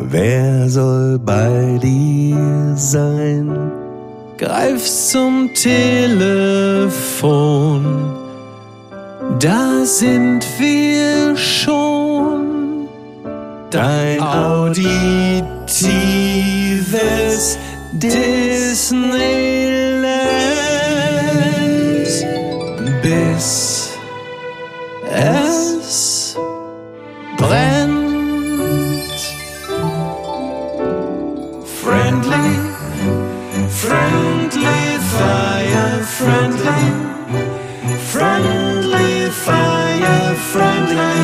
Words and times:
Wer 0.00 0.68
soll 0.68 1.18
bei 1.18 1.76
dir 1.82 2.74
sein? 2.76 3.72
Greif 4.36 4.84
zum 4.84 5.50
Telefon. 5.54 7.04
Da 9.40 9.84
sind 9.84 10.46
wir 10.58 11.36
schon. 11.36 12.86
Dein 13.70 14.20
auditives 14.22 15.48
Disneyland. 17.92 19.18
Bis 23.02 23.90
es 25.12 25.77
fire, 39.48 40.34
friendly, 40.52 41.16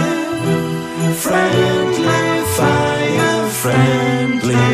friendly 1.25 2.25
fire, 2.57 3.49
friendly 3.63 4.67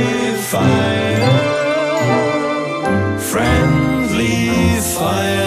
fire, 0.53 1.33
friendly 3.19 4.37
fire. 4.95 5.41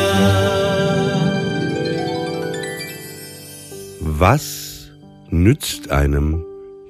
Was 4.19 4.91
nützt 5.29 5.91
einem 5.91 6.43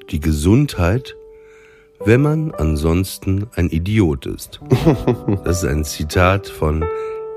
die 0.10 0.20
Gesundheit, 0.20 1.16
wenn 2.06 2.22
man 2.22 2.52
ansonsten 2.52 3.48
ein 3.56 3.70
Idiot 3.70 4.26
ist? 4.26 4.60
Das 5.44 5.64
ist 5.64 5.70
ein 5.70 5.84
Zitat 5.84 6.48
von 6.48 6.84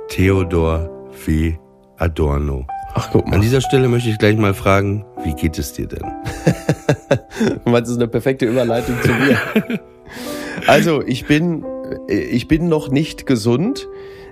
Theodor 0.08 0.88
W. 1.24 1.56
Adorno. 1.98 2.66
Ach, 2.98 3.10
guck 3.12 3.26
An 3.26 3.32
mal. 3.32 3.40
dieser 3.40 3.60
Stelle 3.60 3.88
möchte 3.88 4.08
ich 4.08 4.16
gleich 4.16 4.38
mal 4.38 4.54
fragen, 4.54 5.04
wie 5.22 5.34
geht 5.34 5.58
es 5.58 5.74
dir 5.74 5.86
denn? 5.86 6.04
Du 7.64 7.70
meinst, 7.70 7.88
das 7.88 7.90
ist 7.90 7.98
eine 7.98 8.08
perfekte 8.08 8.46
Überleitung 8.46 8.96
zu 9.02 9.12
mir. 9.12 9.38
Also, 10.66 11.02
ich 11.02 11.26
bin, 11.26 11.64
ich 12.08 12.48
bin 12.48 12.68
noch 12.68 12.88
nicht 12.90 13.26
gesund, 13.26 13.86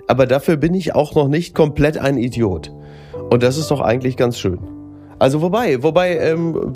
aber 0.07 0.25
dafür 0.25 0.57
bin 0.57 0.73
ich 0.73 0.95
auch 0.95 1.13
noch 1.13 1.27
nicht 1.27 1.53
komplett 1.53 1.99
ein 1.99 2.17
Idiot. 2.17 2.73
Und 3.29 3.43
das 3.43 3.57
ist 3.57 3.69
doch 3.69 3.81
eigentlich 3.81 4.17
ganz 4.17 4.39
schön. 4.39 4.59
Also 5.17 5.41
wobei, 5.41 5.81
wobei, 5.81 6.17
ähm, 6.17 6.73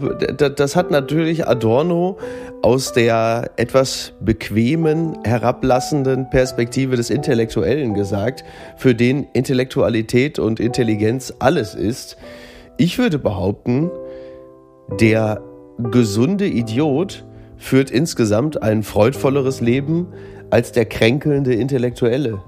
das 0.55 0.75
hat 0.75 0.91
natürlich 0.91 1.47
Adorno 1.47 2.17
aus 2.61 2.93
der 2.93 3.51
etwas 3.57 4.13
bequemen, 4.21 5.17
herablassenden 5.23 6.29
Perspektive 6.29 6.95
des 6.95 7.09
Intellektuellen 7.09 7.93
gesagt, 7.93 8.43
für 8.77 8.95
den 8.95 9.27
Intellektualität 9.33 10.39
und 10.39 10.59
Intelligenz 10.59 11.33
alles 11.39 11.75
ist. 11.75 12.17
Ich 12.77 12.97
würde 12.97 13.19
behaupten, 13.19 13.91
der 14.99 15.41
gesunde 15.91 16.47
Idiot 16.47 17.25
führt 17.57 17.91
insgesamt 17.91 18.63
ein 18.63 18.83
freudvolleres 18.83 19.59
Leben 19.59 20.07
als 20.49 20.71
der 20.71 20.85
kränkelnde 20.85 21.53
Intellektuelle. 21.53 22.41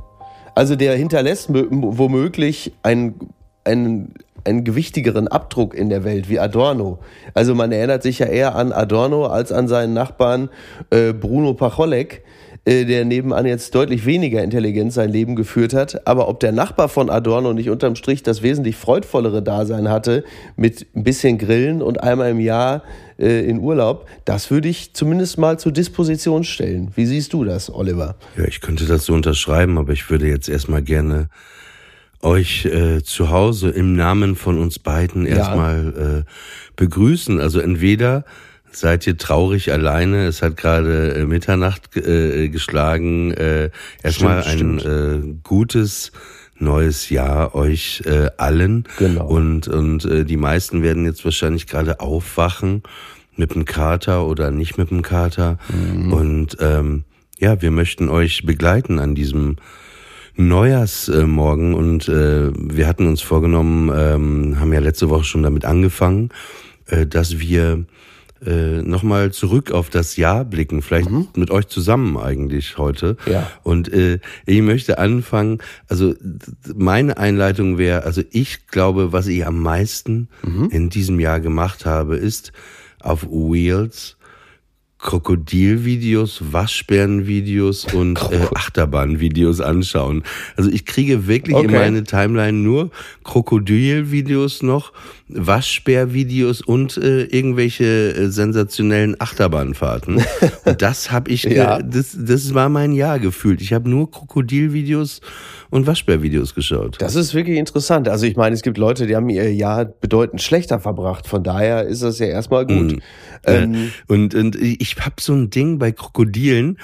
Also 0.55 0.75
der 0.75 0.95
hinterlässt 0.95 1.49
mö- 1.49 1.67
womöglich 1.69 2.73
einen, 2.81 3.15
einen, 3.63 4.13
einen 4.43 4.63
gewichtigeren 4.63 5.27
Abdruck 5.27 5.73
in 5.73 5.89
der 5.89 6.03
Welt 6.03 6.29
wie 6.29 6.39
Adorno. 6.39 6.99
Also 7.33 7.55
man 7.55 7.71
erinnert 7.71 8.03
sich 8.03 8.19
ja 8.19 8.27
eher 8.27 8.55
an 8.55 8.71
Adorno 8.71 9.25
als 9.25 9.51
an 9.51 9.67
seinen 9.67 9.93
Nachbarn 9.93 10.49
äh, 10.89 11.13
Bruno 11.13 11.53
Pacholek, 11.53 12.23
äh, 12.63 12.85
der 12.85 13.05
nebenan 13.05 13.45
jetzt 13.45 13.73
deutlich 13.73 14.05
weniger 14.05 14.43
intelligent 14.43 14.93
sein 14.93 15.09
Leben 15.09 15.35
geführt 15.35 15.73
hat. 15.73 16.05
Aber 16.07 16.27
ob 16.27 16.39
der 16.39 16.51
Nachbar 16.51 16.89
von 16.89 17.09
Adorno 17.09 17.53
nicht 17.53 17.69
unterm 17.69 17.95
Strich 17.95 18.21
das 18.23 18.43
wesentlich 18.43 18.75
freudvollere 18.75 19.41
Dasein 19.41 19.89
hatte, 19.89 20.23
mit 20.55 20.85
ein 20.95 21.03
bisschen 21.03 21.37
Grillen 21.37 21.81
und 21.81 22.03
einmal 22.03 22.29
im 22.29 22.39
Jahr 22.39 22.83
äh, 23.17 23.47
in 23.47 23.59
Urlaub, 23.59 24.07
das 24.25 24.51
würde 24.51 24.67
ich 24.67 24.93
zumindest 24.93 25.37
mal 25.37 25.57
zur 25.57 25.71
Disposition 25.71 26.43
stellen. 26.43 26.91
Wie 26.95 27.05
siehst 27.05 27.33
du 27.33 27.43
das, 27.43 27.73
Oliver? 27.73 28.15
Ja, 28.37 28.45
ich 28.45 28.61
könnte 28.61 28.85
das 28.85 29.05
so 29.05 29.13
unterschreiben, 29.13 29.77
aber 29.77 29.93
ich 29.93 30.09
würde 30.09 30.27
jetzt 30.27 30.49
erstmal 30.49 30.81
gerne 30.81 31.29
euch 32.23 32.65
äh, 32.65 33.03
zu 33.03 33.29
Hause 33.29 33.69
im 33.69 33.95
Namen 33.95 34.35
von 34.35 34.57
uns 34.57 34.79
beiden 34.79 35.25
Ja. 35.25 35.37
erstmal 35.37 36.25
äh, 36.25 36.31
begrüßen. 36.75 37.39
Also 37.39 37.59
entweder 37.59 38.25
seid 38.71 39.05
ihr 39.05 39.17
traurig 39.17 39.71
alleine, 39.71 40.25
es 40.27 40.41
hat 40.41 40.57
gerade 40.57 41.13
äh, 41.15 41.25
Mitternacht 41.25 41.95
äh, 41.97 42.49
geschlagen, 42.49 43.31
äh, 43.31 43.69
erstmal 44.01 44.43
ein 44.43 44.79
äh, 44.79 45.35
gutes 45.43 46.11
neues 46.57 47.09
Jahr 47.09 47.55
euch 47.55 48.03
äh, 48.05 48.29
allen. 48.37 48.85
Genau. 48.97 49.27
Und, 49.27 49.67
und 49.67 50.05
äh, 50.05 50.23
die 50.25 50.37
meisten 50.37 50.83
werden 50.83 51.05
jetzt 51.05 51.25
wahrscheinlich 51.25 51.67
gerade 51.67 51.99
aufwachen 51.99 52.83
mit 53.35 53.55
dem 53.55 53.65
Kater 53.65 54.27
oder 54.27 54.51
nicht 54.51 54.77
mit 54.77 54.91
dem 54.91 55.01
Kater. 55.01 55.57
Und 56.11 56.57
ähm, 56.59 57.03
ja, 57.39 57.61
wir 57.61 57.71
möchten 57.71 58.09
euch 58.09 58.45
begleiten 58.45 58.99
an 58.99 59.15
diesem 59.15 59.55
Neujahrsmorgen 60.35 61.73
und 61.73 62.07
äh, 62.07 62.51
wir 62.53 62.87
hatten 62.87 63.07
uns 63.07 63.21
vorgenommen, 63.21 63.91
ähm, 63.93 64.59
haben 64.59 64.73
ja 64.73 64.79
letzte 64.79 65.09
Woche 65.09 65.23
schon 65.23 65.43
damit 65.43 65.65
angefangen, 65.65 66.29
äh, 66.87 67.05
dass 67.05 67.39
wir 67.39 67.85
äh, 68.45 68.81
nochmal 68.81 69.31
zurück 69.31 69.71
auf 69.71 69.89
das 69.89 70.15
Jahr 70.15 70.45
blicken, 70.45 70.81
vielleicht 70.81 71.09
mit 71.37 71.51
euch 71.51 71.67
zusammen 71.67 72.17
eigentlich 72.17 72.77
heute. 72.77 73.17
Ja. 73.27 73.51
Und 73.61 73.93
äh, 73.93 74.19
ich 74.45 74.61
möchte 74.61 74.97
anfangen, 74.97 75.59
also 75.87 76.15
meine 76.73 77.17
Einleitung 77.17 77.77
wäre, 77.77 78.03
also 78.03 78.23
ich 78.31 78.67
glaube, 78.67 79.13
was 79.13 79.27
ich 79.27 79.45
am 79.45 79.61
meisten 79.61 80.27
in 80.71 80.89
diesem 80.89 81.19
Jahr 81.19 81.39
gemacht 81.39 81.85
habe, 81.85 82.15
ist 82.15 82.51
auf 82.99 83.27
Wheels 83.29 84.17
Krokodilvideos, 85.01 86.41
Waschbärenvideos 86.51 87.85
und 87.93 88.19
äh, 88.31 88.39
Achterbahnvideos 88.53 89.59
anschauen. 89.59 90.23
Also 90.55 90.69
ich 90.69 90.85
kriege 90.85 91.27
wirklich 91.27 91.55
in 91.57 91.65
Okay. 91.65 91.75
meine 91.79 92.03
Timeline 92.03 92.57
nur 92.57 92.91
Krokodilvideos 93.23 94.61
noch, 94.61 94.93
Waschbärvideos 95.27 96.61
und 96.61 96.97
äh, 96.97 97.23
irgendwelche 97.23 97.83
äh, 98.15 98.27
sensationellen 98.29 99.15
Achterbahnfahrten. 99.19 100.23
und 100.65 100.81
das 100.81 101.11
habe 101.11 101.31
ich, 101.31 101.43
Ja. 101.43 101.81
das, 101.81 102.15
das 102.19 102.53
war 102.53 102.69
mein 102.69 102.93
Jahr 102.93 103.19
gefühlt. 103.19 103.61
Ich 103.61 103.73
habe 103.73 103.89
nur 103.89 104.09
Krokodilvideos 104.11 105.21
und 105.71 105.87
Waschbärvideos 105.87 106.53
geschaut. 106.53 106.97
Das 106.99 107.15
ist 107.15 107.33
wirklich 107.33 107.57
interessant. 107.57 108.07
Also 108.07 108.27
ich 108.27 108.35
meine, 108.35 108.53
es 108.53 108.61
gibt 108.61 108.77
Leute, 108.77 109.07
die 109.07 109.15
haben 109.15 109.29
ihr 109.29 109.51
Jahr 109.53 109.85
bedeutend 109.85 110.41
schlechter 110.43 110.79
verbracht. 110.79 111.27
Von 111.27 111.43
daher 111.43 111.85
ist 111.87 112.03
das 112.03 112.19
ja 112.19 112.27
erstmal 112.27 112.67
gut. 112.67 112.93
Mhm. 112.93 113.01
Ähm, 113.45 113.91
Und, 114.07 114.35
und 114.35 114.55
ich 114.55 114.95
habe 114.97 115.15
so 115.19 115.33
ein 115.33 115.49
Ding 115.49 115.79
bei 115.79 115.91
Krokodilen. 115.91 116.77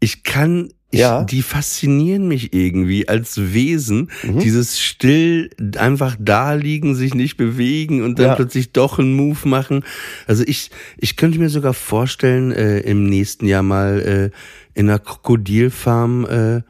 Ich 0.00 0.24
kann, 0.24 0.70
ich, 0.90 1.00
Ja. 1.00 1.24
die 1.24 1.42
faszinieren 1.42 2.26
mich 2.26 2.52
irgendwie 2.52 3.06
als 3.06 3.52
Wesen. 3.52 4.10
Mhm. 4.22 4.40
Dieses 4.40 4.80
still 4.80 5.50
einfach 5.76 6.16
da 6.18 6.54
liegen, 6.54 6.94
sich 6.94 7.14
nicht 7.14 7.36
bewegen 7.36 8.02
und 8.02 8.18
dann 8.18 8.26
Ja. 8.26 8.34
plötzlich 8.34 8.72
doch 8.72 8.98
einen 8.98 9.14
Move 9.14 9.46
machen. 9.46 9.84
Also 10.26 10.42
ich, 10.46 10.70
ich 10.98 11.16
könnte 11.16 11.38
mir 11.38 11.50
sogar 11.50 11.74
vorstellen, 11.74 12.50
äh, 12.50 12.80
im 12.80 13.04
nächsten 13.04 13.46
Jahr 13.46 13.62
mal 13.62 14.00
äh, 14.00 14.30
in 14.78 14.88
einer 14.88 14.98
Krokodilfarm 14.98 16.24
äh, 16.26 16.62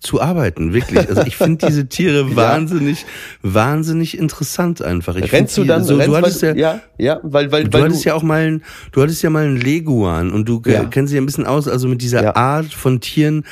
zu 0.00 0.20
arbeiten, 0.20 0.72
wirklich. 0.72 1.08
Also 1.08 1.22
ich 1.26 1.36
finde 1.36 1.66
diese 1.66 1.86
Tiere 1.86 2.34
wahnsinnig, 2.36 3.04
wahnsinnig 3.42 4.16
interessant 4.18 4.82
einfach. 4.82 5.14
Ich 5.16 5.30
rennst 5.32 5.56
du 5.58 5.64
dann, 5.64 5.84
so, 5.84 5.94
rennst, 5.96 6.08
du 6.08 6.16
hattest 6.16 6.42
weil, 6.42 6.58
ja, 6.58 6.80
ja, 6.98 7.20
weil, 7.22 7.52
weil, 7.52 7.64
Du 7.64 7.72
weil 7.74 7.84
hattest 7.84 8.04
ja 8.04 8.14
auch 8.14 8.22
mal 8.22 8.40
einen, 8.40 8.62
du 8.92 9.02
hattest 9.02 9.22
ja 9.22 9.30
mal 9.30 9.44
einen 9.44 9.56
Leguan 9.58 10.30
und 10.30 10.48
du 10.48 10.62
Ja. 10.66 10.84
kennst 10.84 11.12
dich 11.12 11.16
ja 11.16 11.22
ein 11.22 11.26
bisschen 11.26 11.46
aus, 11.46 11.68
also 11.68 11.86
mit 11.86 12.00
dieser 12.00 12.22
Ja. 12.22 12.34
Art 12.36 12.72
von 12.72 13.00
Tieren, 13.00 13.44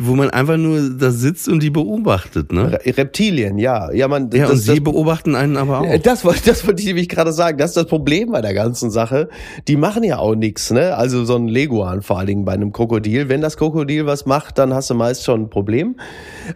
wo 0.00 0.14
man 0.14 0.30
einfach 0.30 0.56
nur 0.56 0.90
da 0.98 1.10
sitzt 1.10 1.48
und 1.48 1.62
die 1.62 1.70
beobachtet, 1.70 2.52
ne? 2.52 2.72
Re- 2.72 2.96
Reptilien, 2.96 3.58
ja. 3.58 3.92
Ja, 3.92 4.08
man, 4.08 4.30
Ja, 4.32 4.46
und 4.46 4.52
das, 4.54 4.64
sie 4.64 4.74
das, 4.76 4.80
beobachten 4.84 5.34
einen 5.36 5.56
aber 5.56 5.80
auch. 5.80 5.98
Das 6.02 6.24
wollte, 6.24 6.42
das 6.46 6.66
wollte 6.66 6.80
ich 6.80 6.86
nämlich 6.88 7.08
gerade 7.08 7.32
sagen. 7.32 7.58
Das 7.58 7.70
ist 7.70 7.76
das 7.76 7.86
Problem 7.86 8.32
bei 8.32 8.40
der 8.40 8.54
ganzen 8.54 8.90
Sache. 8.90 9.28
Die 9.68 9.76
machen 9.76 10.02
ja 10.02 10.18
auch 10.18 10.34
nichts, 10.34 10.70
ne? 10.72 10.96
Also 10.96 11.24
so 11.24 11.36
ein 11.36 11.46
Leguan 11.48 12.02
vor 12.02 12.18
allen 12.18 12.26
Dingen 12.26 12.44
bei 12.44 12.52
einem 12.52 12.72
Krokodil. 12.72 13.28
Wenn 13.28 13.40
das 13.40 13.56
Krokodil 13.56 14.06
was 14.06 14.26
macht, 14.26 14.58
dann 14.58 14.74
hast 14.74 14.90
du 14.90 14.94
meist 14.94 15.24
schon 15.24 15.42
ein 15.42 15.50
Problem. 15.50 15.96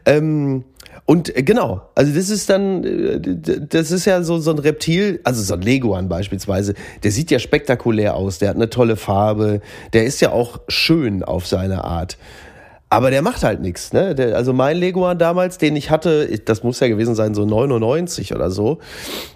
Ähm, 0.05 0.65
und 1.05 1.35
äh, 1.37 1.43
genau, 1.43 1.83
also 1.95 2.13
das 2.13 2.29
ist 2.31 2.51
dann, 2.51 2.85
äh, 2.85 3.21
das 3.69 3.91
ist 3.93 4.05
ja 4.05 4.23
so, 4.23 4.39
so 4.39 4.51
ein 4.51 4.59
Reptil, 4.59 5.21
also 5.25 5.43
so 5.43 5.55
ein 5.55 5.63
Leguan 5.63 6.09
beispielsweise, 6.09 6.75
der 7.03 7.13
sieht 7.13 7.31
ja 7.31 7.39
spektakulär 7.39 8.15
aus, 8.15 8.39
der 8.39 8.51
hat 8.51 8.57
eine 8.57 8.69
tolle 8.69 8.97
Farbe, 8.97 9.61
der 9.93 10.05
ist 10.05 10.21
ja 10.21 10.33
auch 10.33 10.61
schön 10.69 11.23
auf 11.23 11.47
seine 11.47 11.85
Art. 11.85 12.19
Aber 12.91 13.11
der 13.11 13.21
macht 13.23 13.43
halt 13.43 13.61
nichts, 13.61 13.93
ne? 13.93 14.15
Der, 14.15 14.35
also 14.37 14.53
mein 14.55 14.79
Leguan 14.79 15.19
damals, 15.19 15.59
den 15.59 15.77
ich 15.77 15.91
hatte, 15.91 16.39
das 16.45 16.63
muss 16.63 16.81
ja 16.81 16.89
gewesen 16.89 17.15
sein, 17.15 17.35
so 17.35 17.45
99 17.45 18.35
oder 18.35 18.51
so, 18.51 18.79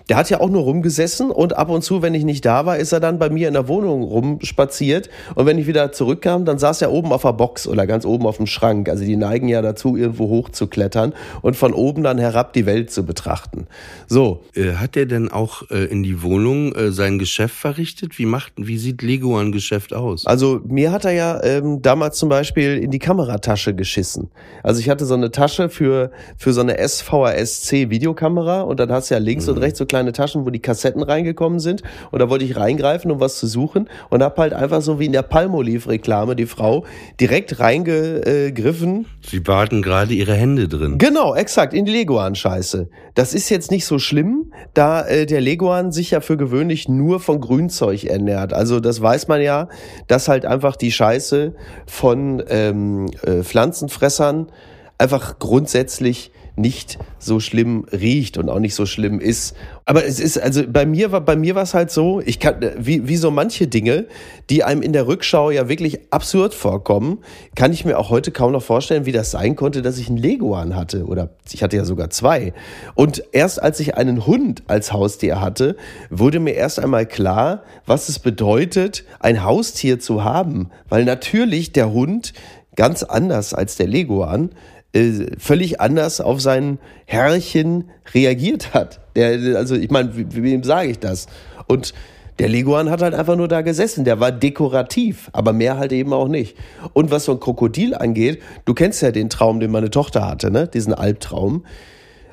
der 0.08 0.16
hat 0.16 0.30
ja 0.30 0.40
auch 0.40 0.48
nur 0.48 0.62
rumgesessen 0.62 1.30
und 1.30 1.56
ab 1.56 1.68
und 1.68 1.82
zu, 1.82 2.02
wenn 2.02 2.14
ich 2.14 2.24
nicht 2.24 2.44
da 2.44 2.66
war, 2.66 2.78
ist 2.78 2.92
er 2.92 3.00
dann 3.00 3.18
bei 3.18 3.30
mir 3.30 3.48
in 3.48 3.54
der 3.54 3.68
Wohnung 3.68 4.02
rumspaziert 4.02 5.10
und 5.34 5.46
wenn 5.46 5.58
ich 5.58 5.66
wieder 5.66 5.92
zurückkam, 5.92 6.44
dann 6.44 6.58
saß 6.58 6.82
er 6.82 6.92
oben 6.92 7.12
auf 7.12 7.22
der 7.22 7.32
Box 7.34 7.66
oder 7.66 7.86
ganz 7.86 8.04
oben 8.06 8.26
auf 8.26 8.38
dem 8.38 8.46
Schrank. 8.46 8.88
Also 8.88 9.04
die 9.04 9.16
neigen 9.16 9.48
ja 9.48 9.60
dazu, 9.62 9.96
irgendwo 9.96 10.28
hoch 10.28 10.48
zu 10.48 10.66
klettern 10.66 11.12
und 11.42 11.56
von 11.56 11.74
oben 11.74 12.02
dann 12.02 12.18
herab 12.18 12.52
die 12.54 12.66
Welt 12.66 12.90
zu 12.90 13.04
betrachten. 13.04 13.66
So, 14.08 14.42
Äh, 14.54 14.72
Hat 14.74 14.96
er 14.96 15.06
denn 15.06 15.30
auch 15.30 15.70
äh, 15.70 15.84
in 15.84 16.02
die 16.02 16.22
Wohnung 16.22 16.74
äh, 16.74 16.90
sein 16.90 17.18
Geschäft 17.18 17.54
verrichtet? 17.54 18.18
Wie 18.18 18.26
macht, 18.26 18.52
wie 18.56 18.78
sieht 18.78 19.02
Leguan 19.02 19.52
Geschäft 19.52 19.92
aus? 19.92 20.26
Also 20.26 20.60
mir 20.66 20.90
hat 20.90 21.04
er 21.04 21.12
ja 21.12 21.42
ähm, 21.42 21.82
damals 21.82 22.18
zum 22.18 22.28
Beispiel 22.28 22.78
in 22.78 22.90
die 22.90 22.98
Kameratasche 23.42 23.74
geschissen. 23.74 24.30
Also 24.62 24.80
ich 24.80 24.88
hatte 24.88 25.04
so 25.04 25.14
eine 25.14 25.30
Tasche 25.30 25.68
für, 25.68 26.10
für 26.36 26.52
so 26.52 26.60
eine 26.60 26.76
SVHS-C 26.78 27.90
Videokamera 27.90 28.62
und 28.62 28.80
dann 28.80 28.90
hast 28.90 29.10
du 29.10 29.14
ja 29.14 29.20
links 29.20 29.48
und 29.48 29.58
rechts 29.58 29.78
so 29.78 29.86
kleine 29.86 30.12
Taschen, 30.12 30.46
wo 30.46 30.50
die 30.50 30.60
Kassetten 30.60 31.02
reingekommen 31.02 31.58
sind 31.58 31.82
und 32.10 32.20
da 32.20 32.30
wollte 32.30 32.44
ich 32.44 32.56
reingreifen, 32.56 33.10
um 33.10 33.20
was 33.20 33.38
zu 33.38 33.46
suchen 33.46 33.88
und 34.10 34.22
hab 34.22 34.38
halt 34.38 34.54
einfach 34.54 34.80
so 34.80 34.98
wie 34.98 35.06
in 35.06 35.12
der 35.12 35.22
Palmolive-Reklame 35.22 36.36
die 36.36 36.46
Frau 36.46 36.84
direkt 37.20 37.58
reingegriffen 37.58 39.06
Sie 39.24 39.40
baden 39.40 39.82
gerade 39.82 40.14
ihre 40.14 40.34
Hände 40.34 40.68
drin. 40.68 40.98
Genau, 40.98 41.34
exakt, 41.34 41.74
in 41.74 41.84
die 41.84 41.92
Leguan-Scheiße. 41.92 42.88
Das 43.14 43.34
ist 43.34 43.50
jetzt 43.50 43.70
nicht 43.70 43.84
so 43.84 43.98
schlimm, 43.98 44.52
da 44.74 45.06
äh, 45.06 45.26
der 45.26 45.40
Leguan 45.40 45.92
sich 45.92 46.12
ja 46.12 46.20
für 46.20 46.36
gewöhnlich 46.36 46.88
nur 46.88 47.20
von 47.20 47.40
Grünzeug 47.40 48.04
ernährt. 48.04 48.52
Also 48.52 48.80
das 48.80 49.00
weiß 49.00 49.28
man 49.28 49.42
ja, 49.42 49.68
dass 50.06 50.28
halt 50.28 50.46
einfach 50.46 50.76
die 50.76 50.90
Scheiße 50.90 51.54
von 51.86 52.42
ähm, 52.48 53.06
äh, 53.24 53.31
Pflanzenfressern 53.42 54.52
einfach 54.98 55.38
grundsätzlich 55.38 56.32
nicht 56.54 56.98
so 57.18 57.40
schlimm 57.40 57.86
riecht 57.92 58.36
und 58.36 58.50
auch 58.50 58.58
nicht 58.58 58.74
so 58.74 58.84
schlimm 58.84 59.20
ist. 59.20 59.56
Aber 59.86 60.04
es 60.04 60.20
ist, 60.20 60.38
also 60.38 60.62
bei 60.68 60.84
mir 60.84 61.10
war, 61.10 61.22
bei 61.22 61.34
mir 61.34 61.54
war 61.54 61.62
es 61.62 61.72
halt 61.72 61.90
so, 61.90 62.20
ich 62.20 62.38
kann, 62.38 62.56
wie, 62.76 63.08
wie 63.08 63.16
so 63.16 63.30
manche 63.30 63.68
Dinge, 63.68 64.06
die 64.50 64.62
einem 64.62 64.82
in 64.82 64.92
der 64.92 65.06
Rückschau 65.06 65.50
ja 65.50 65.68
wirklich 65.68 66.12
absurd 66.12 66.52
vorkommen, 66.52 67.20
kann 67.54 67.72
ich 67.72 67.84
mir 67.84 67.98
auch 67.98 68.10
heute 68.10 68.32
kaum 68.32 68.52
noch 68.52 68.62
vorstellen, 68.62 69.06
wie 69.06 69.12
das 69.12 69.30
sein 69.30 69.56
konnte, 69.56 69.80
dass 69.80 69.98
ich 69.98 70.08
einen 70.08 70.18
Leguan 70.18 70.76
hatte. 70.76 71.06
Oder 71.06 71.30
ich 71.50 71.62
hatte 71.62 71.76
ja 71.76 71.84
sogar 71.84 72.10
zwei. 72.10 72.52
Und 72.94 73.24
erst 73.32 73.62
als 73.62 73.80
ich 73.80 73.96
einen 73.96 74.26
Hund 74.26 74.62
als 74.66 74.92
Haustier 74.92 75.40
hatte, 75.40 75.76
wurde 76.10 76.38
mir 76.38 76.52
erst 76.52 76.78
einmal 76.78 77.06
klar, 77.06 77.62
was 77.86 78.10
es 78.10 78.18
bedeutet, 78.18 79.04
ein 79.20 79.42
Haustier 79.42 80.00
zu 80.00 80.22
haben. 80.22 80.70
Weil 80.88 81.06
natürlich 81.06 81.72
der 81.72 81.92
Hund 81.92 82.34
ganz 82.76 83.02
anders 83.02 83.54
als 83.54 83.76
der 83.76 83.86
Leguan 83.86 84.50
äh, 84.92 85.36
völlig 85.38 85.80
anders 85.80 86.20
auf 86.20 86.40
sein 86.40 86.78
Herrchen 87.06 87.90
reagiert 88.14 88.74
hat. 88.74 89.00
Der, 89.16 89.56
also 89.56 89.74
ich 89.74 89.90
meine, 89.90 90.10
wem 90.14 90.62
sage 90.62 90.90
ich 90.90 90.98
das? 90.98 91.26
Und 91.66 91.94
der 92.38 92.48
Leguan 92.48 92.90
hat 92.90 93.02
halt 93.02 93.14
einfach 93.14 93.36
nur 93.36 93.48
da 93.48 93.60
gesessen. 93.60 94.04
Der 94.04 94.18
war 94.20 94.32
dekorativ, 94.32 95.30
aber 95.32 95.52
mehr 95.52 95.78
halt 95.78 95.92
eben 95.92 96.12
auch 96.12 96.28
nicht. 96.28 96.56
Und 96.92 97.10
was 97.10 97.26
so 97.26 97.32
ein 97.32 97.40
Krokodil 97.40 97.94
angeht, 97.94 98.42
du 98.64 98.74
kennst 98.74 99.02
ja 99.02 99.10
den 99.12 99.28
Traum, 99.28 99.60
den 99.60 99.70
meine 99.70 99.90
Tochter 99.90 100.26
hatte, 100.26 100.50
ne? 100.50 100.66
Diesen 100.66 100.94
Albtraum. 100.94 101.64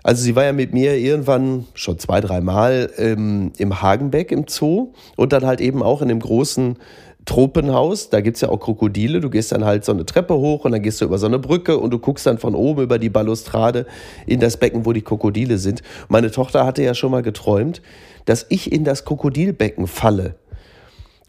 Also 0.01 0.23
sie 0.23 0.35
war 0.35 0.45
ja 0.45 0.53
mit 0.53 0.73
mir 0.73 0.97
irgendwann 0.97 1.65
schon 1.73 1.99
zwei, 1.99 2.21
dreimal 2.21 2.89
ähm, 2.97 3.51
im 3.57 3.81
Hagenbeck 3.81 4.31
im 4.31 4.45
Zoo 4.47 4.93
und 5.17 5.33
dann 5.33 5.45
halt 5.45 5.59
eben 5.59 5.83
auch 5.83 6.01
in 6.01 6.07
dem 6.07 6.21
großen 6.21 6.77
Tropenhaus. 7.25 8.09
Da 8.09 8.21
gibt's 8.21 8.41
ja 8.41 8.49
auch 8.49 8.59
Krokodile. 8.59 9.19
Du 9.19 9.29
gehst 9.29 9.51
dann 9.51 9.65
halt 9.65 9.85
so 9.85 9.91
eine 9.91 10.05
Treppe 10.05 10.35
hoch 10.35 10.65
und 10.65 10.71
dann 10.71 10.81
gehst 10.81 11.01
du 11.01 11.05
über 11.05 11.17
so 11.17 11.27
eine 11.27 11.39
Brücke 11.39 11.77
und 11.77 11.91
du 11.91 11.99
guckst 11.99 12.25
dann 12.25 12.37
von 12.37 12.55
oben 12.55 12.83
über 12.83 12.99
die 12.99 13.09
Balustrade 13.09 13.85
in 14.25 14.39
das 14.39 14.57
Becken, 14.57 14.85
wo 14.85 14.93
die 14.93 15.01
Krokodile 15.01 15.57
sind. 15.57 15.81
Meine 16.07 16.31
Tochter 16.31 16.65
hatte 16.65 16.83
ja 16.83 16.93
schon 16.93 17.11
mal 17.11 17.21
geträumt, 17.21 17.81
dass 18.25 18.45
ich 18.49 18.71
in 18.71 18.83
das 18.83 19.05
Krokodilbecken 19.05 19.87
falle. 19.87 20.35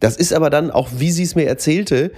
Das 0.01 0.17
ist 0.17 0.33
aber 0.33 0.49
dann 0.49 0.71
auch, 0.71 0.89
wie 0.97 1.11
sie 1.11 1.23
es 1.23 1.35
mir 1.35 1.45
erzählte, 1.45 2.11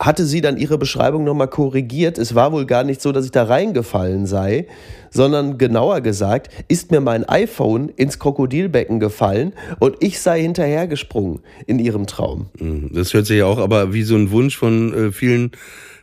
hatte 0.00 0.24
sie 0.24 0.40
dann 0.40 0.56
ihre 0.56 0.78
Beschreibung 0.78 1.22
nochmal 1.22 1.48
korrigiert. 1.48 2.18
Es 2.18 2.34
war 2.34 2.50
wohl 2.50 2.64
gar 2.66 2.82
nicht 2.82 3.00
so, 3.00 3.12
dass 3.12 3.26
ich 3.26 3.30
da 3.30 3.44
reingefallen 3.44 4.26
sei, 4.26 4.66
sondern 5.10 5.58
genauer 5.58 6.00
gesagt, 6.00 6.48
ist 6.68 6.90
mir 6.90 7.00
mein 7.00 7.28
iPhone 7.28 7.90
ins 7.90 8.18
Krokodilbecken 8.18 9.00
gefallen 9.00 9.52
und 9.78 9.96
ich 10.00 10.18
sei 10.18 10.40
hinterhergesprungen 10.40 11.40
in 11.66 11.78
ihrem 11.78 12.06
Traum. 12.06 12.46
Mhm. 12.58 12.90
Das 12.94 13.12
hört 13.12 13.26
sich 13.26 13.38
ja 13.38 13.46
auch 13.46 13.58
aber 13.58 13.92
wie 13.92 14.02
so 14.02 14.16
ein 14.16 14.30
Wunsch 14.30 14.56
von 14.56 14.94
äh, 14.94 15.12
vielen 15.12 15.52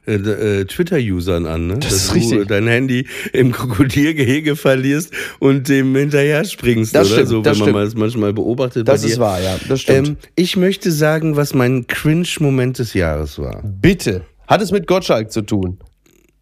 äh, 0.06 0.16
äh, 0.16 0.66
Twitter-Usern 0.66 1.46
an, 1.46 1.68
ne? 1.68 1.78
Das 1.80 1.94
ist 1.94 2.10
Dass 2.10 2.16
richtig. 2.16 2.40
du 2.40 2.46
dein 2.46 2.68
Handy 2.68 3.08
im 3.32 3.52
Krokodilgehege 3.54 4.56
verlierst 4.56 5.14
und 5.40 5.70
dem 5.70 5.96
hinterher 5.96 6.44
springst, 6.44 6.94
Das 6.94 7.08
oder? 7.08 7.26
stimmt, 7.26 7.30
so, 7.30 7.46
wenn 7.46 7.58
man 7.58 7.72
mal 7.72 7.86
das 7.86 7.96
manchmal 7.96 8.34
beobachtet. 8.34 8.88
Das 8.88 9.04
ist 9.04 9.20
wahr, 9.20 9.42
ja, 9.42 9.58
das 9.70 9.82
stimmt. 9.82 10.08
Ähm, 10.10 10.18
ich 10.36 10.58
möchte 10.58 10.92
sagen, 10.92 11.36
was 11.36 11.54
mein 11.54 11.88
Cringe-Moment 11.88 12.80
des 12.80 12.94
Jahres 12.94 13.40
war. 13.40 13.62
Bitte. 13.64 14.24
Hat 14.48 14.62
es 14.62 14.72
mit 14.72 14.88
Gottschalk 14.88 15.32
zu 15.32 15.42
tun? 15.42 15.78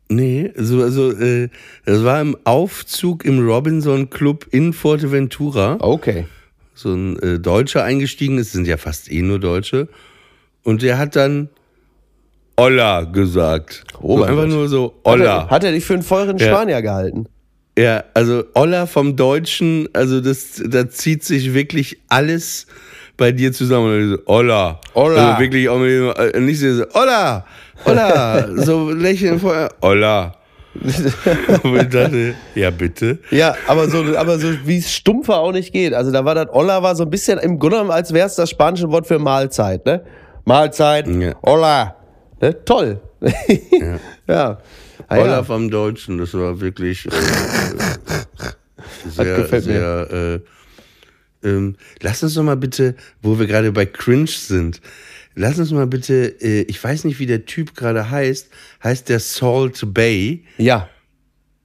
Nee, 0.09 0.51
so, 0.57 0.81
also, 0.81 1.11
äh, 1.11 1.47
das 1.85 2.03
war 2.03 2.19
im 2.19 2.35
Aufzug 2.43 3.23
im 3.23 3.47
Robinson 3.47 4.09
Club 4.09 4.45
in 4.51 4.73
Forteventura. 4.73 5.77
Okay. 5.79 6.25
so 6.73 6.93
ein 6.93 7.17
äh, 7.19 7.39
Deutscher 7.39 7.83
eingestiegen 7.83 8.37
ist, 8.37 8.51
sind 8.51 8.67
ja 8.67 8.77
fast 8.77 9.09
eh 9.11 9.21
nur 9.21 9.39
Deutsche. 9.39 9.87
Und 10.63 10.81
der 10.81 10.97
hat 10.97 11.15
dann 11.15 11.49
Olla 12.57 13.01
gesagt. 13.03 13.83
Oh 14.01 14.17
so 14.17 14.23
einfach 14.23 14.41
Gott. 14.43 14.49
nur 14.49 14.67
so 14.69 14.93
Hat 15.05 15.13
Olla. 15.13 15.37
er, 15.43 15.49
hat 15.49 15.63
er 15.63 15.71
dich 15.71 15.85
für 15.85 15.93
einen 15.93 16.03
feuren 16.03 16.37
Ja. 16.37 16.47
Spanier 16.47 16.81
gehalten? 16.81 17.25
Ja, 17.77 18.03
also 18.13 18.43
Olla 18.53 18.85
vom 18.85 19.15
Deutschen, 19.15 19.87
also 19.93 20.19
das, 20.21 20.61
da 20.65 20.89
zieht 20.89 21.23
sich 21.23 21.53
wirklich 21.53 21.99
alles 22.09 22.67
bei 23.17 23.31
dir 23.31 23.53
zusammen. 23.53 24.17
Olla. 24.25 24.79
Olla. 24.93 25.29
Also 25.31 25.39
wirklich 25.41 25.69
auch 25.69 25.79
mit, 25.79 25.89
dem- 25.89 26.13
äh, 26.33 26.39
nicht 26.39 26.59
so, 26.59 26.83
Olla, 26.93 27.45
Olla, 27.85 28.47
so 28.57 28.91
lächeln 28.91 29.39
vorher, 29.39 29.69
Olla. 29.81 30.35
Und 31.63 31.75
ich 31.75 31.89
dachte, 31.89 32.33
ja 32.55 32.69
bitte. 32.71 33.19
Ja, 33.29 33.55
aber 33.67 33.89
so, 33.89 34.03
aber 34.17 34.39
so 34.39 34.49
wie 34.65 34.77
es 34.77 34.91
stumpfer 34.93 35.37
auch 35.39 35.51
nicht 35.51 35.73
geht. 35.73 35.93
Also 35.93 36.11
da 36.11 36.23
war 36.23 36.33
das 36.35 36.47
Olla 36.53 36.81
war 36.81 36.95
so 36.95 37.03
ein 37.03 37.09
bisschen 37.09 37.39
im 37.39 37.59
Grunde 37.59 37.77
genommen, 37.77 37.91
als 37.91 38.13
wäre 38.13 38.27
es 38.27 38.35
das 38.35 38.49
spanische 38.49 38.89
Wort 38.89 39.05
für 39.05 39.19
Mahlzeit, 39.19 39.85
ne? 39.85 40.01
Mahlzeit, 40.45 41.07
Ja. 41.07 41.33
Olla. 41.41 41.95
Ne? 42.41 42.65
Toll. 42.65 42.99
Ja. 43.21 43.99
ja. 44.33 44.61
Ah, 45.07 45.17
ja. 45.17 45.43
vom 45.43 45.69
Deutschen, 45.69 46.17
das 46.17 46.33
war 46.33 46.59
wirklich 46.59 47.05
äh, 47.05 47.09
sehr, 49.09 49.37
gefällt 49.37 49.65
mir. 49.65 50.07
sehr. 50.09 50.41
Äh, 51.43 51.47
ähm, 51.47 51.75
lass 52.01 52.23
uns 52.23 52.35
doch 52.35 52.43
mal 52.43 52.57
bitte, 52.57 52.95
wo 53.21 53.39
wir 53.39 53.47
gerade 53.47 53.71
bei 53.71 53.85
Cringe 53.85 54.27
sind, 54.27 54.81
lass 55.35 55.59
uns 55.59 55.71
mal 55.71 55.87
bitte, 55.87 56.35
äh, 56.41 56.61
ich 56.63 56.83
weiß 56.83 57.05
nicht, 57.05 57.19
wie 57.19 57.25
der 57.25 57.45
Typ 57.45 57.75
gerade 57.75 58.09
heißt, 58.09 58.49
heißt 58.83 59.09
der 59.09 59.19
Salt 59.19 59.93
Bay. 59.93 60.43
ja. 60.57 60.89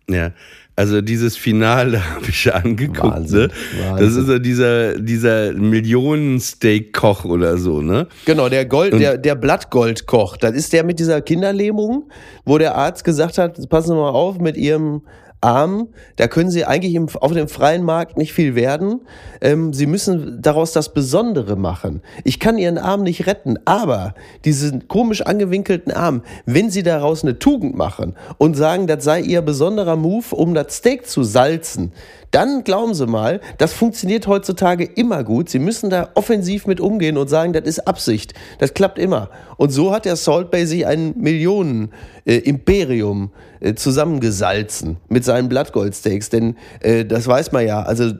Ja. 0.09 0.33
Also 0.76 1.00
dieses 1.00 1.38
Finale 1.38 2.02
habe 2.14 2.26
ich 2.28 2.54
angeguckt, 2.54 3.02
Wahnsinn, 3.02 3.40
ne? 3.40 3.49
Das 3.49 3.88
Wahnsinn. 3.88 4.23
ist 4.23 4.28
ja 4.28 4.38
dieser, 4.38 4.99
dieser 5.00 5.52
Millionen-Steak-Koch 5.54 7.25
oder 7.25 7.56
so, 7.56 7.80
ne? 7.80 8.06
Genau, 8.26 8.50
der 8.50 8.66
Gold, 8.66 8.92
der, 8.92 9.16
der 9.16 9.35
Blattgoldkoch. 9.35 10.37
Das 10.37 10.52
ist 10.52 10.75
der 10.75 10.85
mit 10.85 10.99
dieser 10.99 11.23
Kinderlähmung, 11.23 12.11
wo 12.45 12.59
der 12.59 12.75
Arzt 12.75 13.04
gesagt 13.04 13.38
hat, 13.38 13.56
passen 13.71 13.88
Sie 13.88 13.95
mal 13.95 14.11
auf 14.11 14.38
mit 14.38 14.59
Ihrem 14.59 15.00
Arm, 15.40 15.88
da 16.16 16.28
können 16.28 16.50
Sie 16.50 16.64
eigentlich 16.64 16.95
im, 16.95 17.09
auf 17.21 17.33
dem 17.33 17.49
freien 17.49 17.85
Markt 17.85 18.16
nicht 18.16 18.33
viel 18.33 18.55
werden. 18.55 19.00
Ähm, 19.40 19.73
Sie 19.73 19.87
müssen 19.87 20.40
daraus 20.40 20.73
das 20.73 20.93
Besondere 20.93 21.57
machen. 21.57 22.02
Ich 22.25 22.40
kann 22.40 22.59
Ihren 22.59 22.78
Arm 22.78 23.02
nicht 23.02 23.26
retten, 23.26 23.59
aber 23.64 24.14
diesen 24.45 24.88
komisch 24.88 25.23
angewinkelten 25.23 25.93
Arm, 25.93 26.23
wenn 26.47 26.71
Sie 26.71 26.83
daraus 26.83 27.23
eine 27.23 27.38
Tugend 27.38 27.76
machen 27.76 28.14
und 28.38 28.57
sagen, 28.57 28.87
das 28.87 29.05
sei 29.05 29.21
Ihr 29.21 29.43
besonderer 29.43 29.97
Move, 29.97 30.35
um 30.35 30.55
das 30.55 30.76
Steak 30.76 31.07
zu 31.07 31.23
salzen, 31.23 31.93
dann 32.31 32.64
glauben 32.64 32.95
Sie 32.95 33.07
mal, 33.07 33.40
das 33.59 33.73
funktioniert 33.73 34.26
heutzutage 34.26 34.85
immer 34.85 35.25
gut. 35.25 35.49
Sie 35.49 35.59
müssen 35.59 35.90
da 35.90 36.11
offensiv 36.14 36.66
mit 36.66 36.81
umgehen 36.81 37.16
und 37.16 37.28
sagen, 37.28 37.52
das 37.52 37.64
ist 37.64 37.87
Absicht. 37.87 38.35
Das 38.59 38.75
klappt 38.75 38.99
immer. 38.99 39.31
Und 39.57 39.71
so 39.71 39.93
hat 39.93 40.05
der 40.05 40.16
Salt 40.16 40.50
Bay 40.50 40.66
sich 40.66 40.87
ein 40.87 41.14
Millionen-Imperium 41.16 43.31
äh, 43.61 43.75
zusammengesalzen 43.75 44.99
mit 45.09 45.25
seinen 45.37 45.49
Blattgoldsteaks. 45.49 46.31
Denn 46.31 46.57
äh, 46.81 47.05
das 47.05 47.26
weiß 47.26 47.52
man 47.52 47.66
ja. 47.66 47.83
Also 47.83 48.12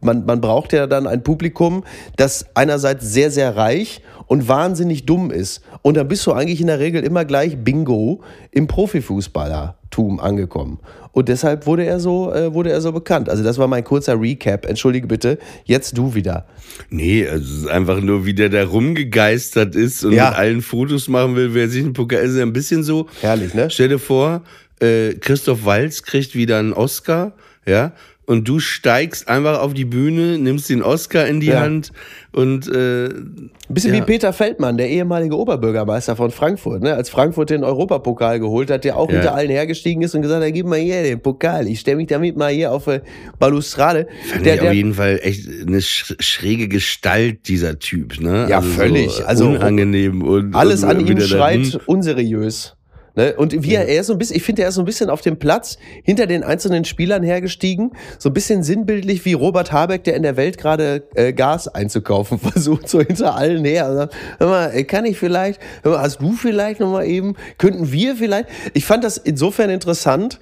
man, 0.00 0.24
man 0.24 0.40
braucht 0.40 0.72
ja 0.72 0.86
dann 0.86 1.06
ein 1.06 1.22
Publikum, 1.22 1.84
das 2.16 2.46
einerseits 2.54 3.10
sehr, 3.12 3.30
sehr 3.30 3.56
reich 3.56 4.00
und 4.26 4.48
wahnsinnig 4.48 5.06
dumm 5.06 5.30
ist. 5.30 5.62
Und 5.82 5.96
dann 5.96 6.08
bist 6.08 6.26
du 6.26 6.32
eigentlich 6.32 6.60
in 6.60 6.66
der 6.66 6.80
Regel 6.80 7.02
immer 7.04 7.24
gleich 7.24 7.56
Bingo 7.58 8.22
im 8.50 8.66
Profifußballertum 8.66 10.18
angekommen. 10.20 10.78
Und 11.12 11.28
deshalb 11.30 11.66
wurde 11.66 11.84
er 11.86 11.98
so, 11.98 12.30
äh, 12.32 12.52
wurde 12.52 12.70
er 12.70 12.80
so 12.82 12.92
bekannt. 12.92 13.30
Also 13.30 13.42
das 13.42 13.56
war 13.56 13.68
mein 13.68 13.84
kurzer 13.84 14.20
Recap. 14.20 14.66
Entschuldige 14.66 15.06
bitte. 15.06 15.38
Jetzt 15.64 15.96
du 15.96 16.14
wieder. 16.14 16.44
Nee, 16.90 17.26
also 17.26 17.44
es 17.44 17.58
ist 17.62 17.68
einfach 17.68 18.00
nur, 18.02 18.26
wie 18.26 18.34
der 18.34 18.50
da 18.50 18.64
rumgegeistert 18.64 19.74
ist 19.76 20.04
und 20.04 20.12
Ja. 20.12 20.30
mit 20.30 20.38
allen 20.38 20.60
Fotos 20.62 21.08
machen 21.08 21.34
will, 21.36 21.54
wer 21.54 21.68
sich 21.70 21.82
einen 21.84 21.94
Pokal 21.94 22.24
ist. 22.24 22.36
ja 22.36 22.42
Ein 22.42 22.52
bisschen 22.52 22.82
so. 22.82 23.06
Herrlich, 23.22 23.54
ne? 23.54 23.70
Stell 23.70 23.88
dir 23.88 23.98
vor, 23.98 24.42
äh, 24.80 25.14
Christoph 25.14 25.64
Walz 25.64 26.02
kriegt 26.02 26.34
wieder 26.34 26.58
einen 26.58 26.72
Oscar, 26.72 27.32
ja, 27.66 27.92
und 28.28 28.48
du 28.48 28.58
steigst 28.58 29.28
einfach 29.28 29.60
auf 29.60 29.72
die 29.72 29.84
Bühne, 29.84 30.36
nimmst 30.38 30.68
den 30.68 30.82
Oscar 30.82 31.26
in 31.28 31.38
die 31.38 31.46
Ja. 31.46 31.60
Hand 31.60 31.92
und 32.32 32.66
äh, 32.66 33.06
Ein 33.06 33.50
bisschen 33.68 33.94
Ja. 33.94 34.00
wie 34.00 34.04
Peter 34.04 34.32
Feldmann, 34.32 34.76
der 34.76 34.88
ehemalige 34.90 35.36
Oberbürgermeister 35.36 36.16
von 36.16 36.32
Frankfurt. 36.32 36.82
Ne? 36.82 36.92
Als 36.94 37.08
Frankfurt 37.08 37.50
den 37.50 37.62
Europapokal 37.62 38.40
geholt 38.40 38.68
hat, 38.70 38.82
der 38.82 38.96
auch 38.96 39.08
Ja. 39.08 39.14
hinter 39.18 39.34
allen 39.34 39.50
hergestiegen 39.50 40.02
ist 40.02 40.16
und 40.16 40.22
gesagt 40.22 40.44
hat, 40.44 40.52
gib 40.52 40.66
mal 40.66 40.78
hier 40.80 41.04
den 41.04 41.20
Pokal. 41.20 41.68
Ich 41.68 41.78
stelle 41.80 41.98
mich 41.98 42.08
damit 42.08 42.36
mal 42.36 42.52
hier 42.52 42.72
auf 42.72 42.88
äh, 42.88 43.00
Balustrade. 43.38 44.08
fand 44.28 44.44
Der, 44.44 44.54
ich 44.54 44.60
auf 44.60 44.66
der, 44.66 44.74
jeden 44.74 44.94
Fall 44.94 45.20
echt 45.22 45.48
eine 45.64 45.80
sch 45.80 46.14
schräge 46.18 46.66
Gestalt, 46.66 47.46
dieser 47.46 47.78
Typ, 47.78 48.20
ne? 48.20 48.46
Ja, 48.50 48.60
völlig. 48.60 49.12
So 49.12 49.24
Also, 49.24 49.48
unangenehm 49.50 50.22
und 50.22 50.52
alles 50.54 50.82
und 50.82 50.90
an 50.90 51.06
ihm 51.06 51.20
schreit 51.20 51.64
hm. 51.64 51.80
unseriös. 51.86 52.75
Ne? 53.16 53.34
Und 53.34 53.62
wie 53.64 53.74
er, 53.74 53.88
er 53.88 54.02
ist 54.02 54.06
so 54.06 54.12
ein 54.12 54.18
bisschen, 54.18 54.36
ich 54.36 54.42
finde, 54.42 54.62
er 54.62 54.68
ist 54.68 54.76
so 54.76 54.82
ein 54.82 54.84
bisschen 54.84 55.10
auf 55.10 55.22
dem 55.22 55.38
Platz 55.38 55.78
hinter 56.04 56.26
den 56.26 56.44
einzelnen 56.44 56.84
Spielern 56.84 57.22
hergestiegen, 57.22 57.92
so 58.18 58.28
ein 58.28 58.34
bisschen 58.34 58.62
sinnbildlich 58.62 59.24
wie 59.24 59.32
Robert 59.32 59.72
Habeck, 59.72 60.04
der 60.04 60.14
in 60.16 60.22
der 60.22 60.36
Welt 60.36 60.58
gerade 60.58 61.04
äh, 61.14 61.32
Gas 61.32 61.66
einzukaufen 61.66 62.38
versucht, 62.38 62.88
so 62.88 63.00
hinter 63.00 63.34
allen 63.34 63.64
her. 63.64 63.92
Sagt, 63.92 64.14
hör 64.38 64.48
mal, 64.48 64.70
äh, 64.74 64.84
kann 64.84 65.06
ich 65.06 65.18
vielleicht, 65.18 65.60
hör 65.82 65.92
mal, 65.92 66.00
hast 66.02 66.20
du 66.20 66.32
vielleicht 66.32 66.78
noch 66.80 66.92
mal 66.92 67.06
eben, 67.06 67.34
könnten 67.58 67.90
wir 67.90 68.16
vielleicht? 68.16 68.48
Ich 68.74 68.84
fand 68.84 69.02
das 69.02 69.16
insofern 69.16 69.70
interessant, 69.70 70.38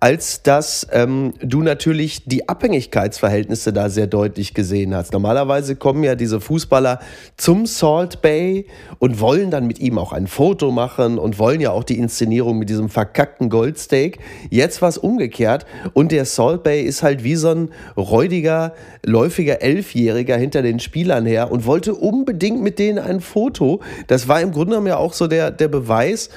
als 0.00 0.42
dass 0.42 0.86
ähm, 0.92 1.34
du 1.40 1.62
natürlich 1.62 2.24
die 2.24 2.48
Abhängigkeitsverhältnisse 2.48 3.72
da 3.72 3.88
sehr 3.90 4.06
deutlich 4.06 4.54
gesehen 4.54 4.94
hast. 4.94 5.12
Normalerweise 5.12 5.74
kommen 5.74 6.04
ja 6.04 6.14
diese 6.14 6.40
Fußballer 6.40 7.00
zum 7.36 7.66
Salt 7.66 8.22
Bay 8.22 8.66
und 9.00 9.20
wollen 9.20 9.50
dann 9.50 9.66
mit 9.66 9.80
ihm 9.80 9.98
auch 9.98 10.12
ein 10.12 10.28
Foto 10.28 10.70
machen 10.70 11.18
und 11.18 11.40
wollen 11.40 11.60
ja 11.60 11.72
auch 11.72 11.82
die 11.82 11.98
Inszenierung 11.98 12.58
mit 12.58 12.68
diesem 12.68 12.88
verkackten 12.88 13.50
Goldsteak. 13.50 14.20
Jetzt 14.50 14.80
war 14.82 14.88
es 14.88 14.98
umgekehrt 14.98 15.66
und 15.94 16.12
der 16.12 16.26
Salt 16.26 16.62
Bay 16.62 16.82
ist 16.82 17.02
halt 17.02 17.24
wie 17.24 17.34
so 17.34 17.48
ein 17.48 17.70
räudiger, 17.96 18.74
läufiger 19.04 19.62
Elfjähriger 19.62 20.36
hinter 20.36 20.62
den 20.62 20.78
Spielern 20.78 21.26
her 21.26 21.50
und 21.50 21.66
wollte 21.66 21.94
unbedingt 21.94 22.62
mit 22.62 22.78
denen 22.78 23.00
ein 23.00 23.20
Foto. 23.20 23.80
Das 24.06 24.28
war 24.28 24.40
im 24.40 24.52
Grunde 24.52 24.70
genommen 24.70 24.86
ja 24.86 24.96
auch 24.96 25.12
so 25.12 25.26
der, 25.26 25.50
der 25.50 25.68
Beweis, 25.68 26.30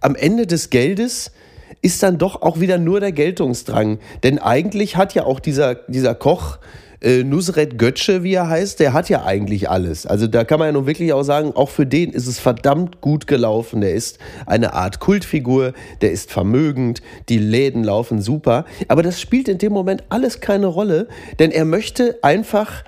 am 0.00 0.14
Ende 0.14 0.46
des 0.46 0.70
Geldes 0.70 1.32
ist 1.82 2.02
dann 2.02 2.18
doch 2.18 2.42
auch 2.42 2.60
wieder 2.60 2.78
nur 2.78 3.00
der 3.00 3.12
Geltungsdrang. 3.12 3.98
Denn 4.22 4.38
eigentlich 4.38 4.96
hat 4.96 5.14
ja 5.14 5.24
auch 5.24 5.40
dieser, 5.40 5.74
dieser 5.74 6.14
Koch, 6.14 6.58
äh, 7.02 7.24
Nusret 7.24 7.78
Götze, 7.78 8.22
wie 8.22 8.34
er 8.34 8.48
heißt, 8.48 8.78
der 8.78 8.92
hat 8.92 9.08
ja 9.08 9.24
eigentlich 9.24 9.70
alles. 9.70 10.06
Also 10.06 10.26
da 10.26 10.44
kann 10.44 10.58
man 10.58 10.68
ja 10.68 10.72
nun 10.72 10.86
wirklich 10.86 11.12
auch 11.12 11.22
sagen, 11.22 11.52
auch 11.54 11.70
für 11.70 11.86
den 11.86 12.12
ist 12.12 12.26
es 12.26 12.38
verdammt 12.38 13.00
gut 13.00 13.26
gelaufen. 13.26 13.80
Der 13.80 13.94
ist 13.94 14.18
eine 14.46 14.74
Art 14.74 15.00
Kultfigur, 15.00 15.72
der 16.02 16.12
ist 16.12 16.30
vermögend, 16.30 17.00
die 17.28 17.38
Läden 17.38 17.84
laufen 17.84 18.20
super. 18.20 18.66
Aber 18.88 19.02
das 19.02 19.20
spielt 19.20 19.48
in 19.48 19.58
dem 19.58 19.72
Moment 19.72 20.04
alles 20.10 20.40
keine 20.40 20.66
Rolle, 20.66 21.08
denn 21.38 21.50
er 21.50 21.64
möchte 21.64 22.18
einfach 22.22 22.84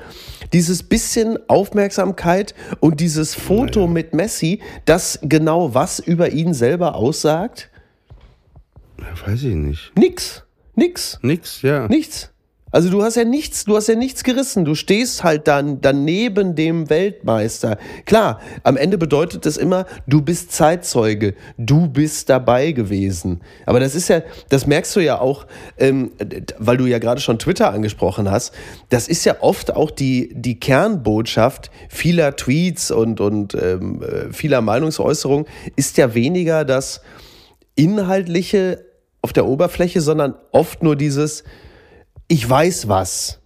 dieses 0.53 0.83
bisschen 0.83 1.39
Aufmerksamkeit 1.49 2.55
und 2.81 3.01
dieses 3.01 3.35
Foto 3.35 3.87
mit 3.87 4.13
Messi, 4.13 4.61
das 4.85 5.19
genau 5.23 5.73
was 5.73 5.99
über 5.99 6.31
ihn 6.31 6.53
selber 6.53 6.97
aussagt? 6.97 7.71
Weiß 9.27 9.43
ich 9.43 9.55
nicht. 9.55 9.93
Nix. 9.97 10.45
Nix. 10.75 11.19
Nix, 11.23 11.63
ja. 11.63 11.87
Nichts. 11.89 12.33
Also 12.73 12.89
du 12.89 13.03
hast 13.03 13.17
ja 13.17 13.25
nichts, 13.25 13.67
du 13.67 13.77
hast 13.77 13.89
ja 13.89 13.95
nichts 13.95 14.25
gerissen. 14.25 14.65
Du 14.65 14.75
stehst 14.75 15.23
halt 15.23 15.47
dann 15.47 15.83
daneben 15.83 16.55
dem 16.55 16.89
Weltmeister. 16.89 17.77
Klar, 18.07 18.41
am 18.63 18.79
Ende 18.79 18.97
bedeutet 18.97 19.45
es 19.45 19.59
immer, 19.59 19.85
du 20.07 20.23
bist 20.23 20.53
Zeitzeuge, 20.53 21.35
du 21.59 21.87
bist 21.87 22.31
dabei 22.31 22.73
gewesen. 22.73 23.43
Aber 23.67 23.79
das 23.79 23.95
ist 23.95 24.09
ja, 24.09 24.23
das 24.49 24.67
merkst 24.67 24.97
du 24.97 25.01
ja 25.01 25.21
auch, 25.21 25.47
ähm, 25.77 26.13
weil 26.59 26.79
du 26.79 26.87
ja 26.87 26.99
gerade 26.99 27.21
schon 27.21 27.39
Twitter 27.39 27.71
angesprochen 27.71 28.31
hast. 28.31 28.55
Das 28.89 29.07
ist 29.07 29.27
ja 29.27 29.37
oft 29.41 29.77
auch 29.77 29.91
die 29.91 30.33
die 30.35 30.59
Kernbotschaft 30.59 31.71
vieler 31.91 32.37
Tweets 32.37 32.91
und 32.91 33.21
und 33.21 33.55
ähm, 33.55 34.03
äh, 34.03 34.33
vieler 34.33 34.63
Meinungsäußerungen 34.63 35.45
ist 35.77 35.99
ja 35.99 36.15
weniger 36.15 36.65
das 36.65 37.03
inhaltliche 37.75 38.92
auf 39.23 39.33
der 39.33 39.47
Oberfläche, 39.47 40.01
sondern 40.01 40.35
oft 40.51 40.83
nur 40.83 40.97
dieses 40.97 41.45
ich 42.33 42.49
weiß 42.49 42.89
was. 42.89 43.41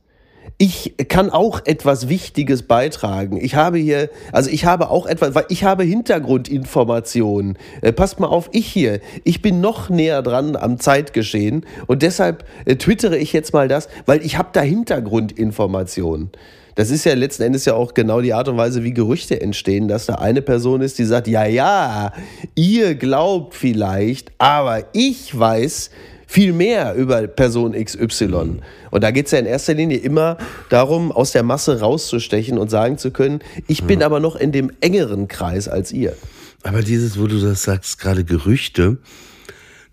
Ich 0.59 0.95
kann 1.09 1.31
auch 1.31 1.61
etwas 1.65 2.09
Wichtiges 2.09 2.63
beitragen. 2.63 3.37
Ich 3.37 3.57
habe 3.57 3.79
hier, 3.79 4.11
also 4.31 4.49
ich 4.49 4.65
habe 4.65 4.91
auch 4.91 5.07
etwas, 5.07 5.35
weil 5.35 5.47
ich 5.49 5.65
habe 5.65 5.83
Hintergrundinformationen. 5.83 7.59
Äh, 7.83 7.93
passt 7.93 8.21
mal 8.21 8.29
auf, 8.29 8.49
ich 8.53 8.69
hier, 8.69 9.01
ich 9.25 9.43
bin 9.43 9.61
noch 9.61 9.91
näher 9.91 10.23
dran 10.23 10.55
am 10.55 10.79
Zeitgeschehen 10.79 11.67
und 11.89 12.03
deshalb 12.03 12.45
äh, 12.65 12.77
twittere 12.77 13.19
ich 13.19 13.33
jetzt 13.33 13.53
mal 13.53 13.67
das, 13.67 13.89
weil 14.07 14.25
ich 14.25 14.39
habe 14.39 14.51
da 14.53 14.61
Hintergrundinformationen. 14.61 16.31
Das 16.77 16.91
ist 16.91 17.05
ja 17.05 17.15
letzten 17.15 17.43
Endes 17.43 17.65
ja 17.65 17.73
auch 17.73 17.95
genau 17.95 18.21
die 18.21 18.35
Art 18.35 18.49
und 18.49 18.59
Weise, 18.59 18.85
wie 18.85 18.93
Gerüchte 18.93 19.41
entstehen, 19.41 19.89
dass 19.89 20.05
da 20.05 20.17
eine 20.17 20.43
Person 20.43 20.83
ist, 20.83 20.99
die 20.99 21.05
sagt, 21.05 21.27
ja, 21.27 21.47
ja, 21.47 22.13
ihr 22.55 22.95
glaubt 22.95 23.55
vielleicht, 23.55 24.31
aber 24.37 24.85
ich 24.93 25.37
weiß 25.37 25.91
viel 26.27 26.53
mehr 26.53 26.95
über 26.95 27.27
Person 27.29 27.73
XY. 27.73 28.61
Und 28.91 29.05
da 29.05 29.11
geht 29.11 29.25
es 29.25 29.33
ja 29.33 29.39
in 29.39 29.47
erster 29.47 29.73
Linie 29.73 29.97
immer 29.97 30.37
darum, 30.69 31.13
aus 31.13 31.33
der 31.33 31.45
Masse 31.45 31.81
rauszustechen 31.81 32.59
und 32.59 32.71
sagen 32.71 32.99
zu 32.99 33.11
können, 33.11 33.41
ich 33.67 33.85
bin 33.85 34.03
aber 34.03 34.21
noch 34.21 34.37
in 34.37 34.53
dem 34.53 34.71
engeren 34.83 35.29
Kreis 35.29 35.69
als 35.69 35.93
ihr. 35.93 36.15
Aber 36.63 36.83
dieses, 36.83 37.19
wo 37.19 37.27
du 37.27 37.41
das 37.41 37.63
sagst, 37.63 37.99
gerade 37.99 38.25
Gerüchte, 38.25 38.99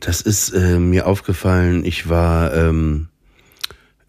das 0.02 0.20
ist 0.20 0.50
äh, 0.50 0.80
mir 0.80 1.08
aufgefallen. 1.08 1.86
Ich 1.86 2.10
war 2.10 2.54
ähm, 2.54 3.08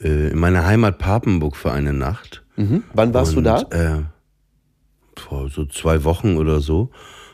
äh, 0.03 0.31
in 0.31 0.39
meiner 0.39 0.67
Heimat 0.67 0.99
Papenburg 0.99 1.57
für 1.57 1.71
eine 1.71 1.93
Nacht. 1.93 2.44
Wann 2.57 3.15
warst 3.15 3.33
du 3.35 3.39
Und, 3.39 3.45
da? 3.45 3.63
Äh, 3.71 4.03
vor 5.17 5.49
so 5.49 5.65
zwei 5.67 6.05
Wochen 6.05 6.37
oder 6.37 6.61
so. 6.61 6.91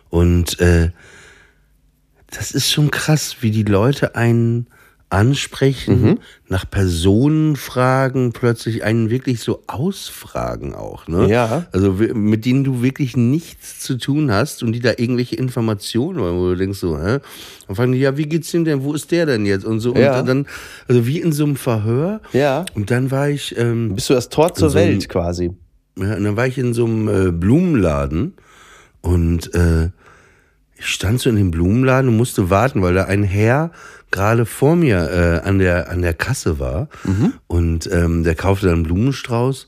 Und 0.08 0.58
äh, 0.60 0.90
das 2.30 2.52
ist 2.52 2.70
schon 2.70 2.90
krass, 2.90 3.36
wie 3.40 3.50
die 3.50 3.64
Leute 3.64 4.14
einen 4.14 4.68
ansprechen, 5.10 6.02
Mhm. 6.02 6.18
nach 6.48 6.70
Personen 6.70 7.56
fragen, 7.56 8.32
plötzlich 8.32 8.84
einen 8.84 9.10
wirklich 9.10 9.40
so 9.40 9.62
ausfragen 9.66 10.74
auch. 10.74 11.08
Ne? 11.08 11.28
Ja. 11.28 11.66
Also 11.72 11.92
mit 12.14 12.44
denen 12.44 12.62
du 12.64 12.80
wirklich 12.82 13.16
nichts 13.16 13.80
zu 13.80 13.98
tun 13.98 14.30
hast 14.30 14.62
und 14.62 14.72
die 14.72 14.80
da 14.80 14.90
irgendwelche 14.96 15.36
Informationen 15.36 16.20
wollen, 16.20 16.36
wo 16.38 16.48
du 16.50 16.56
denkst 16.56 16.78
so, 16.78 16.96
hä? 16.96 17.18
Dann 17.66 17.76
fragen 17.76 17.92
die, 17.92 17.98
ja, 17.98 18.16
wie 18.16 18.26
geht's 18.26 18.50
dem 18.52 18.64
denn? 18.64 18.82
Wo 18.84 18.94
ist 18.94 19.10
der 19.10 19.26
denn 19.26 19.44
jetzt? 19.46 19.64
Und 19.64 19.80
so. 19.80 19.94
Ja. 19.94 20.20
Und 20.20 20.28
dann, 20.28 20.46
also 20.88 21.06
wie 21.06 21.20
in 21.20 21.32
so 21.32 21.44
einem 21.44 21.56
Verhör. 21.56 22.20
Ja. 22.32 22.64
Und 22.74 22.90
dann 22.92 23.10
war 23.10 23.28
ich, 23.28 23.56
ähm, 23.58 23.94
Bist 23.94 24.10
du 24.10 24.14
das 24.14 24.28
Tor 24.28 24.54
zur 24.54 24.70
so 24.70 24.78
ein- 24.78 24.88
Welt 24.88 25.08
quasi? 25.08 25.50
ja, 25.98 26.14
und 26.16 26.24
dann 26.24 26.36
war 26.36 26.46
ich 26.46 26.56
in 26.56 26.72
so 26.72 26.84
einem 26.86 27.08
äh, 27.08 27.32
Blumenladen 27.32 28.34
und 29.00 29.52
äh, 29.54 29.90
ich 30.78 30.86
stand 30.86 31.20
so 31.20 31.28
in 31.28 31.36
dem 31.36 31.50
Blumenladen 31.50 32.08
und 32.08 32.16
musste 32.16 32.48
warten, 32.48 32.80
weil 32.80 32.94
da 32.94 33.04
ein 33.04 33.22
Herr 33.22 33.70
gerade 34.10 34.46
vor 34.46 34.76
mir 34.76 35.42
äh, 35.44 35.48
an 35.48 35.58
der 35.58 35.90
an 35.90 36.02
der 36.02 36.14
Kasse 36.14 36.58
war. 36.58 36.88
Und 37.46 37.88
ähm, 37.92 38.24
der 38.24 38.34
kaufte 38.34 38.66
dann 38.66 38.76
einen 38.76 38.82
Blumenstrauß. 38.84 39.66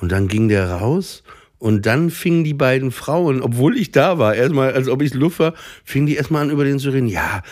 Und 0.00 0.12
dann 0.12 0.28
ging 0.28 0.48
der 0.48 0.70
raus. 0.70 1.22
Und 1.58 1.86
dann 1.86 2.10
fingen 2.10 2.44
die 2.44 2.52
beiden 2.52 2.90
Frauen, 2.90 3.40
obwohl 3.40 3.78
ich 3.78 3.90
da 3.90 4.18
war, 4.18 4.34
erstmal, 4.34 4.74
als 4.74 4.86
ob 4.86 5.00
ich 5.00 5.14
Luft 5.14 5.38
war, 5.38 5.54
fingen 5.82 6.06
die 6.06 6.14
erstmal 6.14 6.42
an 6.42 6.50
über 6.50 6.64
den 6.64 6.78
zu 6.78 6.90
reden. 6.90 7.06
Ja, 7.06 7.42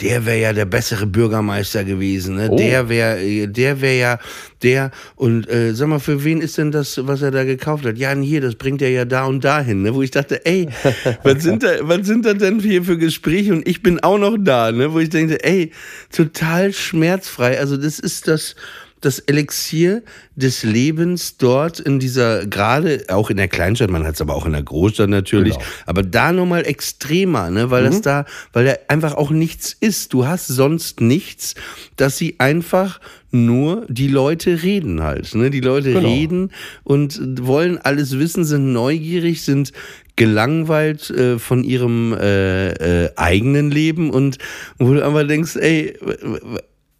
der 0.00 0.26
wäre 0.26 0.40
ja 0.40 0.52
der 0.52 0.64
bessere 0.64 1.06
Bürgermeister 1.06 1.84
gewesen, 1.84 2.36
ne? 2.36 2.48
Oh. 2.50 2.56
Der 2.56 2.88
wäre, 2.88 3.48
der 3.48 3.80
wäre 3.80 3.98
ja 3.98 4.18
der. 4.62 4.90
Und 5.14 5.48
äh, 5.48 5.74
sag 5.74 5.88
mal, 5.88 6.00
für 6.00 6.24
wen 6.24 6.40
ist 6.40 6.58
denn 6.58 6.72
das, 6.72 6.98
was 7.06 7.22
er 7.22 7.30
da 7.30 7.44
gekauft 7.44 7.84
hat? 7.84 7.96
Ja, 7.96 8.14
hier, 8.14 8.40
das 8.40 8.56
bringt 8.56 8.82
er 8.82 8.90
ja 8.90 9.04
da 9.04 9.24
und 9.24 9.44
dahin, 9.44 9.82
ne? 9.82 9.94
Wo 9.94 10.02
ich 10.02 10.10
dachte, 10.10 10.44
ey, 10.44 10.68
was 11.22 11.42
sind 11.42 11.62
da, 11.62 11.76
was 11.82 12.06
sind 12.06 12.26
da 12.26 12.34
denn 12.34 12.60
hier 12.60 12.82
für 12.82 12.98
Gespräche? 12.98 13.52
Und 13.52 13.68
ich 13.68 13.82
bin 13.82 14.00
auch 14.00 14.18
noch 14.18 14.36
da, 14.38 14.72
ne? 14.72 14.92
Wo 14.92 14.98
ich 14.98 15.10
denke, 15.10 15.42
ey, 15.44 15.70
total 16.12 16.72
schmerzfrei. 16.72 17.58
Also 17.58 17.76
das 17.76 17.98
ist 17.98 18.26
das 18.26 18.56
das 19.04 19.18
Elixier 19.20 20.02
des 20.36 20.62
Lebens 20.62 21.36
dort 21.36 21.78
in 21.80 21.98
dieser, 21.98 22.46
gerade 22.46 23.04
auch 23.08 23.30
in 23.30 23.36
der 23.36 23.48
Kleinstadt, 23.48 23.90
man 23.90 24.04
hat 24.06 24.14
es 24.14 24.20
aber 24.20 24.34
auch 24.34 24.46
in 24.46 24.52
der 24.52 24.62
Großstadt 24.62 25.08
natürlich, 25.10 25.54
Genau. 25.54 25.66
aber 25.86 26.02
da 26.02 26.32
nochmal 26.32 26.66
extremer, 26.66 27.50
ne, 27.50 27.70
weil 27.70 27.84
das 27.84 28.00
da, 28.00 28.24
weil 28.52 28.64
da 28.64 28.74
einfach 28.88 29.14
auch 29.14 29.30
nichts 29.30 29.76
ist. 29.78 30.12
Du 30.12 30.26
hast 30.26 30.46
sonst 30.48 31.00
nichts, 31.00 31.54
dass 31.96 32.18
sie 32.18 32.36
einfach 32.38 33.00
nur 33.30 33.84
die 33.88 34.08
Leute 34.08 34.62
reden 34.62 35.02
halt, 35.02 35.34
ne? 35.34 35.50
Die 35.50 35.60
Leute 35.60 35.92
Genau. 35.92 36.08
reden 36.08 36.50
und 36.84 37.20
wollen 37.46 37.78
alles 37.78 38.16
wissen, 38.18 38.44
sind 38.44 38.72
neugierig, 38.72 39.42
sind 39.42 39.72
gelangweilt 40.16 41.10
äh, 41.10 41.38
von 41.40 41.64
ihrem 41.64 42.12
äh, 42.12 43.04
äh, 43.06 43.10
eigenen 43.16 43.70
Leben 43.72 44.10
und 44.10 44.38
wo 44.78 44.94
du 44.94 45.04
einfach 45.04 45.26
denkst, 45.26 45.56
ey, 45.56 45.98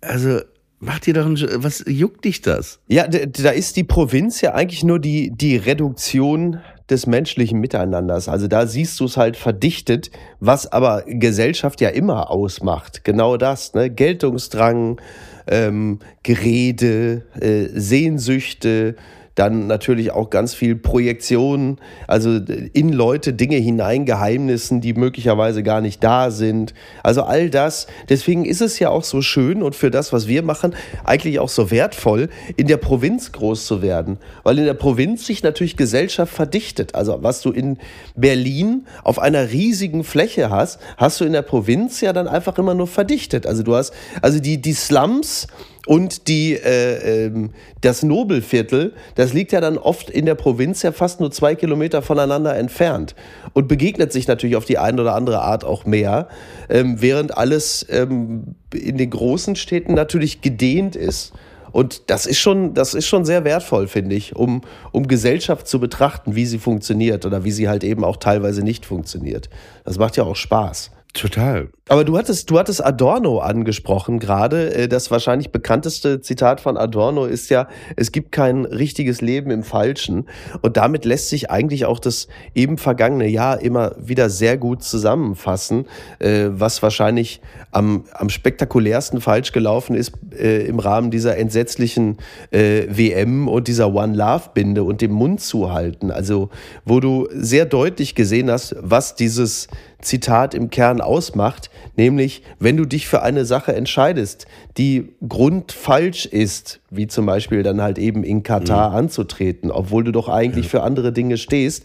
also 0.00 0.40
mach 0.84 1.00
dir 1.00 1.14
doch 1.14 1.26
ein, 1.26 1.36
was 1.56 1.84
juckt 1.86 2.24
dich 2.24 2.42
das? 2.42 2.78
Ja, 2.86 3.06
da 3.08 3.50
ist 3.50 3.76
die 3.76 3.84
Provinz 3.84 4.40
ja 4.40 4.54
eigentlich 4.54 4.84
nur 4.84 4.98
die, 4.98 5.30
die 5.30 5.56
Reduktion 5.56 6.60
des 6.90 7.06
menschlichen 7.06 7.60
Miteinanders. 7.60 8.28
Also 8.28 8.46
da 8.46 8.66
siehst 8.66 9.00
du 9.00 9.06
es 9.06 9.16
halt 9.16 9.36
verdichtet, 9.36 10.10
was 10.40 10.70
aber 10.70 11.04
Gesellschaft 11.06 11.80
ja 11.80 11.88
immer 11.88 12.30
ausmacht. 12.30 13.04
Genau 13.04 13.36
das, 13.36 13.72
ne? 13.74 13.88
Geltungsdrang, 13.88 15.00
ähm, 15.46 16.00
Gerede, 16.22 17.22
äh, 17.40 17.68
Sehnsüchte, 17.72 18.96
dann 19.34 19.66
natürlich 19.66 20.12
auch 20.12 20.30
ganz 20.30 20.54
viel 20.54 20.76
Projektion, 20.76 21.78
also 22.06 22.40
in 22.72 22.92
Leute 22.92 23.32
Dinge 23.32 23.56
hinein, 23.56 24.06
Geheimnissen, 24.06 24.80
die 24.80 24.94
möglicherweise 24.94 25.62
gar 25.62 25.80
nicht 25.80 26.04
da 26.04 26.30
sind. 26.30 26.72
Also 27.02 27.22
all 27.22 27.50
das. 27.50 27.86
Deswegen 28.08 28.44
ist 28.44 28.60
es 28.60 28.78
ja 28.78 28.90
auch 28.90 29.04
so 29.04 29.22
schön 29.22 29.62
und 29.62 29.74
für 29.74 29.90
das, 29.90 30.12
was 30.12 30.28
wir 30.28 30.42
machen, 30.42 30.74
eigentlich 31.02 31.40
auch 31.40 31.48
so 31.48 31.70
wertvoll, 31.70 32.28
in 32.56 32.68
der 32.68 32.76
Provinz 32.76 33.32
groß 33.32 33.66
zu 33.66 33.82
werden. 33.82 34.18
Weil 34.44 34.58
in 34.58 34.66
der 34.66 34.74
Provinz 34.74 35.26
sich 35.26 35.42
natürlich 35.42 35.76
Gesellschaft 35.76 36.32
verdichtet. 36.32 36.94
Also 36.94 37.18
was 37.22 37.40
du 37.42 37.50
in 37.50 37.78
Berlin 38.14 38.86
auf 39.02 39.18
einer 39.18 39.50
riesigen 39.50 40.04
Fläche 40.04 40.50
hast, 40.50 40.80
hast 40.96 41.20
du 41.20 41.24
in 41.24 41.32
der 41.32 41.42
Provinz 41.42 42.00
ja 42.00 42.12
dann 42.12 42.28
einfach 42.28 42.56
immer 42.58 42.74
nur 42.74 42.86
verdichtet. 42.86 43.46
Also 43.46 43.64
du 43.64 43.74
hast, 43.74 43.92
also 44.22 44.38
die, 44.38 44.60
die 44.60 44.74
Slums, 44.74 45.48
und 45.86 46.28
die, 46.28 46.54
äh, 46.54 47.26
ähm, 47.26 47.50
das 47.80 48.02
Nobelviertel, 48.02 48.94
das 49.16 49.32
liegt 49.32 49.52
ja 49.52 49.60
dann 49.60 49.76
oft 49.76 50.08
in 50.08 50.26
der 50.26 50.34
Provinz 50.34 50.82
ja 50.82 50.92
fast 50.92 51.20
nur 51.20 51.30
zwei 51.30 51.54
Kilometer 51.54 52.00
voneinander 52.00 52.56
entfernt 52.56 53.14
und 53.52 53.68
begegnet 53.68 54.12
sich 54.12 54.26
natürlich 54.26 54.56
auf 54.56 54.64
die 54.64 54.78
eine 54.78 55.02
oder 55.02 55.14
andere 55.14 55.42
Art 55.42 55.64
auch 55.64 55.84
mehr, 55.84 56.28
ähm, 56.70 57.02
während 57.02 57.36
alles 57.36 57.86
ähm, 57.90 58.54
in 58.72 58.96
den 58.96 59.10
großen 59.10 59.56
Städten 59.56 59.94
natürlich 59.94 60.40
gedehnt 60.40 60.96
ist. 60.96 61.32
Und 61.70 62.02
das 62.08 62.24
ist 62.26 62.38
schon, 62.38 62.72
das 62.74 62.94
ist 62.94 63.06
schon 63.06 63.24
sehr 63.24 63.44
wertvoll, 63.44 63.88
finde 63.88 64.14
ich, 64.14 64.36
um, 64.36 64.62
um 64.92 65.08
Gesellschaft 65.08 65.66
zu 65.66 65.80
betrachten, 65.80 66.36
wie 66.36 66.46
sie 66.46 66.58
funktioniert 66.58 67.26
oder 67.26 67.42
wie 67.42 67.50
sie 67.50 67.68
halt 67.68 67.82
eben 67.82 68.04
auch 68.04 68.16
teilweise 68.16 68.62
nicht 68.62 68.86
funktioniert. 68.86 69.50
Das 69.84 69.98
macht 69.98 70.16
ja 70.16 70.22
auch 70.22 70.36
Spaß. 70.36 70.92
Total. 71.14 71.68
Aber 71.88 72.04
du 72.04 72.18
hattest, 72.18 72.50
du 72.50 72.59
hattest 72.59 72.85
Adorno 72.85 73.38
angesprochen 73.38 74.18
gerade. 74.18 74.75
Äh, 74.75 74.88
Das 74.88 75.12
wahrscheinlich 75.12 75.52
bekannteste 75.52 76.21
Zitat 76.21 76.61
von 76.61 76.76
Adorno 76.76 77.25
ist 77.25 77.50
ja, 77.50 77.68
es 77.94 78.11
gibt 78.11 78.33
kein 78.33 78.64
richtiges 78.64 79.21
Leben 79.21 79.52
im 79.52 79.62
Falschen. 79.62 80.26
Und 80.61 80.76
damit 80.76 81.04
lässt 81.04 81.28
sich 81.28 81.52
eigentlich 81.52 81.85
auch 81.85 82.00
das 82.00 82.26
eben 82.54 82.78
vergangene 82.78 83.28
Jahr 83.28 83.61
immer 83.61 83.92
wieder 83.97 84.28
sehr 84.28 84.56
gut 84.56 84.83
zusammenfassen, 84.83 85.87
äh, 86.18 86.47
was 86.49 86.83
wahrscheinlich 86.83 87.40
am, 87.71 88.04
am 88.12 88.28
spektakulärsten 88.28 89.21
falsch 89.21 89.52
gelaufen 89.52 89.94
ist 89.94 90.14
äh, 90.37 90.66
im 90.66 90.80
Rahmen 90.80 91.12
dieser 91.12 91.37
entsetzlichen 91.37 92.18
WM 92.50 93.49
und 93.49 93.68
dieser 93.68 93.92
One 93.92 94.16
Love 94.16 94.50
Binde 94.54 94.85
und 94.85 95.00
dem 95.00 95.12
Mund 95.12 95.40
zuhalten. 95.40 96.11
Also, 96.11 96.50
wo 96.85 97.00
du 97.00 97.28
sehr 97.33 97.66
deutlich 97.66 98.14
gesehen 98.14 98.50
hast, 98.50 98.76
was 98.80 99.14
dieses 99.14 99.68
Zitat 100.04 100.54
im 100.54 100.70
Kern 100.70 101.00
ausmacht, 101.00 101.70
nämlich 101.96 102.42
wenn 102.58 102.76
du 102.76 102.84
dich 102.84 103.08
für 103.08 103.23
eine 103.23 103.44
Sache 103.44 103.75
entscheidest, 103.75 104.46
die 104.76 105.12
grundfalsch 105.28 106.26
ist, 106.26 106.80
wie 106.90 107.06
zum 107.06 107.26
Beispiel 107.26 107.62
dann 107.62 107.82
halt 107.82 107.99
eben 107.99 108.23
in 108.25 108.42
Katar 108.42 108.92
anzutreten, 108.92 109.70
obwohl 109.70 110.04
du 110.04 110.12
doch 110.12 110.28
eigentlich 110.28 110.68
für 110.68 110.82
andere 110.82 111.12
Dinge 111.12 111.37
stehst, 111.37 111.84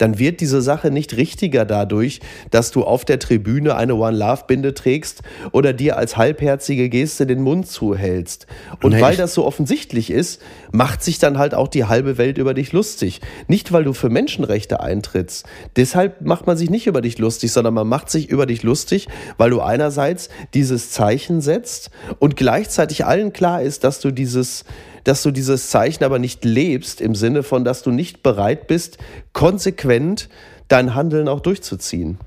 dann 0.00 0.18
wird 0.18 0.40
diese 0.40 0.62
Sache 0.62 0.90
nicht 0.90 1.16
richtiger 1.16 1.64
dadurch, 1.64 2.20
dass 2.50 2.70
du 2.70 2.84
auf 2.84 3.04
der 3.04 3.18
Tribüne 3.18 3.76
eine 3.76 3.94
One 3.94 4.16
Love 4.16 4.44
Binde 4.46 4.72
trägst 4.72 5.22
oder 5.52 5.72
dir 5.72 5.96
als 5.98 6.16
halbherzige 6.16 6.88
Geste 6.88 7.26
den 7.26 7.42
Mund 7.42 7.66
zuhältst. 7.66 8.46
Und 8.82 8.92
Nee, 8.92 9.00
weil 9.02 9.16
das 9.16 9.34
so 9.34 9.44
offensichtlich 9.44 10.10
ist, 10.10 10.40
macht 10.72 11.02
sich 11.02 11.18
dann 11.18 11.38
halt 11.38 11.54
auch 11.54 11.68
die 11.68 11.84
halbe 11.84 12.16
Welt 12.16 12.38
über 12.38 12.54
dich 12.54 12.72
lustig. 12.72 13.20
Nicht, 13.46 13.72
weil 13.72 13.84
du 13.84 13.92
für 13.92 14.08
Menschenrechte 14.08 14.80
eintrittst. 14.80 15.46
Deshalb 15.76 16.22
macht 16.22 16.46
man 16.46 16.56
sich 16.56 16.70
nicht 16.70 16.86
über 16.86 17.02
dich 17.02 17.18
lustig, 17.18 17.52
sondern 17.52 17.74
man 17.74 17.86
macht 17.86 18.10
sich 18.10 18.30
über 18.30 18.46
dich 18.46 18.62
lustig, 18.62 19.08
weil 19.36 19.50
du 19.50 19.60
einerseits 19.60 20.30
dieses 20.54 20.90
Zeichen 20.92 21.40
setzt 21.42 21.90
und 22.18 22.36
gleichzeitig 22.36 23.04
allen 23.04 23.32
klar 23.32 23.62
ist, 23.62 23.84
dass 23.84 24.00
du 24.00 24.10
dieses 24.10 24.64
dass 25.04 25.22
du 25.22 25.30
dieses 25.30 25.70
Zeichen 25.70 26.04
aber 26.04 26.18
nicht 26.18 26.44
lebst, 26.44 27.00
im 27.00 27.14
Sinne 27.14 27.42
von, 27.42 27.64
dass 27.64 27.82
du 27.82 27.90
nicht 27.90 28.22
bereit 28.22 28.66
bist, 28.66 28.98
konsequent 29.32 30.28
dein 30.68 30.94
Handeln 30.94 31.28
auch 31.28 31.40
durchzuziehen. 31.40 32.18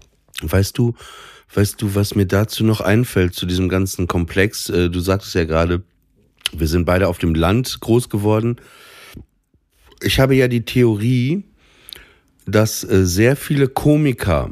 Weißt 0.42 0.78
du, 0.78 0.94
weißt 1.54 1.82
du, 1.82 1.96
was 1.96 2.16
mir 2.16 2.26
dazu 2.26 2.64
noch 2.64 2.82
einfällt, 2.82 3.34
zu 3.34 3.46
diesem 3.46 3.70
ganzen 3.70 4.08
Komplex? 4.08 4.70
Äh, 4.70 4.90
Du 4.90 5.00
sagtest 5.00 5.36
ja 5.36 5.46
gerade, 5.46 5.84
wir 6.52 6.68
sind 6.68 6.86
beide 6.86 7.08
auf 7.08 7.18
dem 7.18 7.36
Land 7.36 7.80
groß 7.80 8.10
geworden. 8.10 8.58
Ich 10.02 10.20
habe 10.20 10.36
ja 10.36 10.48
die 10.48 10.66
Theorie, 10.66 11.44
dass 12.46 12.84
äh, 12.84 13.06
sehr 13.06 13.36
viele 13.36 13.68
Komiker, 13.68 14.52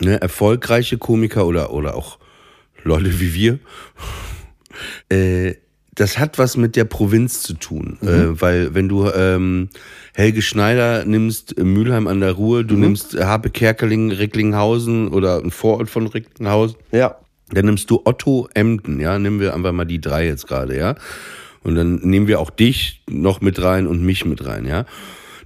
ne, 0.00 0.20
erfolgreiche 0.20 0.98
Komiker 0.98 1.46
oder, 1.46 1.72
oder 1.72 1.94
auch 1.94 2.18
Leute 2.84 3.20
wie 3.20 3.34
wir, 3.34 3.58
äh, 5.10 5.54
das 5.98 6.16
hat 6.18 6.38
was 6.38 6.56
mit 6.56 6.76
der 6.76 6.84
Provinz 6.84 7.42
zu 7.42 7.54
tun. 7.54 7.98
Äh, 8.02 8.40
weil 8.40 8.72
wenn 8.74 8.88
du 8.88 9.10
ähm, 9.10 9.68
Helge 10.14 10.42
Schneider 10.42 11.04
nimmst, 11.04 11.58
äh, 11.58 11.64
Mülheim 11.64 12.06
an 12.06 12.20
der 12.20 12.32
Ruhr, 12.32 12.62
du 12.62 12.76
nimmst 12.76 13.18
Habe 13.18 13.50
Kerkeling, 13.50 14.12
Recklinghausen 14.12 15.08
oder 15.08 15.38
ein 15.42 15.50
Vorort 15.50 15.90
von 15.90 16.06
Recklinghausen, 16.06 16.76
Ja. 16.92 17.16
dann 17.50 17.66
nimmst 17.66 17.90
du 17.90 18.00
Otto 18.04 18.48
Emden, 18.54 19.00
ja, 19.00 19.18
nehmen 19.18 19.40
wir 19.40 19.54
einfach 19.54 19.72
mal 19.72 19.84
die 19.86 20.00
drei 20.00 20.26
jetzt 20.26 20.46
gerade, 20.46 20.76
ja. 20.78 20.94
Und 21.64 21.74
dann 21.74 21.96
nehmen 21.96 22.28
wir 22.28 22.38
auch 22.38 22.50
dich 22.50 23.02
noch 23.08 23.40
mit 23.40 23.60
rein 23.60 23.88
und 23.88 24.02
mich 24.02 24.24
mit 24.24 24.46
rein, 24.46 24.66
ja. 24.66 24.84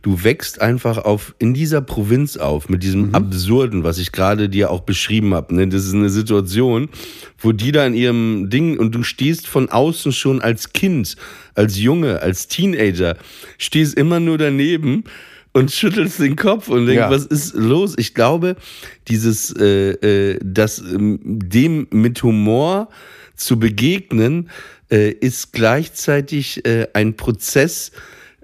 Du 0.03 0.25
wächst 0.25 0.61
einfach 0.61 0.99
auf 0.99 1.35
in 1.39 1.55
dieser 1.55 1.81
Provinz 1.81 2.37
auf 2.37 2.69
mit 2.69 2.83
diesem 2.83 3.15
absurden, 3.15 3.85
was 3.85 3.99
ich 3.99 4.11
gerade 4.11 4.49
dir 4.49 4.71
auch 4.71 4.81
beschrieben 4.81 5.33
habe. 5.33 5.55
Ne? 5.55 5.69
Das 5.69 5.85
ist 5.85 5.95
eine 5.95 6.11
Situation, 6.11 6.89
wo 7.39 7.53
die 7.53 7.71
da 7.71 7.87
in 7.87 7.95
ihrem 7.95 8.51
Ding 8.51 8.79
und 8.79 8.95
du 8.95 9.05
stehst 9.05 9.47
von 9.47 9.69
außen 9.69 10.11
schon 10.13 10.43
als 10.43 10.73
Kind, 10.73 11.17
als 11.55 11.79
Junge, 11.79 12.21
als 12.21 12.49
Teenager, 12.49 13.17
stehst 13.59 13.95
immer 13.95 14.19
nur 14.19 14.39
daneben 14.39 15.05
und 15.53 15.71
schüttelst 15.71 16.19
den 16.19 16.35
Kopf 16.35 16.69
und 16.69 16.87
denkst, 16.87 16.99
Ja. 16.99 17.11
was 17.11 17.27
ist 17.27 17.55
los? 17.55 17.95
Ich 17.97 18.15
glaube, 18.15 18.57
dieses, 19.07 19.55
äh, 19.57 19.91
äh, 20.33 20.39
das 20.43 20.79
ähm, 20.81 21.21
dem 21.23 21.87
mit 21.91 22.23
Humor 22.25 22.89
zu 23.37 23.59
begegnen, 23.59 24.51
äh, 24.91 25.11
ist 25.11 25.53
gleichzeitig 25.53 26.65
äh, 26.67 26.89
ein 26.93 27.17
Prozess 27.17 27.93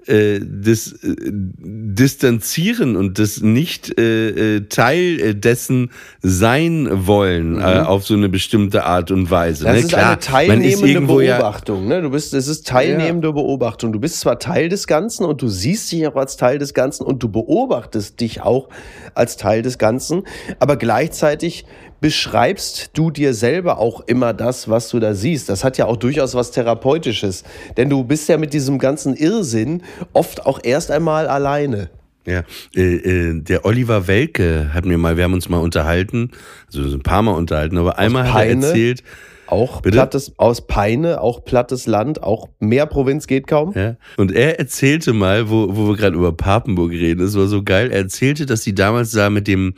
äh, 0.09 0.39
des 0.41 0.93
äh, 1.03 1.15
Distanzieren 1.31 2.95
und 2.95 3.17
des 3.17 3.41
nicht 3.41 3.99
äh, 3.99 4.55
äh, 4.57 4.61
Teil 4.61 5.35
dessen 5.35 5.91
sein 6.21 6.87
wollen 7.07 7.59
äh, 7.59 7.63
auf 7.85 8.05
so 8.05 8.15
eine 8.15 8.29
bestimmte 8.29 8.85
Art 8.85 9.11
und 9.11 9.29
Weise. 9.29 9.65
Das 9.65 9.73
ne? 9.73 9.79
ist 9.79 9.89
Klar, 9.89 10.11
eine 10.11 10.19
teilnehmende 10.19 11.23
ja- 11.23 11.37
Beobachtung. 11.37 11.87
Ne? 11.87 12.01
Du 12.01 12.09
bist, 12.09 12.33
es 12.33 12.47
ist 12.47 12.67
teilnehmende 12.67 13.31
Beobachtung. 13.33 13.93
Du 13.93 13.99
bist 13.99 14.19
zwar 14.19 14.39
Teil 14.39 14.69
des 14.69 14.87
Ganzen 14.87 15.25
und 15.25 15.41
du 15.41 15.47
siehst 15.47 15.91
dich 15.91 16.07
auch 16.07 16.15
als 16.15 16.37
Teil 16.37 16.57
des 16.57 16.73
Ganzen 16.73 17.03
und 17.03 17.21
du 17.21 17.29
beobachtest 17.29 18.19
dich 18.19 18.41
auch 18.41 18.69
als 19.13 19.37
Teil 19.37 19.61
des 19.61 19.77
Ganzen, 19.77 20.23
aber 20.59 20.75
gleichzeitig 20.75 21.65
beschreibst 22.01 22.91
du 22.93 23.11
dir 23.11 23.33
selber 23.33 23.77
auch 23.79 24.01
immer 24.01 24.33
das, 24.33 24.69
was 24.69 24.89
du 24.89 24.99
da 24.99 25.13
siehst. 25.13 25.49
Das 25.49 25.63
hat 25.63 25.77
ja 25.77 25.85
auch 25.85 25.97
durchaus 25.97 26.33
was 26.35 26.51
Therapeutisches, 26.51 27.43
denn 27.77 27.89
du 27.89 28.03
bist 28.03 28.29
ja 28.29 28.37
mit 28.37 28.53
diesem 28.53 28.79
ganzen 28.79 29.15
Irrsinn 29.15 29.83
oft 30.13 30.45
auch 30.45 30.59
erst 30.63 30.91
einmal 30.91 31.27
alleine. 31.27 31.89
Ja, 32.25 32.43
äh, 32.75 32.81
äh, 32.81 33.41
der 33.41 33.65
Oliver 33.65 34.07
Welke 34.07 34.73
hat 34.73 34.85
mir 34.85 34.97
mal, 34.97 35.17
wir 35.17 35.23
haben 35.23 35.33
uns 35.33 35.49
mal 35.49 35.57
unterhalten, 35.59 36.31
also 36.67 36.87
so 36.87 36.97
ein 36.97 37.01
paar 37.01 37.21
Mal 37.23 37.31
unterhalten, 37.31 37.77
aber 37.77 37.97
einmal 37.97 38.31
hat 38.31 38.43
er 38.43 38.49
Peine? 38.49 38.65
erzählt, 38.67 39.03
Auch 39.47 39.81
Bitte? 39.81 39.95
plattes, 39.95 40.33
aus 40.37 40.67
Peine, 40.67 41.21
auch 41.21 41.43
plattes 41.43 41.87
Land, 41.87 42.21
auch 42.21 42.49
mehr 42.59 42.85
Provinz 42.85 43.25
geht 43.25 43.47
kaum. 43.47 43.73
Ja. 43.75 43.95
Und 44.17 44.31
er 44.31 44.59
erzählte 44.59 45.13
mal, 45.13 45.49
wo, 45.49 45.75
wo 45.75 45.87
wir 45.87 45.95
gerade 45.95 46.15
über 46.15 46.31
Papenburg 46.33 46.91
reden, 46.91 47.21
das 47.21 47.35
war 47.35 47.47
so 47.47 47.63
geil, 47.63 47.89
er 47.89 47.99
erzählte, 47.99 48.45
dass 48.45 48.61
sie 48.61 48.75
damals 48.75 49.11
da 49.11 49.31
mit 49.31 49.47
dem 49.47 49.73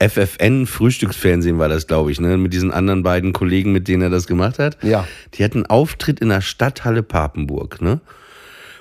FFN 0.00 0.66
Frühstücksfernsehen 0.66 1.58
war 1.58 1.68
das, 1.68 1.86
glaube 1.86 2.12
ich, 2.12 2.20
ne? 2.20 2.36
Mit 2.36 2.52
diesen 2.52 2.70
anderen 2.70 3.02
beiden 3.02 3.32
Kollegen, 3.32 3.72
mit 3.72 3.88
denen 3.88 4.02
er 4.02 4.10
das 4.10 4.26
gemacht 4.26 4.58
hat. 4.58 4.82
Ja. 4.82 5.06
Die 5.34 5.42
hatten 5.42 5.58
einen 5.58 5.66
Auftritt 5.66 6.20
in 6.20 6.28
der 6.28 6.40
Stadthalle 6.40 7.02
Papenburg, 7.02 7.80
ne? 7.80 8.00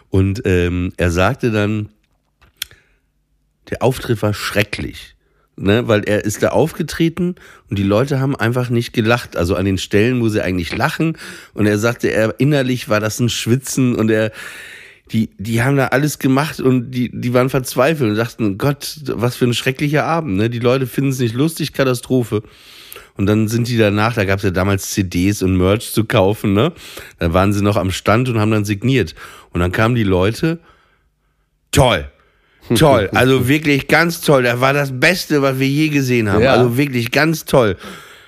Und 0.10 0.44
ähm, 0.46 0.94
er 0.98 1.12
sagte 1.12 1.52
dann, 1.52 1.90
der 3.70 3.82
Auftritt 3.82 4.22
war 4.22 4.34
schrecklich. 4.34 5.16
Ne, 5.60 5.88
weil 5.88 6.04
er 6.04 6.24
ist 6.24 6.44
da 6.44 6.50
aufgetreten 6.50 7.34
und 7.68 7.80
die 7.80 7.84
Leute 7.84 8.20
haben 8.20 8.36
einfach 8.36 8.70
nicht 8.70 8.94
gelacht. 8.94 9.36
Also 9.36 9.56
an 9.56 9.66
den 9.66 9.80
Stellen, 9.80 10.22
wo 10.22 10.30
sie 10.30 10.44
eigentlich 10.44 10.78
lachen. 10.78 11.18
Und 11.56 11.66
er 11.66 11.80
sagte, 11.80 12.12
er 12.12 12.40
innerlich 12.40 12.90
war 12.90 13.00
das 13.00 13.20
ein 13.20 13.30
Schwitzen 13.30 13.96
und 13.96 14.12
er, 14.12 14.32
die, 15.12 15.30
die 15.38 15.62
haben 15.62 15.78
da 15.78 15.88
alles 15.88 16.20
gemacht 16.20 16.60
und 16.60 16.92
die, 16.92 17.10
die 17.14 17.34
waren 17.34 17.50
verzweifelt 17.50 18.12
und 18.12 18.16
dachten, 18.18 18.58
Gott, 18.58 18.98
was 19.06 19.36
für 19.36 19.46
ein 19.46 19.54
schrecklicher 19.54 20.06
Abend. 20.06 20.36
Ne? 20.38 20.50
Die 20.50 20.60
Leute 20.60 20.88
finden 20.88 21.12
es 21.12 21.20
nicht 21.20 21.36
lustig, 21.36 21.74
Katastrophe. 21.74 22.44
Und 23.16 23.26
dann 23.26 23.48
sind 23.48 23.68
die 23.68 23.78
danach, 23.78 24.14
da 24.14 24.26
gab 24.26 24.38
es 24.38 24.44
ja 24.44 24.52
damals 24.52 24.92
CDs 24.92 25.42
und 25.42 25.58
Merch 25.58 25.92
zu 25.92 26.06
kaufen, 26.06 26.54
ne? 26.54 26.72
Da 27.18 27.34
waren 27.34 27.52
sie 27.52 27.64
noch 27.64 27.76
am 27.76 27.90
Stand 27.90 28.30
und 28.30 28.40
haben 28.40 28.52
dann 28.52 28.64
signiert. 28.64 29.16
Und 29.54 29.62
dann 29.62 29.72
kamen 29.72 29.96
die 29.96 30.04
Leute, 30.04 30.60
toll, 31.72 32.12
toll, 32.76 33.10
also 33.16 33.48
wirklich 33.48 33.88
ganz 33.88 34.22
toll. 34.22 34.44
Das 34.44 34.62
war 34.62 34.74
das 34.74 35.00
Beste, 35.00 35.42
was 35.42 35.58
wir 35.58 35.68
je 35.68 35.90
gesehen 35.90 36.32
haben. 36.32 36.44
Ja. 36.44 36.54
Also 36.54 36.78
wirklich 36.78 37.10
ganz 37.10 37.46
toll. 37.46 37.76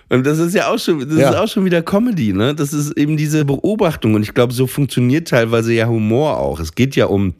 Und 0.09 0.25
das 0.25 0.39
ist 0.39 0.55
ja 0.55 0.71
auch 0.71 0.79
schon, 0.79 1.07
das 1.07 1.17
Ja. 1.17 1.29
ist 1.29 1.35
auch 1.37 1.47
schon 1.47 1.65
wieder 1.65 1.81
Comedy, 1.81 2.33
ne? 2.33 2.55
Das 2.55 2.73
ist 2.73 2.91
eben 2.97 3.15
diese 3.15 3.45
Beobachtung. 3.45 4.15
Und 4.15 4.23
ich 4.23 4.33
glaube, 4.33 4.53
so 4.53 4.65
funktioniert 4.67 5.27
teilweise 5.27 5.73
ja 5.73 5.87
Humor 5.87 6.37
auch. 6.37 6.59
Es 6.59 6.73
geht 6.75 6.95
ja 6.95 7.05
um 7.05 7.35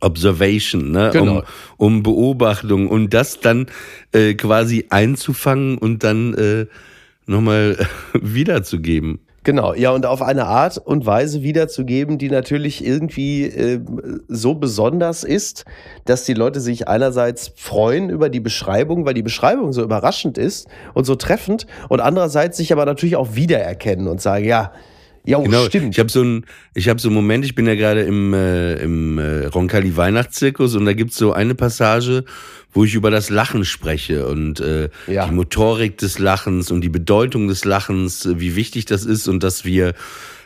Observation, 0.00 0.90
ne? 0.90 1.10
Genau. 1.12 1.38
um, 1.38 1.96
um 1.96 2.02
Beobachtung 2.02 2.88
und 2.88 3.12
das 3.14 3.40
dann 3.40 3.66
äh, 4.12 4.34
quasi 4.34 4.86
einzufangen 4.90 5.78
und 5.78 6.04
dann 6.04 6.34
äh, 6.34 6.66
nochmal 7.26 7.86
wiederzugeben. 8.20 9.20
Genau, 9.42 9.72
ja, 9.72 9.90
und 9.92 10.04
auf 10.04 10.20
eine 10.20 10.44
Art 10.44 10.76
und 10.76 11.06
Weise 11.06 11.42
wiederzugeben, 11.42 12.18
die 12.18 12.28
natürlich 12.28 12.84
irgendwie 12.84 13.44
äh, 13.44 13.80
so 14.28 14.54
besonders 14.54 15.24
ist, 15.24 15.64
dass 16.04 16.24
die 16.24 16.34
Leute 16.34 16.60
sich 16.60 16.88
einerseits 16.88 17.50
freuen 17.56 18.10
über 18.10 18.28
die 18.28 18.40
Beschreibung, 18.40 19.06
weil 19.06 19.14
die 19.14 19.22
Beschreibung 19.22 19.72
so 19.72 19.82
überraschend 19.82 20.36
ist 20.36 20.68
und 20.92 21.04
so 21.04 21.14
treffend, 21.14 21.66
und 21.88 22.00
andererseits 22.00 22.58
sich 22.58 22.70
aber 22.70 22.84
natürlich 22.84 23.16
auch 23.16 23.34
wiedererkennen 23.34 24.08
und 24.08 24.20
sagen, 24.20 24.44
ja, 24.44 24.72
ja, 25.24 25.38
Genau, 25.40 25.66
stimmt. 25.66 25.94
ich 25.94 25.98
habe 25.98 26.08
so 26.10 26.22
ein, 26.22 26.46
ich 26.74 26.88
habe 26.88 27.00
so 27.00 27.08
einen 27.08 27.14
Moment, 27.14 27.44
ich 27.44 27.54
bin 27.54 27.66
ja 27.66 27.74
gerade 27.74 28.02
im, 28.02 28.32
äh, 28.34 28.74
im 28.82 29.18
äh, 29.18 29.46
Roncalli 29.46 29.96
Weihnachtszirkus 29.96 30.74
und 30.76 30.84
da 30.86 30.92
gibt's 30.92 31.16
so 31.16 31.32
eine 31.32 31.54
Passage, 31.54 32.24
wo 32.72 32.84
ich 32.84 32.94
über 32.94 33.10
das 33.10 33.30
Lachen 33.30 33.64
spreche 33.64 34.26
und 34.26 34.60
äh, 34.60 34.88
Ja. 35.08 35.26
die 35.26 35.32
Motorik 35.34 35.98
des 35.98 36.18
Lachens 36.18 36.70
und 36.70 36.80
die 36.82 36.88
Bedeutung 36.88 37.48
des 37.48 37.64
Lachens, 37.64 38.28
wie 38.36 38.56
wichtig 38.56 38.86
das 38.86 39.04
ist 39.04 39.28
und 39.28 39.42
dass 39.42 39.64
wir 39.64 39.94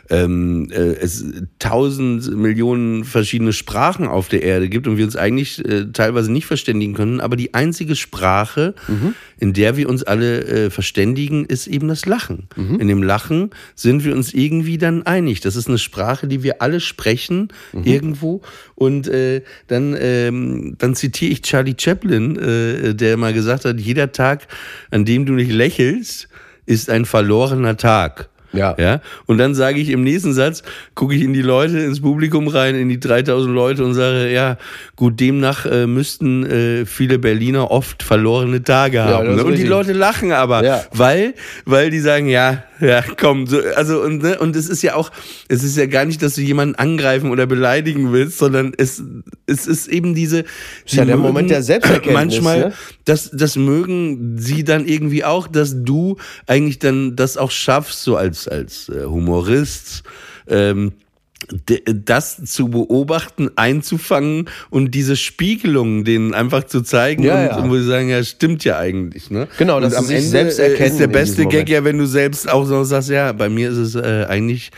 ähm, 0.09 0.69
äh, 0.71 0.95
es 0.95 1.25
tausend 1.59 2.35
Millionen 2.35 3.03
verschiedene 3.03 3.53
Sprachen 3.53 4.07
auf 4.07 4.29
der 4.29 4.43
Erde 4.43 4.69
gibt 4.69 4.87
und 4.87 4.97
wir 4.97 5.05
uns 5.05 5.15
eigentlich 5.15 5.63
äh, 5.65 5.85
teilweise 5.91 6.31
nicht 6.31 6.45
verständigen 6.45 6.93
können, 6.93 7.21
aber 7.21 7.35
die 7.35 7.53
einzige 7.53 7.95
Sprache, 7.95 8.75
in 9.39 9.53
der 9.53 9.77
wir 9.77 9.89
uns 9.89 10.03
alle 10.03 10.43
äh, 10.45 10.69
verständigen, 10.69 11.45
ist 11.45 11.67
eben 11.67 11.87
das 11.87 12.05
Lachen. 12.05 12.47
In 12.79 12.87
dem 12.87 13.03
Lachen 13.03 13.49
sind 13.75 14.03
wir 14.03 14.15
uns 14.15 14.33
irgendwie 14.33 14.77
dann 14.77 15.03
einig. 15.03 15.41
Das 15.41 15.55
ist 15.55 15.67
eine 15.67 15.77
Sprache, 15.77 16.27
die 16.27 16.43
wir 16.43 16.61
alle 16.61 16.79
sprechen 16.79 17.49
irgendwo. 17.85 18.41
Und 18.75 19.07
äh, 19.07 19.41
dann, 19.67 19.95
ähm, 19.99 20.75
dann 20.77 20.95
zitiere 20.95 21.31
ich 21.31 21.41
Charlie 21.41 21.75
Chaplin, 21.77 22.37
äh, 22.37 22.95
der 22.95 23.17
mal 23.17 23.33
gesagt 23.33 23.65
hat, 23.65 23.79
jeder 23.79 24.11
Tag, 24.11 24.47
an 24.91 25.05
dem 25.05 25.25
du 25.25 25.33
nicht 25.33 25.51
lächelst, 25.51 26.27
ist 26.65 26.89
ein 26.89 27.05
verlorener 27.05 27.77
Tag. 27.77 28.29
Ja. 28.57 28.75
Ja. 28.79 29.01
Und 29.25 29.37
dann 29.37 29.55
sage 29.55 29.79
ich 29.79 29.89
im 29.89 30.03
nächsten 30.03 30.33
Satz, 30.33 30.63
gucke 30.95 31.15
ich 31.15 31.21
in 31.21 31.33
die 31.33 31.41
Leute, 31.41 31.79
ins 31.79 32.01
Publikum 32.01 32.47
rein, 32.47 32.75
in 32.75 32.89
die 32.89 32.99
3000 32.99 33.53
Leute 33.53 33.83
und 33.83 33.93
sage, 33.93 34.31
ja, 34.31 34.57
gut, 34.95 35.19
demnach 35.19 35.65
äh, 35.65 35.87
müssten 35.87 36.45
äh, 36.45 36.85
viele 36.85 37.19
Berliner 37.19 37.71
oft 37.71 38.03
verlorene 38.03 38.63
Tage 38.63 38.97
Ja, 38.97 39.05
haben. 39.05 39.29
ist 39.31 39.35
ne? 39.37 39.43
Und 39.43 39.57
die. 39.57 39.63
Leute 39.63 39.93
lachen 39.93 40.31
aber, 40.31 40.63
Ja. 40.63 40.83
weil, 40.93 41.33
weil 41.65 41.89
die 41.89 41.99
sagen, 41.99 42.27
ja, 42.27 42.63
ja, 42.79 43.03
komm, 43.17 43.47
so, 43.47 43.59
also 43.75 44.01
und 44.01 44.23
ne, 44.23 44.37
und 44.39 44.55
es 44.55 44.67
ist 44.67 44.81
ja 44.81 44.95
auch, 44.95 45.11
es 45.47 45.63
ist 45.63 45.77
ja 45.77 45.85
gar 45.85 46.05
nicht, 46.05 46.21
dass 46.21 46.35
du 46.35 46.41
jemanden 46.41 46.75
angreifen 46.75 47.31
oder 47.31 47.45
beleidigen 47.45 48.11
willst, 48.11 48.37
sondern 48.37 48.73
es, 48.77 49.01
es 49.45 49.67
ist 49.67 49.87
eben 49.87 50.13
diese, 50.13 50.39
ja 50.39 51.03
sie 51.03 51.05
der 51.05 51.17
Moment 51.17 51.49
der 51.49 51.63
Selbsterkenntnis, 51.63 52.13
Manchmal, 52.13 52.59
ne? 52.59 52.73
das, 53.05 53.31
das 53.31 53.55
mögen 53.55 54.37
sie 54.37 54.63
dann 54.63 54.87
irgendwie 54.87 55.23
auch, 55.23 55.47
dass 55.47 55.83
du 55.83 56.17
eigentlich 56.47 56.79
dann 56.79 57.15
das 57.15 57.37
auch 57.37 57.51
schaffst, 57.51 58.03
so 58.03 58.15
als, 58.17 58.47
als 58.47 58.89
äh, 58.89 59.05
Humorist, 59.05 60.03
ähm, 60.47 60.93
das 62.05 62.43
zu 62.45 62.69
beobachten, 62.69 63.49
einzufangen 63.55 64.49
und 64.69 64.91
diese 64.91 65.15
Spiegelungen 65.15 66.03
denen 66.03 66.33
einfach 66.33 66.63
zu 66.65 66.81
zeigen 66.81 67.23
Ja, 67.23 67.35
und, 67.35 67.45
ja. 67.45 67.57
und 67.57 67.69
wo 67.69 67.75
sie 67.75 67.85
sagen, 67.85 68.09
ja, 68.09 68.23
stimmt 68.23 68.63
ja 68.63 68.77
eigentlich. 68.77 69.29
Ne? 69.29 69.47
Genau, 69.57 69.79
sie 69.87 69.95
am 69.95 70.09
Ende 70.09 70.21
selbst 70.21 70.59
erkennen 70.59 70.91
ist 70.91 70.99
der 70.99 71.07
beste 71.07 71.45
Gag 71.45 71.69
ja, 71.69 71.83
wenn 71.83 71.97
du 71.97 72.05
selbst 72.05 72.49
auch 72.49 72.65
so 72.65 72.83
sagst, 72.83 73.09
ja, 73.09 73.31
bei 73.31 73.49
mir 73.49 73.69
ist 73.69 73.77
es 73.77 73.95
äh, 73.95 74.25
eigentlich 74.27 74.71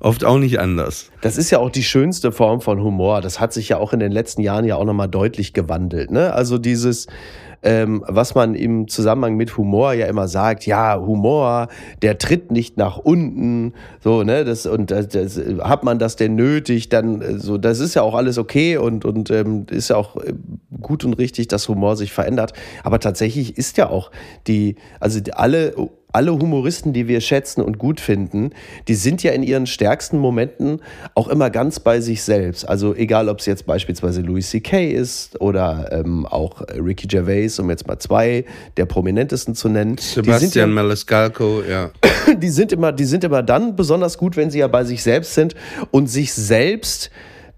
oft 0.00 0.24
auch 0.24 0.38
nicht 0.38 0.58
anders. 0.58 1.10
Das 1.20 1.36
ist 1.36 1.50
ja 1.50 1.58
auch 1.58 1.70
die 1.70 1.82
schönste 1.82 2.32
Form 2.32 2.60
von 2.60 2.82
Humor. 2.82 3.20
Das 3.20 3.38
hat 3.38 3.52
sich 3.52 3.68
ja 3.68 3.76
auch 3.76 3.92
in 3.92 4.00
den 4.00 4.12
letzten 4.12 4.40
Jahren 4.40 4.64
ja 4.64 4.76
auch 4.76 4.84
nochmal 4.84 5.08
deutlich 5.08 5.52
gewandelt. 5.52 6.10
Ne? 6.10 6.32
Also 6.32 6.58
dieses, 6.58 7.06
ähm, 7.62 8.02
was 8.06 8.34
man 8.34 8.54
im 8.54 8.88
Zusammenhang 8.88 9.36
mit 9.36 9.56
Humor 9.56 9.92
ja 9.92 10.06
immer 10.06 10.28
sagt, 10.28 10.66
ja, 10.66 10.98
Humor, 10.98 11.68
der 12.02 12.18
tritt 12.18 12.50
nicht 12.50 12.76
nach 12.76 12.96
unten, 12.96 13.74
so, 14.02 14.22
ne, 14.22 14.44
das, 14.44 14.66
und 14.66 14.90
das, 14.90 15.08
das, 15.08 15.40
hat 15.60 15.84
man 15.84 15.98
das 15.98 16.16
denn 16.16 16.34
nötig, 16.34 16.88
dann, 16.88 17.20
äh, 17.20 17.38
so, 17.38 17.58
das 17.58 17.80
ist 17.80 17.94
ja 17.94 18.02
auch 18.02 18.14
alles 18.14 18.38
okay 18.38 18.76
und, 18.76 19.04
und 19.04 19.30
ähm, 19.30 19.66
ist 19.70 19.90
ja 19.90 19.96
auch 19.96 20.16
äh, 20.16 20.32
gut 20.80 21.04
und 21.04 21.14
richtig, 21.14 21.48
dass 21.48 21.68
Humor 21.68 21.96
sich 21.96 22.12
verändert. 22.12 22.52
Aber 22.82 22.98
tatsächlich 23.00 23.58
ist 23.58 23.76
ja 23.76 23.90
auch 23.90 24.10
die, 24.46 24.76
also 24.98 25.20
alle, 25.32 25.74
alle 26.12 26.32
Humoristen, 26.32 26.92
die 26.92 27.08
wir 27.08 27.20
schätzen 27.20 27.62
und 27.62 27.78
gut 27.78 28.00
finden, 28.00 28.50
die 28.88 28.94
sind 28.94 29.22
ja 29.22 29.32
in 29.32 29.42
ihren 29.42 29.66
stärksten 29.66 30.18
Momenten 30.18 30.80
auch 31.14 31.28
immer 31.28 31.50
ganz 31.50 31.80
bei 31.80 32.00
sich 32.00 32.22
selbst. 32.22 32.68
Also 32.68 32.94
egal, 32.94 33.28
ob 33.28 33.40
es 33.40 33.46
jetzt 33.46 33.66
beispielsweise 33.66 34.20
Louis 34.20 34.50
C.K. 34.50 34.90
ist 34.90 35.40
oder 35.40 35.90
ähm, 35.92 36.26
auch 36.26 36.62
Ricky 36.62 37.06
Gervais, 37.06 37.58
um 37.58 37.70
jetzt 37.70 37.86
mal 37.86 37.98
zwei 37.98 38.44
der 38.76 38.86
prominentesten 38.86 39.54
zu 39.54 39.68
nennen. 39.68 39.96
Sebastian 39.98 40.70
ja, 40.70 40.74
Maniscalco, 40.74 41.62
ja. 41.68 41.90
die 42.36 42.50
sind 42.50 42.72
immer, 42.72 42.92
die 42.92 43.04
sind 43.04 43.24
immer 43.24 43.42
dann 43.42 43.76
besonders 43.76 44.18
gut, 44.18 44.36
wenn 44.36 44.50
sie 44.50 44.58
ja 44.58 44.68
bei 44.68 44.84
sich 44.84 45.02
selbst 45.02 45.34
sind 45.34 45.54
und 45.90 46.08
sich 46.08 46.32
selbst 46.32 47.10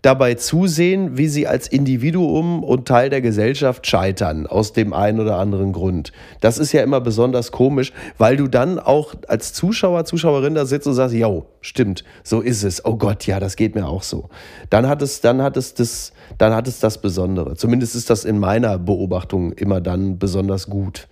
dabei 0.03 0.35
zusehen, 0.35 1.17
wie 1.17 1.29
sie 1.29 1.47
als 1.47 1.69
Individuum 1.69 2.65
und 2.65 2.87
Teil 2.87 3.09
der 3.09 3.21
Gesellschaft 3.21 3.87
scheitern, 3.87 4.47
aus 4.49 4.73
dem 4.73 4.93
einen 4.93 5.21
oder 5.21 5.39
anderen 5.39 5.73
Grund. 5.73 6.13
Das 6.41 6.59
ist 6.59 6.73
ja 6.73 6.83
immer 6.83 7.01
besonders 7.01 7.53
komisch, 7.53 7.93
weil 8.19 8.37
du 8.37 8.49
dann 8.49 8.81
auch 8.81 9.15
als 9.29 9.53
Zuschauer, 9.53 10.05
Zuschauerin 10.05 10.57
da 10.57 10.67
sitzt 10.67 10.89
und 10.89 10.95
sagst, 10.95 11.15
jo, 11.15 11.47
stimmt, 11.61 12.05
so 12.25 12.41
ist 12.41 12.65
es. 12.65 12.85
Oh 12.85 12.97
Gott, 12.97 13.27
ja, 13.27 13.39
das 13.39 13.55
geht 13.55 13.77
mir 13.77 13.87
auch 13.87 14.03
so. 14.03 14.29
Dann 14.71 14.89
hat 14.89 15.03
es, 15.03 15.21
dann 15.21 15.41
hat 15.41 15.57
es 15.57 15.75
das, 15.75 16.13
dann 16.37 16.53
hat 16.53 16.67
es 16.67 16.81
das 16.81 17.01
Besondere. 17.01 17.55
Zumindest 17.55 17.95
ist 17.95 18.11
das 18.11 18.25
in 18.25 18.39
meiner 18.39 18.79
Beobachtung 18.79 19.53
immer 19.53 19.81
dann 19.81 20.19
besonders 20.19 20.67
gut. 20.67 21.07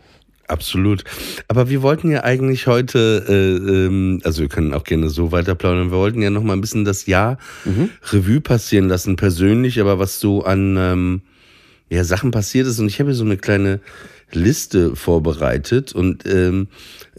Absolut. 0.50 1.04
Aber 1.46 1.70
wir 1.70 1.80
wollten 1.80 2.10
ja 2.10 2.24
eigentlich 2.24 2.66
heute, 2.66 3.24
äh, 3.28 3.86
ähm, 3.86 4.20
also 4.24 4.42
wir 4.42 4.48
können 4.48 4.74
auch 4.74 4.82
gerne 4.82 5.08
so 5.08 5.30
weiter 5.30 5.54
plaudern, 5.54 5.92
wir 5.92 5.98
wollten 5.98 6.22
ja 6.22 6.30
noch 6.30 6.42
mal 6.42 6.54
ein 6.54 6.60
bisschen 6.60 6.84
das 6.84 7.06
Jahr 7.06 7.38
Revue 8.10 8.40
passieren 8.40 8.88
lassen, 8.88 9.14
persönlich, 9.14 9.80
aber 9.80 10.00
was 10.00 10.18
so 10.18 10.42
an 10.44 10.76
ähm, 10.76 11.22
ja, 11.88 12.02
Sachen 12.02 12.32
passiert 12.32 12.66
ist. 12.66 12.80
Und 12.80 12.88
ich 12.88 12.98
habe 12.98 13.10
hier 13.10 13.16
so 13.16 13.24
eine 13.24 13.36
kleine 13.36 13.80
Liste 14.32 14.96
vorbereitet 14.96 15.92
und 15.92 16.26
ähm, 16.26 16.66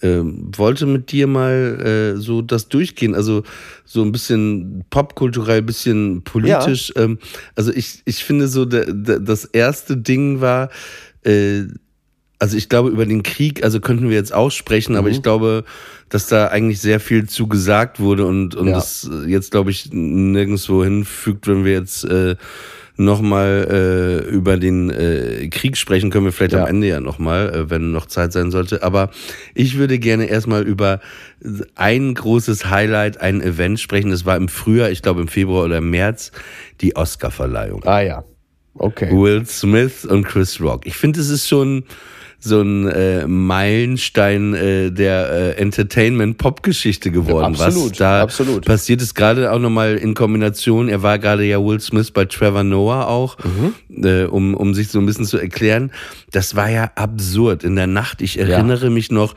ähm, 0.02 0.52
wollte 0.56 0.86
mit 0.86 1.12
dir 1.12 1.28
mal 1.28 2.16
äh, 2.16 2.20
so 2.20 2.42
das 2.42 2.68
durchgehen. 2.68 3.16
Also 3.16 3.44
so 3.86 4.02
ein 4.02 4.12
bisschen 4.12 4.84
popkulturell, 4.90 5.62
bisschen 5.62 6.24
politisch. 6.24 6.92
Ähm, 6.98 7.18
also 7.56 7.72
ich, 7.72 8.02
ich 8.04 8.24
finde 8.26 8.50
so, 8.50 8.66
der, 8.66 8.92
der, 8.92 9.20
das 9.20 9.46
erste 9.46 9.96
Ding 9.96 10.42
war, 10.42 10.70
äh, 11.24 11.64
also 12.42 12.58
ich 12.58 12.70
glaube, 12.70 12.90
über 12.90 13.06
den 13.06 13.22
Krieg, 13.22 13.64
also 13.64 13.80
könnten 13.80 14.10
wir 14.10 14.16
jetzt 14.16 14.34
aussprechen, 14.34 14.96
aber 14.96 15.10
ich 15.10 15.22
glaube, 15.22 15.64
dass 16.10 16.26
da 16.26 16.48
eigentlich 16.48 16.82
sehr 16.82 17.00
viel 17.00 17.30
zu 17.30 17.48
gesagt 17.48 18.00
wurde 18.00 18.26
und, 18.26 18.56
und 18.56 18.68
Ja. 18.70 18.74
das 18.74 19.08
jetzt, 19.28 19.52
glaube 19.52 19.70
ich, 19.70 19.90
nirgendwo 19.94 20.84
hinfügt, 20.84 21.48
wenn 21.48 21.66
wir 21.66 21.74
jetzt 21.74 22.04
äh, 22.04 22.36
nochmal 22.98 24.24
äh, 24.28 24.30
über 24.30 24.58
den 24.58 24.90
äh, 24.90 25.50
Krieg 25.50 25.78
sprechen, 25.78 26.10
können 26.10 26.26
wir 26.26 26.32
vielleicht 26.32 26.54
Ja. 26.54 26.64
am 26.64 26.68
Ende 26.68 26.88
ja 26.88 27.00
nochmal, 27.00 27.50
äh, 27.54 27.70
wenn 27.70 27.92
noch 27.92 28.08
Zeit 28.08 28.34
sein 28.34 28.50
sollte. 28.50 28.82
Aber 28.82 29.12
ich 29.54 29.78
würde 29.78 30.00
gerne 30.00 30.26
erstmal 30.26 30.64
über 30.64 31.00
ein 31.76 32.16
großes 32.16 32.72
Highlight, 32.72 33.22
ein 33.22 33.40
Event 33.40 33.80
sprechen. 33.80 34.10
Das 34.10 34.26
war 34.26 34.36
im 34.36 34.48
Frühjahr, 34.48 34.90
ich 34.90 35.04
glaube 35.04 35.22
im 35.22 35.28
Februar 35.28 35.66
oder 35.66 35.78
im 35.78 35.92
März, 35.92 36.32
die 36.82 36.96
Oscarverleihung. 36.96 37.84
Ah 37.86 38.02
ja, 38.02 38.24
okay. 38.74 39.12
Will 39.12 39.46
Smith 39.46 40.06
und 40.06 40.24
Chris 40.26 40.60
Rock. 40.60 40.88
Ich 40.88 40.96
finde, 40.98 41.20
es 41.22 41.30
ist 41.30 41.48
schon 41.48 41.84
so 42.44 42.60
ein 42.62 42.88
äh, 42.88 43.28
Meilenstein 43.28 44.54
äh, 44.56 44.92
der 44.92 45.32
äh, 45.32 45.62
Entertainment-Pop-Geschichte 45.62 47.12
geworden. 47.12 47.56
Absolut, 47.56 47.92
Was 47.92 47.98
da 47.98 48.22
absolut. 48.22 48.66
passiert 48.66 49.02
ist 49.02 49.14
gerade 49.14 49.52
auch 49.52 49.60
nochmal 49.60 49.96
in 49.98 50.14
Kombination. 50.16 50.90
Er 50.90 51.04
war 51.04 51.20
gerade 51.20 51.44
ja 51.46 51.64
Will 51.64 51.80
Smith 51.80 52.12
bei 52.12 52.26
Trevor 52.26 52.64
Noah 52.64 53.08
auch, 53.08 53.38
Mhm. 53.44 54.04
äh, 54.04 54.24
um, 54.26 54.56
um 54.56 54.74
sich 54.74 54.90
so 54.90 55.00
ein 55.00 55.06
bisschen 55.06 55.26
zu 55.26 55.38
erklären. 55.38 55.92
Das 56.32 56.56
war 56.56 56.70
ja 56.70 56.92
absurd. 56.96 57.64
In 57.64 57.76
der 57.76 57.88
Nacht, 57.88 58.22
ich 58.22 58.40
erinnere 58.40 58.90
mich 58.90 59.12
noch, 59.12 59.36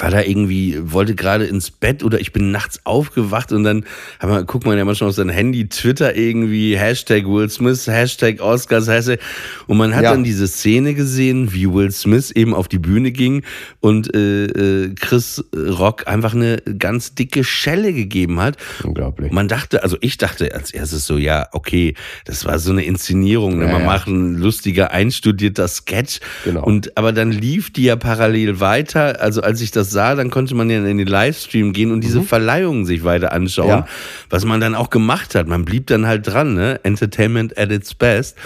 war 0.00 0.10
da 0.10 0.22
irgendwie, 0.22 0.78
wollte 0.82 1.14
gerade 1.14 1.44
ins 1.44 1.70
Bett 1.70 2.02
oder 2.02 2.20
ich 2.20 2.32
bin 2.32 2.50
nachts 2.50 2.80
aufgewacht 2.84 3.52
und 3.52 3.64
dann 3.64 3.84
man, 4.22 4.46
guckt 4.46 4.66
man 4.66 4.78
ja 4.78 4.84
manchmal 4.84 5.10
auf 5.10 5.16
sein 5.16 5.28
Handy, 5.28 5.68
Twitter 5.68 6.16
irgendwie, 6.16 6.76
Hashtag 6.76 7.26
Will 7.26 7.48
Smith, 7.50 7.86
Hashtag 7.86 8.40
Oscars, 8.40 8.88
Hashtag, 8.88 9.20
und 9.66 9.76
man 9.76 9.94
hat 9.94 10.04
Ja. 10.04 10.12
dann 10.12 10.24
diese 10.24 10.46
Szene 10.48 10.94
gesehen, 10.94 11.52
wie 11.52 11.70
Will 11.72 11.90
Smith 11.90 12.30
eben 12.30 12.54
auf 12.54 12.68
die 12.68 12.78
Bühne 12.78 13.12
ging 13.12 13.42
und 13.80 14.14
äh, 14.14 14.44
äh, 14.46 14.94
Chris 14.94 15.44
Rock 15.54 16.06
einfach 16.06 16.34
eine 16.34 16.58
ganz 16.78 17.14
dicke 17.14 17.44
Schelle 17.44 17.92
gegeben 17.92 18.40
hat. 18.40 18.56
Unglaublich. 18.84 19.32
Man 19.32 19.48
dachte, 19.48 19.82
also 19.82 19.96
ich 20.00 20.18
dachte 20.18 20.54
als 20.54 20.70
erstes 20.72 21.06
so, 21.06 21.18
ja, 21.18 21.48
okay, 21.52 21.94
das 22.24 22.44
war 22.44 22.58
so 22.58 22.70
eine 22.70 22.84
Inszenierung, 22.84 23.58
ne? 23.58 23.66
Ja, 23.66 23.72
man 23.72 23.80
ja. 23.82 23.86
macht 23.86 24.06
ein 24.08 24.36
lustiger, 24.36 24.90
einstudierter 24.92 25.68
Sketch. 25.68 26.20
Genau. 26.44 26.64
Und 26.64 26.96
aber 26.96 27.12
dann 27.12 27.32
lief 27.32 27.72
die 27.72 27.84
ja 27.84 27.96
parallel 27.96 28.60
weiter. 28.60 29.20
Also 29.20 29.42
als 29.42 29.60
ich 29.60 29.70
das 29.70 29.81
sah, 29.90 30.14
dann 30.14 30.30
konnte 30.30 30.54
man 30.54 30.70
ja 30.70 30.78
in 30.84 30.98
den 30.98 31.06
Livestream 31.06 31.72
gehen 31.72 31.90
und 31.92 32.02
diese 32.02 32.22
Verleihungen 32.22 32.84
sich 32.86 33.02
weiter 33.04 33.32
anschauen, 33.32 33.66
Mhm. 33.66 33.70
Ja. 33.72 33.86
was 34.30 34.44
man 34.44 34.60
dann 34.60 34.74
auch 34.74 34.90
gemacht 34.90 35.34
hat. 35.34 35.48
Man 35.48 35.64
blieb 35.64 35.86
dann 35.88 36.06
halt 36.06 36.26
dran, 36.26 36.54
ne? 36.54 36.80
Entertainment 36.84 37.58
at 37.58 37.70
its 37.72 37.94
best. 37.94 38.36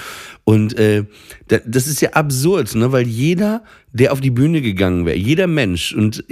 Und 0.45 0.79
äh, 0.79 1.05
da- 1.49 1.59
das 1.67 1.87
ist 1.89 2.01
ja 2.01 2.11
absurd, 2.11 2.75
ne? 2.77 2.93
weil 2.93 3.07
jeder, 3.07 3.63
der 3.99 4.13
auf 4.13 4.21
die 4.21 4.31
Bühne 4.31 4.61
gegangen 4.63 5.07
wäre, 5.07 5.17
jeder 5.17 5.47
Mensch 5.47 5.95
und 5.95 6.25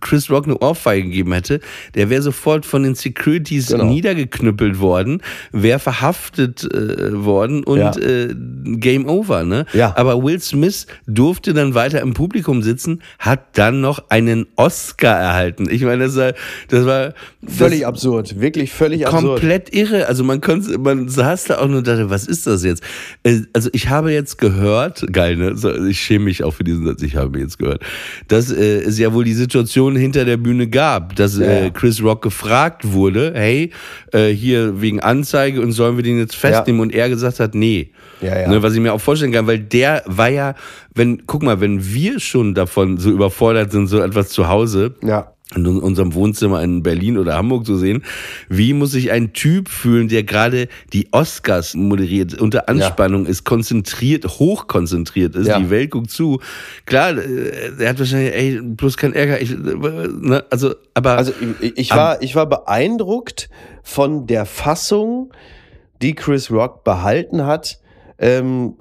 Chris 0.00 0.30
Rock 0.30 0.44
eine 0.46 0.58
Ohrfeige 0.58 1.08
gegeben 1.08 1.32
hätte, 1.32 1.60
der 1.94 2.10
wäre 2.10 2.22
sofort 2.22 2.64
von 2.66 2.82
den 2.82 2.94
Securities 2.94 3.68
Genau. 3.68 3.84
niedergeknüppelt 3.84 4.78
worden, 4.78 5.20
wäre 5.52 5.78
verhaftet 5.78 6.64
äh, 6.72 7.12
worden 7.24 7.64
und 7.64 7.78
Ja. 7.78 7.90
äh, 7.98 8.34
Game 8.64 9.06
Over. 9.08 9.44
Ne? 9.44 9.66
Ja. 9.72 9.94
Aber 9.96 10.22
Will 10.22 10.40
Smith 10.40 10.86
durfte 11.06 11.52
dann 11.54 11.74
weiter 11.74 12.00
im 12.00 12.14
Publikum 12.14 12.62
sitzen, 12.62 13.02
hat 13.18 13.58
dann 13.58 13.80
noch 13.80 14.10
einen 14.10 14.46
Oscar 14.56 15.18
erhalten. 15.18 15.68
Ich 15.70 15.82
meine, 15.82 16.04
das 16.04 16.16
war, 16.16 16.32
das 16.68 16.86
war 16.86 17.14
Völlig 17.46 17.80
das, 17.80 17.88
absurd. 17.88 18.40
Wirklich 18.40 18.70
völlig 18.72 19.06
absurd. 19.06 19.40
komplett 19.40 19.74
irre. 19.74 20.06
Also 20.06 20.24
man 20.24 20.40
konnte, 20.40 20.78
man 20.78 21.08
saß 21.08 21.44
da 21.44 21.58
auch 21.58 21.68
nur 21.68 21.78
und 21.78 21.86
dachte, 21.86 22.10
was 22.10 22.26
ist 22.26 22.46
das 22.46 22.64
jetzt? 22.64 22.82
Äh, 23.24 23.40
Also 23.52 23.70
ich 23.72 23.88
habe 23.88 24.12
jetzt 24.12 24.38
gehört, 24.38 25.04
geil, 25.12 25.36
ne? 25.36 25.54
Ich 25.88 26.00
schäme 26.00 26.26
mich 26.26 26.44
auch 26.44 26.52
für 26.54 26.64
diesen 26.64 26.86
Satz, 26.86 27.02
ich 27.08 27.16
habe 27.16 27.38
jetzt 27.38 27.58
gehört, 27.58 27.82
dass 28.28 28.50
äh, 28.52 28.80
es 28.82 28.98
ja 28.98 29.12
wohl 29.12 29.24
die 29.24 29.32
Situation 29.34 29.96
hinter 29.96 30.24
der 30.24 30.36
Bühne 30.36 30.68
gab, 30.68 31.16
dass 31.16 31.38
äh, 31.38 31.64
Ja. 31.64 31.70
Chris 31.70 32.02
Rock 32.02 32.22
gefragt 32.22 32.92
wurde, 32.92 33.32
hey, 33.34 33.72
äh, 34.12 34.28
hier 34.28 34.80
wegen 34.80 35.00
Anzeige 35.00 35.60
und 35.60 35.72
sollen 35.72 35.96
wir 35.96 36.04
den 36.04 36.18
jetzt 36.18 36.36
festnehmen? 36.36 36.80
Und 36.80 36.92
er 36.94 37.08
gesagt 37.08 37.40
hat, 37.40 37.54
nee. 37.54 37.90
Ja, 38.20 38.38
ja. 38.38 38.48
Ne, 38.48 38.62
was 38.62 38.74
ich 38.74 38.80
mir 38.80 38.92
auch 38.92 39.00
vorstellen 39.00 39.32
kann, 39.32 39.46
weil 39.46 39.58
der 39.60 40.02
war 40.06 40.28
ja, 40.28 40.54
wenn, 40.94 41.26
guck 41.26 41.42
mal, 41.42 41.60
wenn 41.60 41.84
wir 41.94 42.18
schon 42.20 42.54
davon 42.54 42.98
so 42.98 43.10
überfordert 43.10 43.70
sind, 43.72 43.86
so 43.86 44.00
etwas 44.00 44.28
zu 44.30 44.48
Hause, 44.48 44.94
Ja. 45.02 45.32
In 45.54 45.66
unserem 45.66 46.12
Wohnzimmer 46.14 46.62
in 46.62 46.82
Berlin 46.82 47.16
oder 47.16 47.34
Hamburg 47.36 47.64
zu 47.64 47.76
sehen. 47.78 48.04
Wie 48.50 48.74
muss 48.74 48.90
sich 48.90 49.10
ein 49.10 49.32
Typ 49.32 49.68
fühlen, 49.70 50.08
der 50.08 50.22
gerade 50.22 50.68
die 50.92 51.08
Oscars 51.12 51.74
moderiert, 51.74 52.38
unter 52.38 52.68
Anspannung 52.68 53.24
ist, 53.24 53.44
konzentriert, 53.44 54.26
hochkonzentriert 54.26 55.34
ist, 55.36 55.46
Ja. 55.46 55.58
die 55.58 55.70
Welt 55.70 55.90
guckt 55.90 56.10
zu. 56.10 56.40
Klar, 56.84 57.16
äh, 57.16 57.72
er 57.78 57.88
hat 57.88 57.98
wahrscheinlich, 57.98 58.34
ey, 58.34 58.60
bloß 58.62 58.96
kein 58.98 59.14
Ärger, 59.14 59.40
ich, 59.40 59.56
ne, 59.56 60.44
also, 60.50 60.74
aber, 60.92 61.16
Also 61.16 61.32
ich, 61.60 61.78
ich 61.78 61.90
war, 61.96 62.20
ich 62.22 62.34
war 62.34 62.46
beeindruckt 62.46 63.48
von 63.82 64.26
der 64.26 64.44
Fassung, 64.44 65.32
die 66.02 66.14
Chris 66.14 66.50
Rock 66.50 66.84
behalten 66.84 67.46
hat. 67.46 67.80
Ähm, 68.18 68.74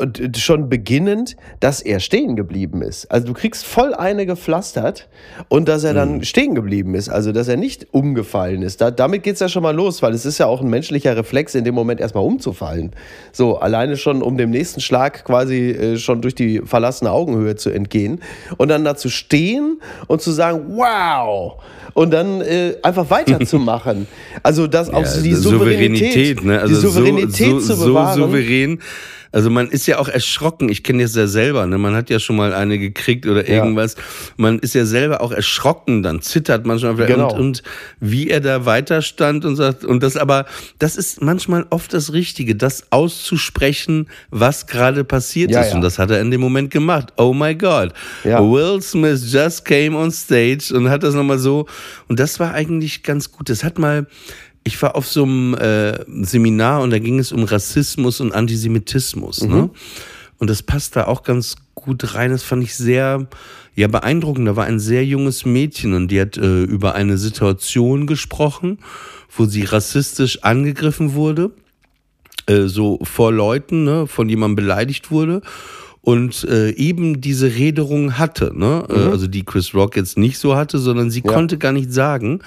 und 0.00 0.36
schon 0.38 0.68
beginnend, 0.68 1.36
dass 1.60 1.82
er 1.82 2.00
stehen 2.00 2.34
geblieben 2.34 2.82
ist. 2.82 3.10
Also 3.10 3.26
du 3.26 3.34
kriegst 3.34 3.64
voll 3.66 3.94
eine 3.94 4.24
gepflastert 4.24 5.08
und 5.48 5.68
dass 5.68 5.84
er 5.84 5.92
dann 5.92 6.24
stehen 6.24 6.54
geblieben 6.54 6.94
ist, 6.94 7.08
also 7.08 7.32
dass 7.32 7.48
er 7.48 7.56
nicht 7.56 7.88
umgefallen 7.92 8.62
ist. 8.62 8.80
Da, 8.80 8.90
damit 8.90 9.22
geht's 9.22 9.40
ja 9.40 9.48
schon 9.48 9.62
mal 9.62 9.74
los, 9.74 10.02
weil 10.02 10.14
es 10.14 10.24
ist 10.24 10.38
ja 10.38 10.46
auch 10.46 10.62
ein 10.62 10.70
menschlicher 10.70 11.16
Reflex, 11.16 11.54
in 11.54 11.64
dem 11.64 11.74
Moment 11.74 12.00
erstmal 12.00 12.24
umzufallen. 12.24 12.92
So, 13.32 13.58
alleine 13.58 13.96
schon, 13.96 14.22
um 14.22 14.38
dem 14.38 14.50
nächsten 14.50 14.80
Schlag 14.80 15.24
quasi 15.24 15.70
äh, 15.70 15.96
schon 15.98 16.22
durch 16.22 16.34
die 16.34 16.62
verlassene 16.64 17.10
Augenhöhe 17.12 17.56
zu 17.56 17.70
entgehen 17.70 18.20
und 18.56 18.68
dann 18.68 18.84
da 18.84 18.96
zu 18.96 19.10
stehen 19.10 19.80
und 20.06 20.22
zu 20.22 20.32
sagen, 20.32 20.62
wow! 20.76 21.62
Und 21.92 22.12
dann 22.12 22.40
äh, 22.40 22.76
einfach 22.82 23.10
weiterzumachen. 23.10 24.06
Also 24.42 24.66
das 24.66 24.90
auch 24.90 25.02
ja, 25.02 25.20
die 25.20 25.34
Souveränität, 25.34 26.44
ne? 26.44 26.60
Also 26.60 26.74
die 26.74 26.80
Souveränität 26.80 27.50
so, 27.50 27.58
so, 27.60 27.74
zu 27.74 27.86
bewahren. 27.86 28.16
So 28.16 28.26
souverän. 28.26 28.78
Also 29.32 29.48
man 29.50 29.68
ist 29.68 29.86
ja 29.86 29.98
auch 29.98 30.08
erschrocken. 30.08 30.68
Ich 30.68 30.82
kenne 30.82 31.02
das 31.04 31.14
ja 31.14 31.26
selber. 31.26 31.66
Ne? 31.66 31.78
Man 31.78 31.94
hat 31.94 32.10
ja 32.10 32.18
schon 32.18 32.36
mal 32.36 32.52
eine 32.52 32.78
gekriegt 32.78 33.26
oder 33.26 33.48
Ja. 33.48 33.56
irgendwas. 33.56 33.96
Man 34.36 34.58
ist 34.58 34.74
ja 34.74 34.84
selber 34.84 35.20
auch 35.20 35.32
erschrocken. 35.32 36.02
Dann 36.02 36.20
zittert 36.22 36.66
manchmal 36.66 36.96
vielleicht. 36.96 37.12
Genau. 37.14 37.32
und, 37.32 37.40
und 37.40 37.62
wie 38.00 38.28
er 38.30 38.40
da 38.40 38.66
weiter 38.66 39.02
stand 39.02 39.44
und 39.44 39.56
sagt 39.56 39.84
und 39.84 40.02
das 40.02 40.16
aber 40.16 40.46
das 40.78 40.96
ist 40.96 41.22
manchmal 41.22 41.66
oft 41.70 41.92
das 41.94 42.12
Richtige, 42.12 42.56
das 42.56 42.90
auszusprechen, 42.90 44.08
was 44.30 44.66
gerade 44.66 45.04
passiert 45.04 45.50
Ja, 45.50 45.60
ist. 45.62 45.70
ja. 45.70 45.74
Und 45.76 45.82
das 45.82 45.98
hat 45.98 46.10
er 46.10 46.20
in 46.20 46.30
dem 46.30 46.40
Moment 46.40 46.70
gemacht. 46.70 47.12
Oh 47.16 47.32
my 47.32 47.54
God. 47.54 47.92
Ja. 48.24 48.40
Will 48.40 48.80
Smith 48.82 49.32
just 49.32 49.64
came 49.64 49.96
on 49.96 50.10
stage 50.10 50.72
und 50.74 50.88
hat 50.90 51.02
das 51.02 51.14
nochmal 51.14 51.38
so. 51.38 51.66
Und 52.08 52.18
das 52.18 52.40
war 52.40 52.52
eigentlich 52.52 53.02
ganz 53.02 53.30
gut. 53.30 53.48
Das 53.48 53.62
hat 53.62 53.78
mal, 53.78 54.06
ich 54.64 54.80
war 54.82 54.94
auf 54.96 55.06
so 55.06 55.24
einem 55.24 55.54
äh, 55.54 55.98
Seminar 56.24 56.82
und 56.82 56.90
da 56.90 56.98
ging 56.98 57.18
es 57.18 57.32
um 57.32 57.44
Rassismus 57.44 58.20
und 58.20 58.32
Antisemitismus. 58.32 59.42
Ne? 59.42 59.70
Und 60.38 60.50
das 60.50 60.62
passt 60.62 60.96
da 60.96 61.06
auch 61.06 61.22
ganz 61.22 61.56
gut 61.74 62.14
rein. 62.14 62.30
Das 62.30 62.42
fand 62.42 62.62
ich 62.62 62.74
sehr 62.74 63.26
ja, 63.74 63.88
beeindruckend. 63.88 64.46
Da 64.48 64.56
war 64.56 64.66
ein 64.66 64.78
sehr 64.78 65.04
junges 65.04 65.44
Mädchen 65.46 65.94
und 65.94 66.08
die 66.08 66.20
hat 66.20 66.36
äh, 66.36 66.62
über 66.64 66.94
eine 66.94 67.16
Situation 67.18 68.06
gesprochen, 68.06 68.78
wo 69.34 69.46
sie 69.46 69.64
rassistisch 69.64 70.42
angegriffen 70.42 71.14
wurde 71.14 71.52
äh, 72.46 72.66
so 72.66 72.98
vor 73.02 73.32
Leuten, 73.32 73.84
ne, 73.84 74.06
von 74.06 74.28
jemandem 74.28 74.56
beleidigt 74.56 75.10
wurde 75.10 75.42
und 76.02 76.44
äh, 76.44 76.70
eben 76.70 77.20
diese 77.20 77.54
Rederung 77.54 78.18
hatte, 78.18 78.52
ne? 78.54 78.84
Äh, 78.88 79.10
also 79.10 79.26
die 79.26 79.44
Chris 79.44 79.74
Rock 79.74 79.96
jetzt 79.96 80.16
nicht 80.18 80.38
so 80.38 80.56
hatte, 80.56 80.78
sondern 80.78 81.10
sie 81.10 81.22
Ja. 81.24 81.32
konnte 81.32 81.58
gar 81.58 81.72
nicht 81.72 81.92
sagen. 81.92 82.40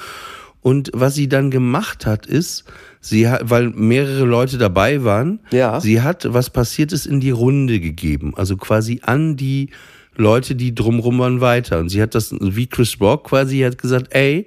Und 0.64 0.90
was 0.94 1.14
sie 1.14 1.28
dann 1.30 1.52
gemacht 1.52 2.06
hat, 2.08 2.26
ist, 2.26 2.64
sie 3.02 3.28
hat, 3.28 3.50
weil 3.50 3.70
mehrere 3.70 4.24
Leute 4.26 4.58
dabei 4.58 5.04
waren, 5.04 5.40
Ja. 5.52 5.80
sie 5.82 6.02
hat, 6.02 6.26
was 6.34 6.50
passiert 6.50 6.92
ist, 6.94 7.06
in 7.06 7.20
die 7.20 7.32
Runde 7.32 7.80
gegeben. 7.80 8.34
Also 8.36 8.56
quasi 8.58 9.02
an 9.04 9.36
die 9.36 9.70
Leute, 10.16 10.56
die 10.56 10.74
drumrum 10.74 11.20
waren, 11.20 11.42
weiter. 11.42 11.80
Und 11.80 11.90
sie 11.90 12.02
hat 12.02 12.16
das, 12.16 12.34
wie 12.40 12.68
Chris 12.68 12.96
Rock 13.02 13.26
quasi, 13.26 13.60
hat 13.60 13.78
gesagt, 13.78 14.08
ey, 14.16 14.46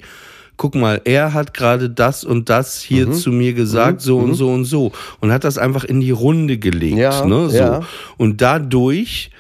guck 0.57 0.75
mal, 0.75 1.03
er 1.05 1.35
hat 1.35 1.53
gerade 1.53 1.91
das 1.91 2.25
und 2.25 2.49
das 2.49 2.83
Mhm. 2.83 2.95
hier 2.95 3.13
zu 3.13 3.31
mir 3.31 3.53
gesagt, 3.53 4.01
so 4.01 4.17
und 4.19 4.35
so 4.35 4.51
und 4.51 4.65
so. 4.65 4.93
Und 5.21 5.33
hat 5.33 5.45
das 5.45 5.59
einfach 5.59 5.85
in 5.85 6.01
die 6.01 6.13
Runde 6.13 6.57
gelegt. 6.57 6.97
Ja, 6.97 7.27
ne, 7.27 7.51
so. 7.51 7.57
ja. 7.59 7.81
Und 8.17 8.41
dadurch 8.41 9.31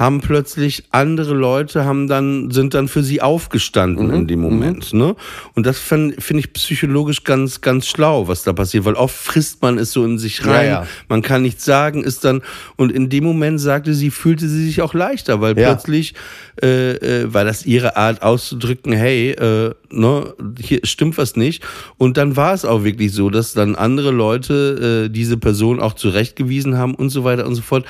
haben 0.00 0.20
plötzlich 0.20 0.84
andere 0.90 1.34
Leute 1.34 1.84
haben 1.84 2.08
dann 2.08 2.50
sind 2.50 2.72
dann 2.74 2.88
für 2.88 3.02
sie 3.04 3.20
aufgestanden 3.22 4.08
Mhm, 4.08 4.14
in 4.14 4.26
dem 4.26 4.40
Moment, 4.40 4.92
ne? 4.94 5.14
Und 5.54 5.66
das 5.66 5.78
finde 5.78 6.20
find 6.20 6.40
ich 6.40 6.52
psychologisch 6.54 7.22
ganz 7.22 7.60
ganz 7.60 7.86
schlau, 7.86 8.26
was 8.26 8.42
da 8.42 8.52
passiert, 8.54 8.86
weil 8.86 8.94
oft 8.94 9.14
frisst 9.14 9.60
man 9.62 9.76
es 9.78 9.92
so 9.92 10.04
in 10.04 10.18
sich 10.18 10.44
rein, 10.46 10.66
Ja, 10.66 10.82
ja. 10.82 10.86
man 11.08 11.20
kann 11.22 11.42
nichts 11.42 11.64
sagen, 11.66 12.02
ist 12.02 12.24
dann 12.24 12.40
und 12.76 12.90
in 12.90 13.10
dem 13.10 13.24
Moment 13.24 13.60
sagte 13.60 13.92
sie, 13.94 14.10
fühlte 14.10 14.48
sie 14.48 14.64
sich 14.64 14.80
auch 14.80 14.94
leichter, 14.94 15.40
weil 15.42 15.56
Ja. 15.58 15.74
plötzlich 15.74 16.14
äh, 16.62 16.92
äh, 17.22 17.32
war 17.34 17.44
das 17.44 17.64
ihre 17.66 17.96
Art 17.96 18.22
auszudrücken, 18.22 18.92
hey, 18.92 19.30
äh, 19.32 19.74
ne, 19.90 20.34
hier 20.60 20.80
stimmt 20.84 21.18
was 21.18 21.36
nicht. 21.36 21.62
Und 21.98 22.16
dann 22.16 22.36
war 22.36 22.54
es 22.54 22.64
auch 22.64 22.84
wirklich 22.84 23.12
so, 23.12 23.28
dass 23.30 23.52
dann 23.52 23.76
andere 23.76 24.10
Leute 24.10 25.04
äh, 25.06 25.10
diese 25.10 25.36
Person 25.36 25.78
auch 25.80 25.94
zurechtgewiesen 25.94 26.76
haben 26.78 26.94
und 26.94 27.10
so 27.10 27.24
weiter 27.24 27.46
und 27.46 27.54
so 27.54 27.62
fort. 27.62 27.84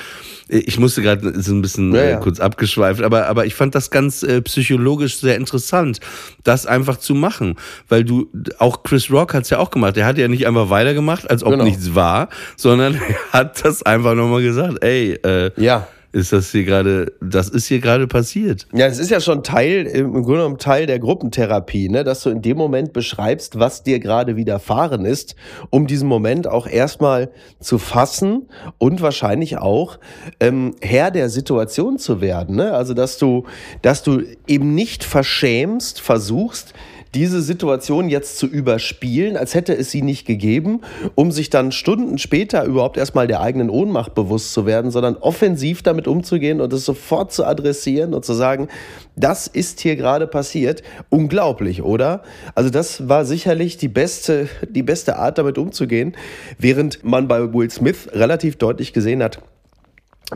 Äh, 0.49 0.59
Ich 0.59 0.77
musste 0.79 1.01
gerade 1.01 1.29
ist 1.29 1.47
ein 1.49 1.61
bisschen 1.61 1.91
Ja, 2.01 2.07
äh, 2.07 2.11
ja. 2.11 2.17
kurz 2.17 2.39
abgeschweift, 2.39 3.01
aber 3.01 3.27
aber 3.27 3.45
ich 3.45 3.55
fand 3.55 3.75
das 3.75 3.89
ganz 3.89 4.23
äh, 4.23 4.41
psychologisch 4.41 5.17
sehr 5.19 5.35
interessant, 5.37 5.99
das 6.43 6.65
einfach 6.65 6.97
zu 6.97 7.13
machen, 7.15 7.55
weil 7.89 8.03
du 8.03 8.29
auch 8.59 8.83
Chris 8.83 9.09
Rock 9.11 9.33
hat's 9.33 9.49
ja 9.49 9.59
auch 9.59 9.71
gemacht. 9.71 9.95
Der 9.95 10.05
hat 10.05 10.17
ja 10.17 10.27
nicht 10.27 10.45
einfach 10.47 10.69
weitergemacht, 10.69 11.29
als 11.29 11.43
ob 11.43 11.51
Genau. 11.51 11.63
nichts 11.63 11.95
war, 11.95 12.29
sondern 12.57 12.95
er 13.31 13.39
hat 13.39 13.63
das 13.65 13.83
einfach 13.83 14.15
nochmal 14.15 14.41
gesagt. 14.41 14.83
Ey, 14.83 15.13
äh, 15.23 15.51
Ja. 15.57 15.87
Ist 16.13 16.33
das 16.33 16.51
hier 16.51 16.63
gerade, 16.63 17.13
das 17.21 17.49
ist 17.49 17.67
hier 17.67 17.79
gerade 17.79 18.07
passiert. 18.07 18.67
Ja, 18.73 18.87
es 18.87 18.99
ist 18.99 19.11
ja 19.11 19.21
schon 19.21 19.43
Teil, 19.43 19.85
im 19.85 20.11
Grunde 20.11 20.39
genommen 20.39 20.57
Teil 20.57 20.85
der 20.85 20.99
Gruppentherapie, 20.99 21.89
ne? 21.89 22.03
dass 22.03 22.23
du 22.23 22.29
in 22.29 22.41
dem 22.41 22.57
Moment 22.57 22.93
beschreibst, 22.93 23.59
was 23.59 23.83
dir 23.83 23.99
gerade 23.99 24.35
widerfahren 24.35 25.05
ist, 25.05 25.35
um 25.69 25.87
diesen 25.87 26.07
Moment 26.07 26.47
auch 26.47 26.67
erstmal 26.67 27.31
zu 27.59 27.77
fassen 27.77 28.47
und 28.77 29.01
wahrscheinlich 29.01 29.57
auch 29.57 29.99
ähm, 30.39 30.75
Herr 30.81 31.11
der 31.11 31.29
Situation 31.29 31.97
zu 31.97 32.19
werden. 32.19 32.55
Ne? 32.57 32.73
Also 32.73 32.93
dass 32.93 33.17
du, 33.17 33.45
dass 33.81 34.03
du 34.03 34.21
eben 34.47 34.75
nicht 34.75 35.03
verschämst, 35.03 36.01
versuchst, 36.01 36.73
diese 37.13 37.41
Situation 37.41 38.09
jetzt 38.09 38.37
zu 38.37 38.47
überspielen, 38.47 39.35
als 39.35 39.53
hätte 39.53 39.75
es 39.75 39.91
sie 39.91 40.01
nicht 40.01 40.25
gegeben, 40.25 40.81
um 41.15 41.31
sich 41.31 41.49
dann 41.49 41.71
Stunden 41.71 42.17
später 42.17 42.63
überhaupt 42.63 42.97
erstmal 42.97 43.27
der 43.27 43.41
eigenen 43.41 43.69
Ohnmacht 43.69 44.15
bewusst 44.15 44.53
zu 44.53 44.65
werden, 44.65 44.91
sondern 44.91 45.17
offensiv 45.17 45.81
damit 45.81 46.07
umzugehen 46.07 46.61
und 46.61 46.71
es 46.71 46.85
sofort 46.85 47.33
zu 47.33 47.45
adressieren 47.45 48.13
und 48.13 48.23
zu 48.23 48.33
sagen, 48.33 48.69
das 49.15 49.47
ist 49.47 49.81
hier 49.81 49.97
gerade 49.97 50.25
passiert. 50.25 50.83
Unglaublich, 51.09 51.81
oder? 51.83 52.23
Also 52.55 52.69
das 52.69 53.09
war 53.09 53.25
sicherlich 53.25 53.77
die 53.77 53.89
beste, 53.89 54.47
die 54.69 54.83
beste 54.83 55.17
Art, 55.17 55.37
damit 55.37 55.57
umzugehen, 55.57 56.15
während 56.57 57.03
man 57.03 57.27
bei 57.27 57.53
Will 57.53 57.69
Smith 57.69 58.09
relativ 58.13 58.55
deutlich 58.57 58.93
gesehen 58.93 59.21
hat, 59.21 59.41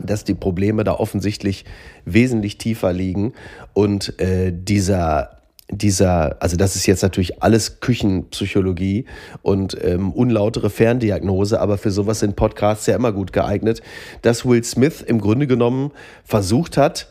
dass 0.02 0.24
die 0.24 0.34
Probleme 0.34 0.84
da 0.84 0.92
offensichtlich 0.92 1.64
wesentlich 2.04 2.58
tiefer 2.58 2.92
liegen 2.92 3.32
und 3.72 4.18
äh, 4.20 4.52
dieser 4.52 5.35
dieser, 5.70 6.40
also 6.40 6.56
das 6.56 6.76
ist 6.76 6.86
jetzt 6.86 7.02
natürlich 7.02 7.42
alles 7.42 7.80
Küchenpsychologie 7.80 9.06
und 9.42 9.76
ähm, 9.82 10.12
unlautere 10.12 10.70
Ferndiagnose, 10.70 11.60
aber 11.60 11.76
für 11.76 11.90
sowas 11.90 12.20
sind 12.20 12.36
Podcasts 12.36 12.86
ja 12.86 12.94
immer 12.94 13.12
gut 13.12 13.32
geeignet, 13.32 13.82
dass 14.22 14.46
Will 14.46 14.62
Smith 14.62 15.02
im 15.02 15.20
Grunde 15.20 15.46
genommen 15.46 15.90
versucht 16.24 16.76
hat, 16.76 17.08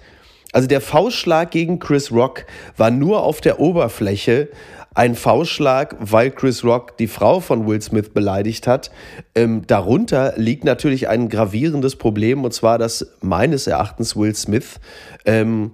also 0.55 0.69
der 0.69 0.79
Faustschlag 0.79 1.51
gegen 1.51 1.79
Chris 1.79 2.13
Rock 2.13 2.45
war 2.77 2.89
nur 2.89 3.23
auf 3.23 3.41
der 3.41 3.59
Oberfläche 3.59 4.47
ein 4.93 5.15
Faustschlag, 5.15 5.97
weil 5.99 6.31
Chris 6.31 6.63
Rock 6.63 6.97
die 6.97 7.07
Frau 7.07 7.41
von 7.41 7.67
Will 7.67 7.81
Smith 7.81 8.11
beleidigt 8.13 8.65
hat. 8.65 8.89
Ähm, 9.35 9.67
darunter 9.67 10.33
liegt 10.37 10.63
natürlich 10.63 11.09
ein 11.09 11.27
gravierendes 11.27 11.97
Problem, 11.97 12.45
und 12.45 12.53
zwar, 12.53 12.77
dass 12.77 13.05
meines 13.19 13.67
Erachtens 13.67 14.15
Will 14.15 14.33
Smith 14.33 14.79
ähm, 15.25 15.71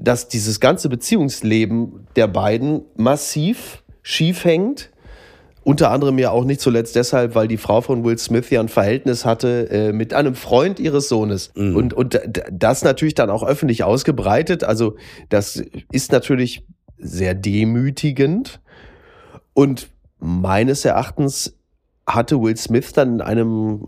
dass 0.00 0.28
dieses 0.28 0.60
ganze 0.60 0.88
Beziehungsleben 0.88 2.06
der 2.16 2.26
beiden 2.26 2.82
massiv 2.96 3.82
schief 4.02 4.44
hängt. 4.44 4.90
Unter 5.62 5.90
anderem 5.90 6.18
ja 6.18 6.30
auch 6.30 6.44
nicht 6.44 6.62
zuletzt 6.62 6.96
deshalb, 6.96 7.34
weil 7.34 7.46
die 7.46 7.58
Frau 7.58 7.82
von 7.82 8.02
Will 8.02 8.16
Smith 8.16 8.48
ja 8.48 8.60
ein 8.60 8.70
Verhältnis 8.70 9.26
hatte 9.26 9.68
äh, 9.70 9.92
mit 9.92 10.14
einem 10.14 10.34
Freund 10.34 10.80
ihres 10.80 11.08
Sohnes. 11.08 11.52
Mhm. 11.54 11.76
Und, 11.76 11.94
und 11.94 12.18
das 12.50 12.82
natürlich 12.82 13.14
dann 13.14 13.28
auch 13.28 13.42
öffentlich 13.42 13.84
ausgebreitet. 13.84 14.64
Also 14.64 14.96
das 15.28 15.62
ist 15.92 16.12
natürlich 16.12 16.64
sehr 16.96 17.34
demütigend. 17.34 18.60
Und 19.52 19.90
meines 20.18 20.86
Erachtens 20.86 21.58
hatte 22.06 22.40
Will 22.40 22.56
Smith 22.56 22.94
dann 22.94 23.16
in 23.16 23.20
einem 23.20 23.86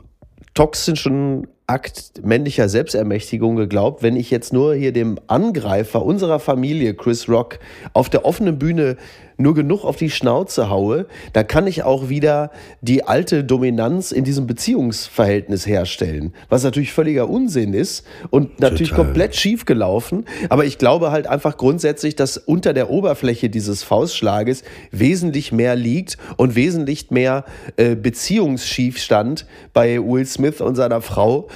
toxischen 0.53 1.47
Akt 1.67 2.25
männlicher 2.25 2.69
Selbstermächtigung 2.69 3.57
geglaubt, 3.57 4.03
wenn 4.03 4.17
ich 4.17 4.31
jetzt 4.31 4.53
nur 4.53 4.75
hier 4.75 4.93
dem 4.93 5.19
Angreifer 5.29 6.05
unserer 6.05 6.39
Familie, 6.41 6.95
Chris 6.95 7.29
Rock, 7.29 7.59
auf 7.93 8.11
der 8.11 8.25
offenen 8.25 8.59
Bühne 8.59 8.97
nur 9.43 9.55
genug 9.55 9.85
auf 9.85 9.97
die 9.97 10.11
Schnauze 10.11 10.71
haue, 10.71 11.07
dann 11.33 11.47
kann 11.47 11.67
ich 11.67 11.83
auch 11.83 12.09
wieder 12.09 12.51
die 12.81 13.05
alte 13.05 13.45
Dominanz 13.45 14.13
in 14.13 14.25
diesem 14.25 14.47
Beziehungsverhältnis 14.47 15.67
herstellen. 15.67 16.33
Was 16.49 16.65
natürlich 16.65 16.93
völliger 16.93 17.29
Unsinn 17.29 17.75
ist 17.75 18.07
und 18.31 18.61
natürlich 18.61 18.91
Total. 18.91 19.07
komplett 19.07 19.37
schief 19.37 19.65
gelaufen. 19.65 20.25
Aber 20.49 20.65
ich 20.65 20.79
glaube 20.79 21.11
halt 21.11 21.27
einfach 21.27 21.57
grundsätzlich, 21.57 22.17
dass 22.17 22.39
unter 22.39 22.73
der 22.73 22.91
Oberfläche 22.91 23.51
dieses 23.51 23.83
Faustschlages 23.83 24.63
wesentlich 24.91 25.53
mehr 25.53 25.77
liegt 25.77 26.17
und 26.37 26.55
wesentlich 26.55 27.11
mehr 27.11 27.45
äh, 27.77 27.97
Beziehungsschiefstand 27.97 29.47
bei 29.73 29.99
Will 29.99 30.27
Smith 30.27 30.61
und 30.61 30.77
seiner 30.77 31.03
Frau 31.03 31.49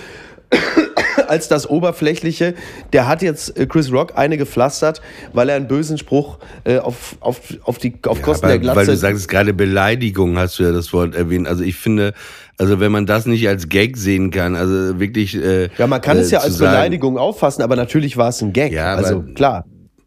als 1.29 1.49
das 1.49 1.69
Oberflächliche. 1.69 2.55
Der 2.93 3.07
hat 3.07 3.23
jetzt 3.23 3.57
äh, 3.59 3.67
Chris 3.67 3.93
Rock 3.93 4.13
eine 4.17 4.37
gepflastert, 4.37 5.01
weil 5.33 5.49
er 5.49 5.57
einen 5.57 5.69
bösen 5.69 5.99
Spruch 5.99 6.39
äh, 6.65 6.79
auf, 6.79 7.17
auf, 7.21 7.41
auf, 7.63 7.79
die, 7.79 7.95
auf 8.07 8.19
ja, 8.19 8.25
Kosten 8.25 8.47
aber, 8.47 8.53
der 8.55 8.61
Glatze... 8.61 8.77
Weil 8.77 8.87
du 8.87 8.97
sagst, 8.97 9.29
gerade 9.29 9.55
Beleidigung 9.55 10.39
hast 10.39 10.59
du 10.59 10.65
ja 10.65 10.73
das 10.73 10.93
Wort 10.93 11.15
erwähnt. 11.15 11.49
Also 11.49 11.65
ich 11.65 11.77
finde, 11.77 12.15
also 12.59 12.81
wenn 12.81 12.93
man 12.93 13.07
das 13.07 13.27
nicht 13.27 13.47
als 13.49 13.69
Gag 13.69 13.97
sehen 13.97 14.31
kann, 14.31 14.57
also 14.57 14.99
wirklich... 15.01 15.37
Äh, 15.37 15.69
ja, 15.77 15.87
man 15.87 16.01
kann 16.01 16.17
äh, 16.17 16.21
es 16.21 16.31
ja 16.31 16.41
als 16.41 16.59
sagen, 16.59 16.73
Beleidigung 16.73 17.19
auffassen, 17.19 17.63
aber 17.63 17.77
natürlich 17.77 18.17
war 18.17 18.29
es 18.29 18.41
ein 18.43 18.53
Gag. 18.53 18.73
Ja, 18.73 18.95
also 18.95 19.23
klar. 19.35 19.65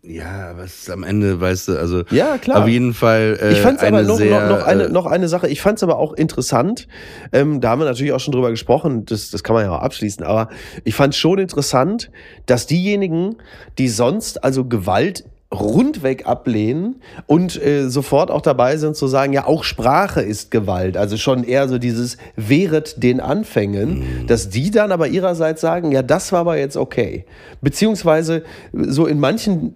Ja, 0.10 0.50
aber 0.50 0.64
es 0.64 0.80
ist 0.80 0.90
am 0.90 1.04
Ende, 1.04 1.40
weißt 1.40 1.68
du, 1.68 1.78
also 1.78 2.04
ja, 2.10 2.40
klar. 2.40 2.64
auf 2.64 2.68
jeden 2.68 2.96
Fall. 2.96 3.38
Äh, 3.40 3.54
ich 3.54 3.62
fand 3.62 3.78
es 3.78 3.84
aber 3.84 4.02
noch, 4.02 4.18
sehr, 4.18 4.50
noch, 4.50 4.58
noch, 4.58 4.66
eine, 4.66 4.84
äh, 4.86 4.90
noch 4.90 5.06
eine 5.06 5.28
Sache, 5.28 5.48
ich 5.48 5.62
fand 5.62 5.78
es 5.78 5.84
aber 5.84 6.00
auch 6.00 6.14
interessant, 6.14 6.88
ähm, 7.32 7.62
da 7.62 7.70
haben 7.70 7.80
wir 7.80 7.86
natürlich 7.86 8.12
auch 8.12 8.20
schon 8.20 8.32
drüber 8.32 8.50
gesprochen, 8.50 9.06
das, 9.06 9.30
das 9.30 9.44
kann 9.44 9.54
man 9.54 9.66
ja 9.66 9.72
auch 9.72 9.82
abschließen, 9.82 10.26
aber 10.26 10.50
ich 10.84 10.96
fand 10.96 11.14
es 11.14 11.20
schon 11.20 11.38
interessant, 11.38 12.10
dass 12.48 12.66
diejenigen, 12.66 13.36
die 13.78 13.88
sonst 13.88 14.44
also 14.44 14.66
Gewalt 14.66 15.26
rundweg 15.52 16.28
ablehnen 16.28 17.02
und 17.26 17.60
äh, 17.62 17.90
sofort 17.90 18.30
auch 18.30 18.42
dabei 18.42 18.78
sind 18.78 18.96
zu 18.96 19.08
sagen, 19.08 19.34
ja, 19.34 19.48
auch 19.48 19.64
Sprache 19.64 20.22
ist 20.22 20.52
Gewalt. 20.52 20.96
Also 20.96 21.18
schon 21.18 21.44
eher 21.44 21.68
so 21.68 21.80
dieses 21.80 22.18
wehret 22.36 23.02
den 23.02 23.20
Anfängen, 23.20 24.00
mhm. 24.00 24.28
dass 24.28 24.50
die 24.50 24.70
dann 24.70 24.92
aber 24.92 25.08
ihrerseits 25.08 25.62
sagen, 25.62 25.92
ja, 25.92 26.04
das 26.04 26.32
war 26.32 26.42
aber 26.42 26.58
jetzt 26.60 26.78
okay. 26.78 27.26
Beziehungsweise 27.62 28.44
so 28.74 29.08
in 29.08 29.20
manchen, 29.20 29.74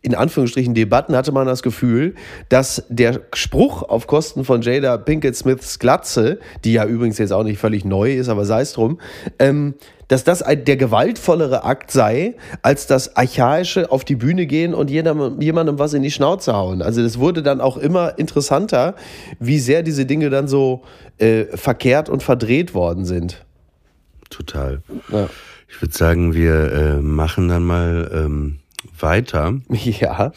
in 0.00 0.16
Anführungsstrichen, 0.16 0.74
Debatten 0.74 1.14
hatte 1.14 1.30
man 1.30 1.46
das 1.46 1.62
Gefühl, 1.62 2.16
dass 2.48 2.84
der 2.88 3.20
Spruch 3.32 3.84
auf 3.84 4.08
Kosten 4.08 4.44
von 4.44 4.62
Jada 4.62 4.96
Pinkett 4.96 5.36
Smiths 5.36 5.78
Glatze, 5.78 6.40
die 6.64 6.72
ja 6.72 6.84
übrigens 6.84 7.18
jetzt 7.18 7.32
auch 7.32 7.44
nicht 7.44 7.58
völlig 7.58 7.84
neu 7.84 8.12
ist, 8.12 8.28
aber 8.28 8.44
sei 8.44 8.62
es 8.62 8.72
drum, 8.72 8.98
ähm, 9.38 9.74
dass 10.12 10.24
das 10.24 10.42
ein, 10.42 10.66
der 10.66 10.76
gewaltvollere 10.76 11.64
Akt 11.64 11.90
sei, 11.90 12.34
als 12.60 12.86
das 12.86 13.16
archaische 13.16 13.90
auf 13.90 14.04
die 14.04 14.14
Bühne 14.14 14.44
gehen 14.44 14.74
und 14.74 14.90
jemandem, 14.90 15.40
jemandem 15.40 15.78
was 15.78 15.94
in 15.94 16.02
die 16.02 16.10
Schnauze 16.10 16.52
hauen. 16.52 16.82
Also 16.82 17.02
das 17.02 17.18
wurde 17.18 17.42
dann 17.42 17.62
auch 17.62 17.78
immer 17.78 18.18
interessanter, 18.18 18.94
wie 19.40 19.58
sehr 19.58 19.82
diese 19.82 20.04
Dinge 20.04 20.28
dann 20.28 20.48
so 20.48 20.82
äh, 21.16 21.44
verkehrt 21.56 22.10
und 22.10 22.22
verdreht 22.22 22.74
worden 22.74 23.06
sind. 23.06 23.46
Total. 24.28 24.82
Ja. 25.10 25.30
Ich 25.66 25.80
würde 25.80 25.96
sagen, 25.96 26.34
wir 26.34 26.72
äh, 26.72 27.00
machen 27.00 27.48
dann 27.48 27.64
mal 27.64 28.10
ähm, 28.12 28.58
weiter. 29.00 29.60
Ja. 29.70 30.32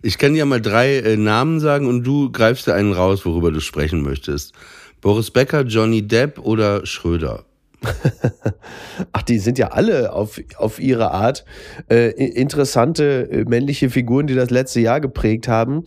Ich 0.00 0.16
kann 0.16 0.34
ja 0.34 0.46
mal 0.46 0.62
drei 0.62 0.96
äh, 0.96 1.18
Namen 1.18 1.60
sagen 1.60 1.86
und 1.86 2.02
du 2.02 2.32
greifst 2.32 2.66
dir 2.66 2.72
einen 2.72 2.94
raus, 2.94 3.26
worüber 3.26 3.52
du 3.52 3.60
sprechen 3.60 4.00
möchtest. 4.00 4.54
Boris 5.02 5.30
Becker, 5.30 5.64
Johnny 5.64 6.00
Depp 6.00 6.38
oder 6.38 6.86
Schröder? 6.86 7.44
Ach, 9.12 9.22
die 9.22 9.38
sind 9.38 9.58
ja 9.58 9.68
alle 9.68 10.12
auf, 10.12 10.40
auf 10.56 10.78
ihre 10.78 11.12
Art 11.12 11.44
äh, 11.90 12.10
interessante 12.10 13.28
äh, 13.30 13.44
männliche 13.44 13.90
Figuren, 13.90 14.26
die 14.26 14.34
das 14.34 14.50
letzte 14.50 14.80
Jahr 14.80 15.00
geprägt 15.00 15.48
haben. 15.48 15.84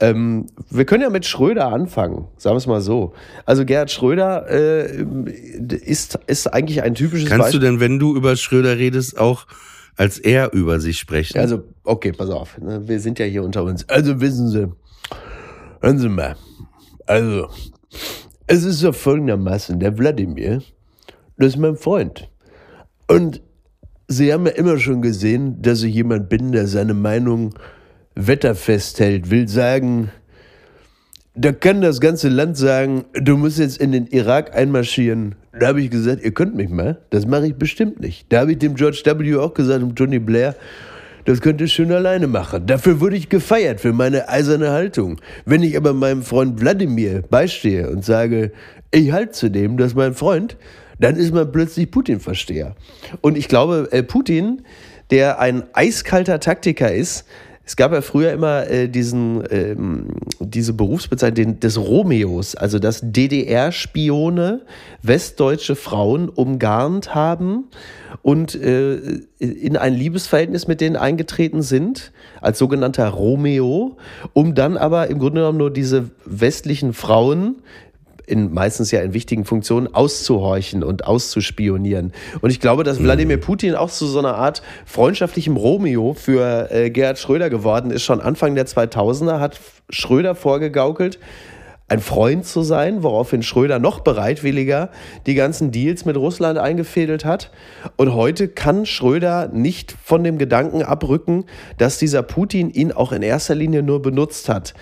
Ähm, 0.00 0.46
wir 0.70 0.84
können 0.84 1.02
ja 1.02 1.10
mit 1.10 1.24
Schröder 1.24 1.72
anfangen, 1.72 2.26
sagen 2.36 2.54
wir 2.54 2.58
es 2.58 2.66
mal 2.66 2.80
so. 2.80 3.14
Also 3.44 3.64
Gerhard 3.64 3.90
Schröder 3.90 4.46
äh, 4.50 5.04
ist, 5.84 6.18
ist 6.26 6.46
eigentlich 6.52 6.82
ein 6.82 6.94
typisches 6.94 7.28
Kannst 7.28 7.46
Beispiel. 7.46 7.60
du 7.60 7.66
denn, 7.66 7.80
wenn 7.80 7.98
du 7.98 8.14
über 8.14 8.36
Schröder 8.36 8.76
redest, 8.78 9.18
auch 9.18 9.46
als 9.96 10.18
er 10.18 10.52
über 10.52 10.80
sich 10.80 10.98
sprechen? 10.98 11.38
Also, 11.38 11.64
okay, 11.84 12.12
pass 12.12 12.28
auf. 12.28 12.58
Ne? 12.58 12.86
Wir 12.86 13.00
sind 13.00 13.18
ja 13.18 13.24
hier 13.24 13.42
unter 13.42 13.64
uns. 13.64 13.88
Also 13.88 14.20
wissen 14.20 14.48
Sie, 14.50 14.70
hören 15.80 15.98
Sie 15.98 16.08
mal. 16.10 16.36
Also, 17.06 17.48
es 18.46 18.64
ist 18.64 18.80
so 18.80 18.92
folgendermaßen, 18.92 19.80
der 19.80 19.96
Wladimir, 19.96 20.60
das 21.36 21.48
ist 21.48 21.56
mein 21.58 21.76
Freund. 21.76 22.30
Und 23.06 23.40
Sie 24.08 24.32
haben 24.32 24.46
ja 24.46 24.52
immer 24.52 24.78
schon 24.78 25.02
gesehen, 25.02 25.60
dass 25.62 25.82
ich 25.82 25.92
jemand 25.92 26.28
bin, 26.28 26.52
der 26.52 26.68
seine 26.68 26.94
Meinung 26.94 27.54
wetterfest 28.14 29.00
hält, 29.00 29.30
will 29.30 29.48
sagen, 29.48 30.10
da 31.34 31.50
kann 31.50 31.80
das 31.80 32.00
ganze 32.00 32.28
Land 32.28 32.56
sagen, 32.56 33.04
du 33.14 33.36
musst 33.36 33.58
jetzt 33.58 33.78
in 33.78 33.90
den 33.90 34.06
Irak 34.06 34.56
einmarschieren. 34.56 35.34
Da 35.58 35.66
habe 35.68 35.82
ich 35.82 35.90
gesagt, 35.90 36.22
ihr 36.22 36.32
könnt 36.32 36.54
mich 36.54 36.70
mal. 36.70 36.98
Das 37.10 37.26
mache 37.26 37.48
ich 37.48 37.56
bestimmt 37.56 38.00
nicht. 38.00 38.32
Da 38.32 38.40
habe 38.40 38.52
ich 38.52 38.58
dem 38.58 38.76
George 38.76 39.02
W. 39.04 39.36
auch 39.36 39.54
gesagt 39.54 39.82
und 39.82 39.96
Tony 39.96 40.20
Blair, 40.20 40.54
das 41.24 41.40
könnt 41.40 41.60
ihr 41.60 41.66
schön 41.66 41.90
alleine 41.90 42.28
machen. 42.28 42.66
Dafür 42.66 43.00
wurde 43.00 43.16
ich 43.16 43.28
gefeiert, 43.28 43.80
für 43.80 43.92
meine 43.92 44.28
eiserne 44.28 44.70
Haltung. 44.70 45.20
Wenn 45.44 45.64
ich 45.64 45.76
aber 45.76 45.92
meinem 45.92 46.22
Freund 46.22 46.60
Wladimir 46.60 47.22
beistehe 47.22 47.90
und 47.90 48.04
sage, 48.04 48.52
ich 48.92 49.10
halte 49.10 49.32
zu 49.32 49.50
dem, 49.50 49.76
das 49.76 49.88
ist 49.88 49.96
mein 49.96 50.14
Freund, 50.14 50.56
dann 50.98 51.16
ist 51.16 51.32
man 51.32 51.50
plötzlich 51.50 51.90
Putin-Versteher. 51.90 52.74
Und 53.20 53.36
ich 53.36 53.48
glaube, 53.48 53.88
äh, 53.92 54.02
Putin, 54.02 54.62
der 55.10 55.38
ein 55.40 55.64
eiskalter 55.72 56.40
Taktiker 56.40 56.92
ist, 56.92 57.26
Es 57.68 57.74
gab 57.74 57.92
ja 57.92 58.00
früher 58.00 58.32
immer 58.32 58.68
äh, 58.68 58.88
diesen, 58.88 59.42
ähm, 59.50 60.06
diese 60.38 60.72
Berufsbezeichnung 60.72 61.58
des 61.58 61.76
Romeos, 61.76 62.54
also 62.54 62.78
dass 62.78 63.00
DDR-Spione 63.02 64.60
westdeutsche 65.02 65.74
Frauen 65.74 66.28
umgarnt 66.28 67.16
haben 67.16 67.64
und 68.22 68.54
äh, 68.54 69.20
in 69.40 69.76
ein 69.76 69.94
Liebesverhältnis 69.94 70.68
mit 70.68 70.80
denen 70.80 70.94
eingetreten 70.94 71.60
sind, 71.60 72.12
als 72.40 72.58
sogenannter 72.58 73.08
Romeo, 73.08 73.96
um 74.32 74.54
dann 74.54 74.76
aber 74.76 75.08
im 75.10 75.18
Grunde 75.18 75.40
genommen 75.40 75.58
nur 75.58 75.72
diese 75.72 76.10
westlichen 76.24 76.92
Frauen 76.92 77.56
in 78.26 78.52
meistens 78.52 78.90
ja 78.90 79.00
in 79.00 79.14
wichtigen 79.14 79.44
Funktionen 79.44 79.92
auszuhorchen 79.94 80.82
und 80.82 81.06
auszuspionieren. 81.06 82.12
Und 82.40 82.50
ich 82.50 82.60
glaube, 82.60 82.84
dass 82.84 83.02
Wladimir 83.02 83.38
Putin 83.38 83.74
auch 83.74 83.90
zu 83.90 84.06
so 84.06 84.18
einer 84.18 84.36
Art 84.36 84.62
freundschaftlichem 84.84 85.56
Romeo 85.56 86.14
für 86.14 86.70
äh, 86.70 86.90
Gerhard 86.90 87.18
Schröder 87.18 87.50
geworden 87.50 87.90
ist. 87.90 88.02
Schon 88.02 88.20
Anfang 88.20 88.54
der 88.54 88.66
2000er 88.66 89.38
hat 89.38 89.60
Schröder 89.88 90.34
vorgegaukelt, 90.34 91.18
ein 91.88 92.00
Freund 92.00 92.44
zu 92.44 92.62
sein, 92.62 93.04
woraufhin 93.04 93.44
Schröder 93.44 93.78
noch 93.78 94.00
bereitwilliger 94.00 94.90
die 95.26 95.34
ganzen 95.34 95.70
Deals 95.70 96.04
mit 96.04 96.16
Russland 96.16 96.58
eingefädelt 96.58 97.24
hat. 97.24 97.52
Und 97.96 98.12
heute 98.12 98.48
kann 98.48 98.86
Schröder 98.86 99.48
nicht 99.52 99.94
von 100.02 100.24
dem 100.24 100.36
Gedanken 100.36 100.82
abrücken, 100.82 101.44
dass 101.78 101.98
dieser 101.98 102.22
Putin 102.22 102.70
ihn 102.70 102.90
auch 102.90 103.12
in 103.12 103.22
erster 103.22 103.54
Linie 103.54 103.84
nur 103.84 104.02
benutzt 104.02 104.48
hat. 104.48 104.74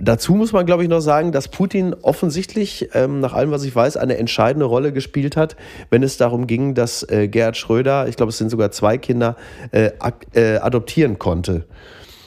Dazu 0.00 0.34
muss 0.34 0.52
man, 0.52 0.64
glaube 0.64 0.82
ich, 0.82 0.88
noch 0.88 1.00
sagen, 1.00 1.30
dass 1.30 1.48
Putin 1.48 1.94
offensichtlich, 2.00 2.88
ähm, 2.94 3.20
nach 3.20 3.34
allem, 3.34 3.50
was 3.50 3.64
ich 3.64 3.76
weiß, 3.76 3.98
eine 3.98 4.16
entscheidende 4.16 4.64
Rolle 4.64 4.92
gespielt 4.92 5.36
hat, 5.36 5.56
wenn 5.90 6.02
es 6.02 6.16
darum 6.16 6.46
ging, 6.46 6.74
dass 6.74 7.02
äh, 7.10 7.28
Gerhard 7.28 7.58
Schröder, 7.58 8.08
ich 8.08 8.16
glaube, 8.16 8.30
es 8.30 8.38
sind 8.38 8.50
sogar 8.50 8.70
zwei 8.70 8.96
Kinder, 8.96 9.36
äh, 9.72 9.90
äh, 10.32 10.56
adoptieren 10.56 11.18
konnte. 11.18 11.64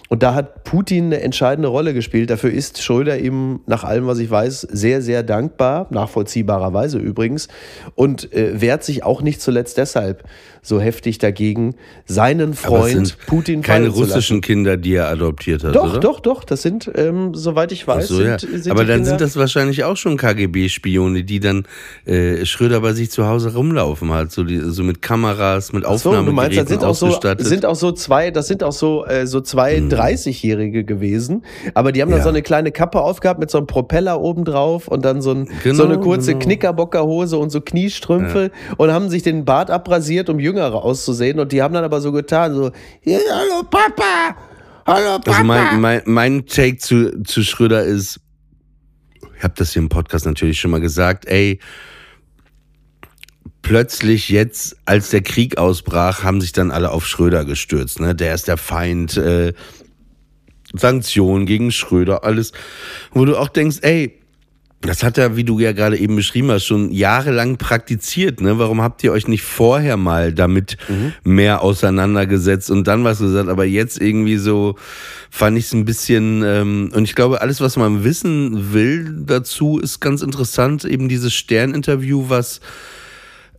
Und 0.09 0.23
da 0.23 0.33
hat 0.33 0.63
Putin 0.63 1.05
eine 1.05 1.21
entscheidende 1.21 1.67
Rolle 1.67 1.93
gespielt. 1.93 2.29
Dafür 2.29 2.51
ist 2.51 2.81
Schröder 2.81 3.19
ihm, 3.19 3.59
nach 3.65 3.83
allem, 3.83 4.07
was 4.07 4.19
ich 4.19 4.29
weiß, 4.29 4.61
sehr, 4.61 5.01
sehr 5.01 5.23
dankbar, 5.23 5.87
nachvollziehbarerweise 5.89 6.97
übrigens, 6.97 7.47
und 7.95 8.31
äh, 8.33 8.61
wehrt 8.61 8.83
sich 8.83 9.03
auch 9.03 9.21
nicht 9.21 9.41
zuletzt 9.41 9.77
deshalb 9.77 10.23
so 10.67 10.81
heftig 10.81 11.17
dagegen, 11.17 11.75
seinen 12.05 12.53
Freund 12.53 13.17
Putin 13.25 13.61
keine 13.61 13.87
russischen 13.87 14.41
Kinder, 14.41 14.75
die 14.75 14.95
er 14.95 15.07
adoptiert 15.07 15.63
hat, 15.63 15.75
Doch, 15.75 15.91
oder? 15.91 15.99
doch, 15.99 16.19
doch. 16.19 16.43
Das 16.43 16.61
sind, 16.61 16.91
ähm, 16.95 17.33
soweit 17.33 17.71
ich 17.71 17.87
weiß, 17.87 18.07
so, 18.07 18.21
ja. 18.21 18.37
sind, 18.37 18.63
sind 18.63 18.71
Aber 18.71 18.83
dann 18.83 18.97
Kinder, 18.97 19.09
sind 19.11 19.21
das 19.21 19.37
wahrscheinlich 19.37 19.85
auch 19.85 19.95
schon 19.95 20.17
KGB-Spione, 20.17 21.23
die 21.23 21.39
dann 21.39 21.63
äh, 22.05 22.45
Schröder 22.45 22.81
bei 22.81 22.93
sich 22.93 23.11
zu 23.11 23.27
Hause 23.27 23.53
rumlaufen 23.53 24.11
hat, 24.11 24.31
so, 24.31 24.43
die, 24.43 24.59
so 24.59 24.83
mit 24.83 25.01
Kameras, 25.01 25.71
mit 25.71 25.85
Ach 25.85 25.97
so, 25.97 26.11
du 26.11 26.31
meinst, 26.33 26.57
das 26.57 26.67
sind 26.67 26.83
auch 26.83 26.95
so, 26.95 27.17
sind 27.37 27.65
auch 27.65 27.75
so 27.75 27.93
zwei, 27.93 28.31
das 28.31 28.47
sind 28.47 28.61
auch 28.63 28.73
so, 28.73 29.05
äh, 29.05 29.25
so 29.25 29.39
zwei 29.39 29.79
30-Jährige 29.97 30.83
gewesen. 30.83 31.43
Aber 31.73 31.91
die 31.91 32.01
haben 32.01 32.09
dann 32.09 32.19
Ja. 32.19 32.23
so 32.23 32.29
eine 32.29 32.41
kleine 32.41 32.71
Kappe 32.71 33.01
aufgehabt 33.01 33.39
mit 33.39 33.49
so 33.51 33.57
einem 33.57 33.67
Propeller 33.67 34.19
oben 34.21 34.45
drauf 34.45 34.87
und 34.87 35.03
dann 35.05 35.21
so, 35.21 35.31
ein, 35.31 35.49
Genau, 35.63 35.75
so 35.75 35.85
eine 35.85 35.99
kurze 35.99 36.33
genau. 36.33 36.43
Knickerbockerhose 36.45 37.37
und 37.37 37.49
so 37.49 37.61
Kniestrümpfe 37.61 38.51
und 38.77 38.91
haben 38.91 39.09
sich 39.09 39.23
den 39.23 39.45
Bart 39.45 39.69
abrasiert, 39.71 40.29
um 40.29 40.39
jüngere 40.39 40.75
auszusehen. 40.83 41.39
Und 41.39 41.51
die 41.51 41.61
haben 41.61 41.73
dann 41.73 41.83
aber 41.83 42.01
so 42.01 42.11
getan, 42.11 42.53
so, 42.53 42.71
ja, 43.03 43.17
hallo 43.31 43.63
Papa, 43.69 44.35
hallo 44.85 45.17
Papa. 45.19 45.31
Also 45.31 45.43
mein, 45.43 45.81
mein, 45.81 46.01
mein 46.05 46.45
Take 46.45 46.77
zu, 46.77 47.23
zu 47.23 47.43
Schröder 47.43 47.83
ist, 47.83 48.19
ich 49.37 49.43
habe 49.43 49.53
das 49.57 49.73
hier 49.73 49.81
im 49.81 49.89
Podcast 49.89 50.25
natürlich 50.25 50.59
schon 50.59 50.71
mal 50.71 50.79
gesagt, 50.81 51.25
ey, 51.27 51.59
plötzlich 53.61 54.29
jetzt, 54.29 54.77
als 54.85 55.09
der 55.09 55.21
Krieg 55.21 55.57
ausbrach, 55.57 56.23
haben 56.23 56.41
sich 56.41 56.53
dann 56.53 56.71
alle 56.71 56.91
auf 56.91 57.05
Schröder 57.05 57.43
gestürzt. 57.45 57.99
Ne? 57.99 58.15
Der 58.15 58.33
ist 58.33 58.47
der 58.47 58.57
Feind, 58.57 59.17
äh, 59.17 59.53
Sanktionen 60.73 61.45
gegen 61.45 61.71
Schröder, 61.71 62.23
alles. 62.23 62.51
Wo 63.11 63.25
du 63.25 63.37
auch 63.37 63.49
denkst, 63.49 63.77
ey, 63.81 64.19
das 64.81 65.01
hat 65.01 65.17
er, 65.17 65.35
wie 65.35 65.43
du 65.43 65.59
ja 65.59 65.71
gerade 65.71 65.97
eben 65.97 66.15
beschrieben 66.15 66.51
hast, 66.51 66.65
schon 66.65 66.91
jahrelang 66.91 67.57
praktiziert. 67.57 68.41
Ne? 68.41 68.59
Warum 68.59 68.81
habt 68.81 69.03
ihr 69.03 69.11
euch 69.11 69.27
nicht 69.27 69.41
vorher 69.41 69.97
mal 69.97 70.33
damit 70.33 70.77
mehr 71.23 71.63
auseinandergesetzt 71.63 72.69
und 72.69 72.87
dann 72.87 73.03
was 73.03 73.19
gesagt? 73.19 73.49
Aber 73.49 73.65
jetzt 73.65 73.99
irgendwie 73.99 74.37
so 74.37 74.75
fand 75.31 75.57
ich 75.57 75.65
es 75.65 75.73
ein 75.73 75.85
bisschen. 75.85 76.43
Ähm, 76.45 76.91
und 76.93 77.05
ich 77.05 77.15
glaube, 77.15 77.41
alles, 77.41 77.59
was 77.59 77.75
man 77.75 78.03
wissen 78.03 78.71
will 78.71 79.23
dazu, 79.25 79.79
ist 79.79 79.99
ganz 79.99 80.21
interessant. 80.21 80.85
Eben 80.85 81.09
dieses 81.09 81.33
Stern-Interview, 81.33 82.25
was 82.27 82.61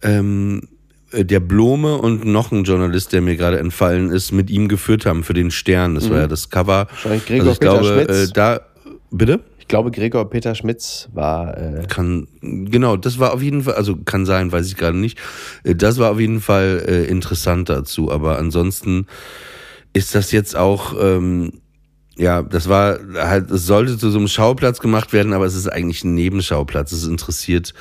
ähm, 0.02 0.68
der 1.12 1.40
Blome 1.40 1.96
und 1.96 2.24
noch 2.26 2.52
ein 2.52 2.64
Journalist, 2.64 3.12
der 3.12 3.20
mir 3.20 3.36
gerade 3.36 3.59
entfallen 3.59 4.11
ist, 4.11 4.32
mit 4.32 4.50
ihm 4.50 4.68
geführt 4.68 5.06
haben 5.06 5.24
für 5.24 5.34
den 5.34 5.50
Stern. 5.50 5.94
Das 5.94 6.11
war 6.11 6.18
ja 6.18 6.26
das 6.26 6.50
Cover. 6.50 6.86
Wahrscheinlich 6.90 7.26
Gregor 7.26 7.52
ich 7.52 7.61
Peter 7.61 7.78
glaube, 7.80 8.04
Schmitz. 8.04 8.30
äh, 8.30 8.32
da 8.32 8.61
bitte. 9.11 9.40
Ich 9.59 9.68
glaube, 9.68 9.90
Gregor 9.90 10.28
Peter 10.30 10.54
Schmitz 10.54 11.09
war, 11.12 11.56
äh, 11.59 11.82
Kann, 11.88 12.26
genau, 12.40 12.96
das 12.96 13.18
war 13.18 13.34
auf 13.34 13.42
jeden 13.42 13.64
Fall, 13.64 13.74
also 13.74 13.96
kann 13.96 14.24
sein, 14.24 14.50
weiß 14.50 14.66
ich 14.66 14.76
gerade 14.76 14.96
nicht. 14.96 15.18
Äh, 15.62 15.74
Das 15.74 15.98
war 15.98 16.11
auf 16.11 16.20
jeden 16.20 16.40
Fall 16.40 16.82
äh, 16.88 17.04
interessant 17.04 17.68
dazu, 17.68 18.11
aber 18.11 18.38
ansonsten 18.38 19.06
ist 19.92 20.14
das 20.14 20.32
jetzt 20.32 20.56
auch, 20.56 20.94
ähm, 21.00 21.61
ja, 22.16 22.42
das 22.42 22.68
war 22.68 22.98
halt, 23.14 23.50
es 23.50 23.66
sollte 23.66 23.96
zu 23.98 24.11
so 24.11 24.18
einem 24.18 24.28
Schauplatz 24.28 24.80
gemacht 24.80 25.12
werden, 25.12 25.32
aber 25.32 25.44
es 25.46 25.54
ist 25.54 25.68
eigentlich 25.68 26.02
ein 26.02 26.14
Nebenschauplatz. 26.14 26.92
Es 26.92 27.06
interessiert 27.06 27.74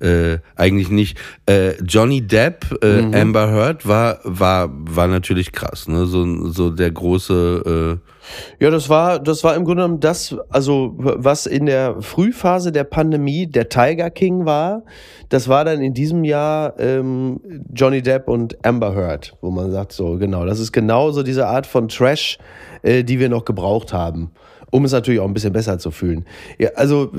äh, 0.00 0.38
eigentlich 0.56 0.90
nicht. 0.90 1.18
Äh, 1.46 1.72
Johnny 1.82 2.20
Depp, 2.20 2.66
äh, 2.82 3.16
Amber 3.16 3.50
Heard 3.50 3.86
war, 3.86 4.20
war, 4.24 4.70
war 4.72 5.08
natürlich 5.08 5.52
krass, 5.52 5.88
ne? 5.88 6.06
So, 6.06 6.50
so 6.50 6.70
der 6.70 6.90
große, 6.90 7.98
äh, 8.00 8.62
Ja, 8.62 8.70
das 8.70 8.88
war, 8.88 9.18
das 9.18 9.44
war 9.44 9.54
im 9.56 9.64
Grunde 9.64 9.82
genommen 9.82 10.00
das, 10.00 10.36
also 10.50 10.94
was 10.96 11.46
in 11.46 11.66
der 11.66 12.00
Frühphase 12.00 12.72
der 12.72 12.84
Pandemie 12.84 13.46
der 13.46 13.68
Tiger 13.68 14.10
King 14.10 14.44
war, 14.44 14.82
das 15.28 15.48
war 15.48 15.64
dann 15.64 15.80
in 15.82 15.94
diesem 15.94 16.24
Jahr 16.24 16.78
ähm, 16.78 17.40
Johnny 17.74 18.02
Depp 18.02 18.28
und 18.28 18.64
Amber 18.64 18.94
Heard, 18.94 19.36
wo 19.40 19.50
man 19.50 19.70
sagt, 19.72 19.92
so 19.92 20.16
genau, 20.16 20.46
das 20.46 20.60
ist 20.60 20.72
genau 20.72 21.10
so 21.10 21.22
diese 21.22 21.46
Art 21.46 21.66
von 21.66 21.88
Trash, 21.88 22.38
äh, 22.82 23.04
die 23.04 23.18
wir 23.18 23.28
noch 23.28 23.44
gebraucht 23.44 23.92
haben. 23.92 24.30
Um 24.70 24.84
es 24.84 24.92
natürlich 24.92 25.20
auch 25.20 25.26
ein 25.26 25.34
bisschen 25.34 25.52
besser 25.52 25.78
zu 25.78 25.90
fühlen. 25.90 26.26
Ja, 26.58 26.70
also, 26.74 27.10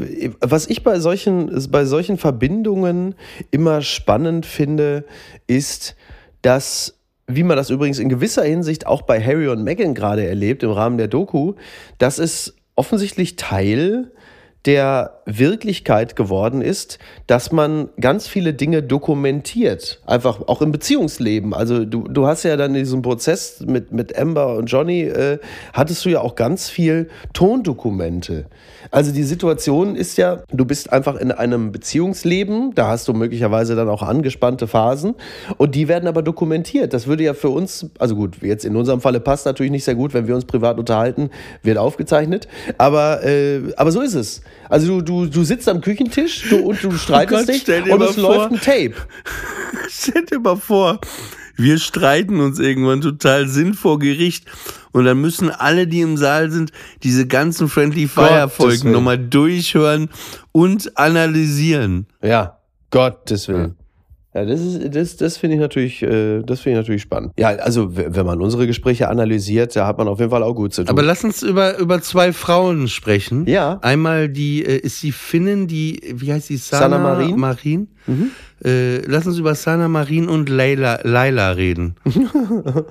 was 0.41 0.67
ich 0.67 0.83
bei 0.83 0.99
solchen, 0.99 1.51
bei 1.71 1.85
solchen 1.85 2.17
Verbindungen 2.17 3.15
immer 3.51 3.81
spannend 3.81 4.45
finde, 4.45 5.05
ist, 5.47 5.95
dass 6.41 6.95
wie 7.31 7.43
man 7.43 7.57
das 7.57 7.69
übrigens 7.69 7.99
in 7.99 8.09
gewisser 8.09 8.43
Hinsicht 8.43 8.87
auch 8.87 9.03
bei 9.03 9.23
Harry 9.23 9.47
und 9.49 9.63
Meghan 9.63 9.93
gerade 9.93 10.25
erlebt 10.25 10.63
im 10.63 10.71
Rahmen 10.71 10.97
der 10.97 11.07
Doku, 11.07 11.53
das 11.99 12.17
ist 12.17 12.55
offensichtlich 12.75 13.35
Teil 13.35 14.11
der 14.69 15.21
Wirklichkeit 15.25 16.15
geworden 16.15 16.61
ist, 16.61 16.99
dass 17.25 17.51
man 17.51 17.89
ganz 17.99 18.27
viele 18.27 18.53
Dinge 18.53 18.83
dokumentiert, 18.83 19.99
einfach 20.05 20.47
auch 20.47 20.61
im 20.61 20.71
Beziehungsleben. 20.71 21.55
Also 21.55 21.85
du, 21.85 22.07
du 22.07 22.27
hast 22.27 22.43
ja 22.43 22.55
dann 22.55 22.75
in 22.75 22.83
diesem 22.83 23.01
Prozess 23.01 23.61
mit, 23.65 23.91
mit 23.91 24.15
Amber 24.15 24.57
und 24.57 24.67
Johnny, 24.67 25.01
äh, 25.01 25.39
hattest 25.73 26.05
du 26.05 26.09
ja 26.09 26.21
auch 26.21 26.35
ganz 26.35 26.69
viel 26.69 27.09
Tondokumente. 27.33 28.45
Also 28.91 29.11
die 29.11 29.23
Situation 29.23 29.95
ist 29.95 30.19
ja, 30.19 30.43
du 30.51 30.65
bist 30.65 30.93
einfach 30.93 31.15
in 31.15 31.31
einem 31.31 31.71
Beziehungsleben, 31.71 32.75
da 32.75 32.89
hast 32.89 33.07
du 33.07 33.13
möglicherweise 33.13 33.75
dann 33.75 33.89
auch 33.89 34.03
angespannte 34.03 34.67
Phasen 34.67 35.15
und 35.57 35.73
die 35.73 35.87
werden 35.87 36.07
aber 36.07 36.21
dokumentiert. 36.21 36.93
Das 36.93 37.07
würde 37.07 37.23
ja 37.23 37.33
für 37.33 37.49
uns, 37.49 37.87
also 37.97 38.15
gut, 38.15 38.37
jetzt 38.43 38.65
in 38.65 38.75
unserem 38.75 39.01
Falle 39.01 39.19
passt 39.19 39.47
natürlich 39.47 39.71
nicht 39.71 39.83
sehr 39.83 39.95
gut, 39.95 40.13
wenn 40.13 40.27
wir 40.27 40.35
uns 40.35 40.45
privat 40.45 40.77
unterhalten, 40.77 41.31
wird 41.63 41.79
aufgezeichnet, 41.79 42.47
aber, 42.77 43.25
äh, 43.25 43.61
aber 43.75 43.91
so 43.91 44.01
ist 44.01 44.13
es. 44.13 44.43
Also 44.67 44.99
du, 44.99 45.01
du, 45.01 45.25
du 45.27 45.43
sitzt 45.43 45.69
am 45.69 45.81
Küchentisch 45.81 46.49
du, 46.49 46.57
und 46.57 46.83
du 46.83 46.91
streitest 46.91 47.49
Oh 47.49 47.53
Gott, 47.53 47.85
dich 47.85 47.91
und 47.91 48.01
es 48.01 48.15
vor. 48.15 48.23
läuft 48.23 48.51
ein 48.51 48.61
Tape. 48.61 48.95
Stell 49.89 50.25
dir 50.25 50.39
mal 50.39 50.57
vor, 50.57 50.99
wir 51.55 51.77
streiten 51.77 52.39
uns 52.39 52.59
irgendwann 52.59 53.01
total 53.01 53.47
sinn 53.47 53.73
vor 53.73 53.99
Gericht 53.99 54.45
und 54.91 55.05
dann 55.05 55.19
müssen 55.19 55.49
alle, 55.49 55.87
die 55.87 56.01
im 56.01 56.17
Saal 56.17 56.51
sind, 56.51 56.71
diese 57.03 57.27
ganzen 57.27 57.67
Friendly 57.67 58.07
Fire 58.07 58.41
Gottes 58.41 58.55
Folgen 58.55 58.91
nochmal 58.91 59.17
durchhören 59.17 60.09
und 60.51 60.97
analysieren. 60.97 62.07
Ja, 62.21 62.59
Gottes 62.91 63.47
Willen. 63.47 63.75
Ja, 63.77 63.85
das 64.31 64.61
ist, 64.61 64.95
das, 64.95 65.17
das 65.17 65.37
finde 65.37 65.55
ich 65.55 65.59
natürlich, 65.59 66.03
äh, 66.03 66.43
das 66.43 66.61
finde 66.61 66.79
ich 66.79 66.83
natürlich 66.83 67.01
spannend. 67.01 67.33
Ja, 67.37 67.49
also 67.49 67.95
wenn 67.95 68.25
man 68.25 68.41
unsere 68.41 68.67
Gespräche 68.67 69.09
analysiert, 69.09 69.75
da 69.75 69.87
hat 69.87 69.97
man 69.97 70.07
auf 70.07 70.19
jeden 70.19 70.29
Fall 70.29 70.43
auch 70.43 70.53
gut 70.53 70.73
zu 70.73 70.83
tun. 70.83 70.89
Aber 70.89 71.01
lass 71.01 71.23
uns 71.23 71.41
über, 71.41 71.77
über 71.79 71.99
zwei 72.01 72.31
Frauen 72.31 72.87
sprechen. 72.87 73.47
Ja. 73.47 73.79
Einmal 73.81 74.29
die, 74.29 74.63
äh, 74.63 74.77
ist 74.77 75.01
die 75.01 75.11
Finnin, 75.11 75.67
die, 75.67 75.99
wie 76.13 76.31
heißt 76.31 76.49
die? 76.49 76.57
Sana, 76.57 76.89
Sana 76.89 76.97
Marin? 76.99 77.39
Marin? 77.39 77.87
Äh, 78.63 78.97
lass 79.05 79.25
uns 79.25 79.37
über 79.37 79.55
Sana 79.55 79.87
Marin 79.87 80.27
und 80.27 80.49
Leila, 80.49 80.99
Laila 81.03 81.51
reden, 81.51 81.95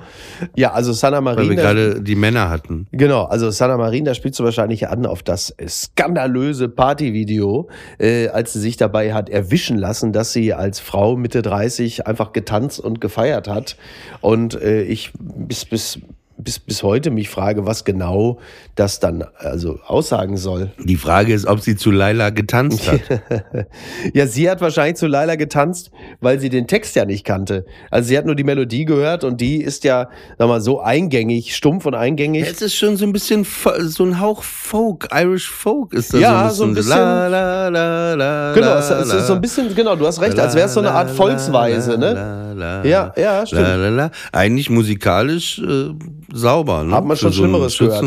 ja, 0.57 0.73
also 0.73 0.93
Sana 0.93 1.17
weil 1.17 1.35
Marin, 1.35 1.49
wir 1.51 1.57
da- 1.57 1.63
gerade 1.63 2.01
die 2.03 2.15
Männer 2.15 2.49
hatten. 2.51 2.87
Genau, 2.93 3.25
also 3.25 3.51
Sana 3.51 3.77
Marin, 3.77 4.05
da 4.05 4.15
spielst 4.15 4.39
du 4.41 4.45
wahrscheinlich 4.45 4.89
an 4.89 5.07
auf 5.07 5.23
das 5.23 5.55
skandalöse 5.69 6.69
Partyvideo, 6.69 7.69
äh, 7.99 8.29
als 8.29 8.53
sie 8.53 8.61
sich 8.61 8.77
dabei 8.77 9.13
hat 9.15 9.29
erwischen 9.29 9.77
lassen, 9.79 10.13
dass 10.13 10.33
sie 10.33 10.55
als 10.55 10.81
Frau 10.81 11.17
Mitte 11.17 11.43
30 11.43 12.07
einfach 12.07 12.33
getanzt 12.33 12.81
und 12.81 13.01
gefeiert 13.01 13.49
hat. 13.49 13.77
Und 14.21 14.61
äh, 14.61 14.83
ich 14.83 15.13
bis, 15.19 15.65
bis 15.65 16.01
bis, 16.39 16.61
bis 16.61 16.83
heute 16.83 17.11
mich 17.11 17.29
frage, 17.29 17.67
was 17.67 17.85
genau 17.85 18.39
das 18.77 19.01
dann 19.01 19.25
also 19.37 19.81
aussagen 19.85 20.37
soll. 20.37 20.71
Die 20.79 20.97
Frage 20.97 21.35
ist, 21.35 21.47
ob 21.47 21.61
sie 21.61 21.75
zu 21.77 21.91
Laila 21.91 22.31
getanzt 22.31 22.91
hat. 22.91 23.01
ja, 24.15 24.27
sie 24.27 24.49
hat 24.49 24.61
wahrscheinlich 24.61 24.97
zu 24.97 25.09
Laila 25.09 25.35
getanzt, 25.35 25.91
weil 26.21 26.39
sie 26.39 26.49
den 26.49 26.69
Text 26.69 26.95
ja 26.95 27.05
nicht 27.05 27.25
kannte. 27.25 27.67
Also 27.91 28.09
sie 28.09 28.17
hat 28.17 28.25
nur 28.25 28.37
die 28.37 28.45
Melodie 28.45 28.85
gehört 28.85 29.25
und 29.25 29.41
die 29.41 29.61
ist 29.61 29.83
ja, 29.83 30.09
sag 30.39 30.49
mal, 30.49 30.61
so 30.61 30.81
eingängig, 30.81 31.57
stumpf 31.57 31.87
und 31.87 31.95
eingängig. 31.95 32.47
Es 32.49 32.63
ist 32.63 32.77
schon 32.77 32.97
so 32.97 33.05
ein 33.05 33.13
bisschen 33.13 33.45
so 33.81 34.05
ein 34.05 34.21
Hauch 34.21 34.45
Folk, 34.45 35.09
Irish 35.13 35.51
Folk 35.51 35.93
ist 35.93 36.15
das 36.15 36.21
Ja, 36.21 36.51
so 36.51 36.65
ein 36.65 36.75
bisschen. 36.75 36.93
so 36.93 36.99
ein 36.99 36.99
La, 36.99 37.29
la, 37.29 37.69
la, 37.69 38.15
la, 38.15 38.53
Genau, 38.55 38.75
es, 38.77 38.91
es 38.91 39.13
ist 39.13 39.27
so 39.27 39.35
ein 39.35 39.41
bisschen, 39.41 39.75
genau, 39.75 39.97
du 39.97 40.07
hast 40.07 40.21
recht, 40.21 40.39
als 40.39 40.55
wäre 40.55 40.67
es 40.67 40.75
so 40.75 40.81
eine 40.81 40.93
Art 40.93 41.11
Volksweise, 41.11 41.99
ne? 41.99 42.83
Ja, 42.85 43.13
ja, 43.17 43.47
stimmt. 43.47 44.13
Eigentlich 44.33 44.71
musikalisch 44.71 45.59
äh, 45.59 45.91
sauber, 46.33 46.85
ne? 46.85 46.95
Hat 46.95 47.05
man 47.05 47.17
schon 47.17 47.33
so 47.33 47.43
Schlimmeres 47.43 47.75
gehört. 47.89 48.03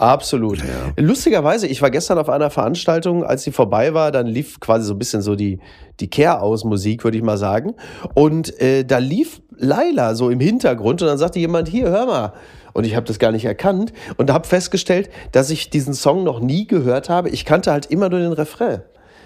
Absolut. 0.00 0.58
Lustigerweise, 0.96 1.66
ich 1.66 1.82
war 1.82 1.90
gestern 1.90 2.18
auf 2.18 2.28
einer 2.28 2.50
Veranstaltung, 2.50 3.24
als 3.24 3.42
sie 3.42 3.52
vorbei 3.52 3.94
war, 3.94 4.12
dann 4.12 4.26
lief 4.26 4.60
quasi 4.60 4.86
so 4.86 4.94
ein 4.94 4.98
bisschen 4.98 5.22
so 5.22 5.36
die, 5.36 5.58
die 6.00 6.08
Kehr-Aus-Musik, 6.08 7.04
würde 7.04 7.18
ich 7.18 7.22
mal 7.22 7.38
sagen. 7.38 7.74
Und 8.14 8.58
äh, 8.60 8.84
da 8.84 8.98
lief 8.98 9.42
Laila 9.56 10.14
so 10.14 10.30
im 10.30 10.40
Hintergrund 10.40 11.02
und 11.02 11.08
dann 11.08 11.18
sagte 11.18 11.38
jemand, 11.38 11.68
hier, 11.68 11.90
hör 11.90 12.06
mal. 12.06 12.32
Und 12.72 12.84
ich 12.86 12.94
habe 12.96 13.06
das 13.06 13.18
gar 13.18 13.32
nicht 13.32 13.44
erkannt 13.44 13.92
und 14.16 14.32
habe 14.32 14.46
festgestellt, 14.46 15.10
dass 15.32 15.50
ich 15.50 15.70
diesen 15.70 15.92
Song 15.92 16.24
noch 16.24 16.40
nie 16.40 16.66
gehört 16.66 17.08
habe. 17.08 17.28
Ich 17.28 17.44
kannte 17.44 17.72
halt 17.72 17.86
immer 17.86 18.08
nur 18.08 18.20
den 18.20 18.32
Refrain. 18.32 18.82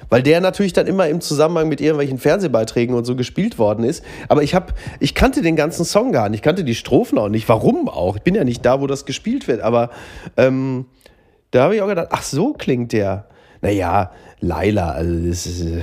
Weil 0.08 0.22
der 0.22 0.40
natürlich 0.40 0.72
dann 0.72 0.86
immer 0.86 1.08
im 1.08 1.20
Zusammenhang 1.20 1.68
mit 1.68 1.80
irgendwelchen 1.80 2.18
Fernsehbeiträgen 2.18 2.94
und 2.94 3.04
so 3.04 3.16
gespielt 3.16 3.58
worden 3.58 3.84
ist. 3.84 4.04
Aber 4.28 4.42
ich 4.42 4.54
habe, 4.54 4.72
ich 5.00 5.14
kannte 5.14 5.42
den 5.42 5.56
ganzen 5.56 5.84
Song 5.84 6.12
gar 6.12 6.28
nicht. 6.28 6.38
Ich 6.38 6.42
kannte 6.42 6.64
die 6.64 6.74
Strophen 6.74 7.18
auch 7.18 7.28
nicht. 7.28 7.48
Warum 7.48 7.88
auch? 7.88 8.16
Ich 8.16 8.22
bin 8.22 8.34
ja 8.34 8.44
nicht 8.44 8.64
da, 8.64 8.80
wo 8.80 8.86
das 8.86 9.06
gespielt 9.06 9.48
wird. 9.48 9.60
Aber 9.60 9.90
ähm, 10.36 10.86
da 11.50 11.64
habe 11.64 11.76
ich 11.76 11.82
auch 11.82 11.88
gedacht, 11.88 12.08
ach 12.10 12.22
so 12.22 12.52
klingt 12.52 12.92
der. 12.92 13.26
Naja, 13.60 14.10
Laila, 14.40 14.90
also 14.90 15.28
das 15.28 15.46
ist, 15.46 15.62
äh, 15.62 15.82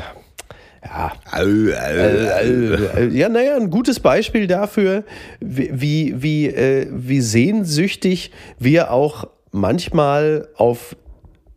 ja. 0.84 1.12
Au, 1.32 1.40
au, 1.40 1.46
äh, 1.46 3.08
ja, 3.10 3.30
naja, 3.30 3.56
ein 3.56 3.70
gutes 3.70 4.00
Beispiel 4.00 4.48
dafür, 4.48 5.04
wie, 5.40 5.70
wie, 5.74 6.22
wie, 6.22 6.48
äh, 6.48 6.88
wie 6.92 7.22
sehnsüchtig 7.22 8.32
wir 8.60 8.92
auch 8.92 9.28
manchmal 9.52 10.48
auf 10.56 10.96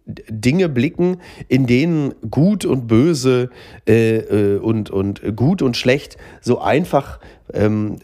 Dinge 0.07 0.69
blicken, 0.69 1.19
in 1.49 1.67
denen 1.67 2.15
gut 2.31 2.65
und 2.65 2.87
böse 2.87 3.51
äh, 3.89 4.17
äh, 4.19 4.59
und, 4.59 4.91
und 4.91 5.23
gut 5.35 5.63
und 5.63 5.77
schlecht 5.77 6.19
so 6.41 6.61
einfach 6.61 7.21
ähm, 7.53 7.99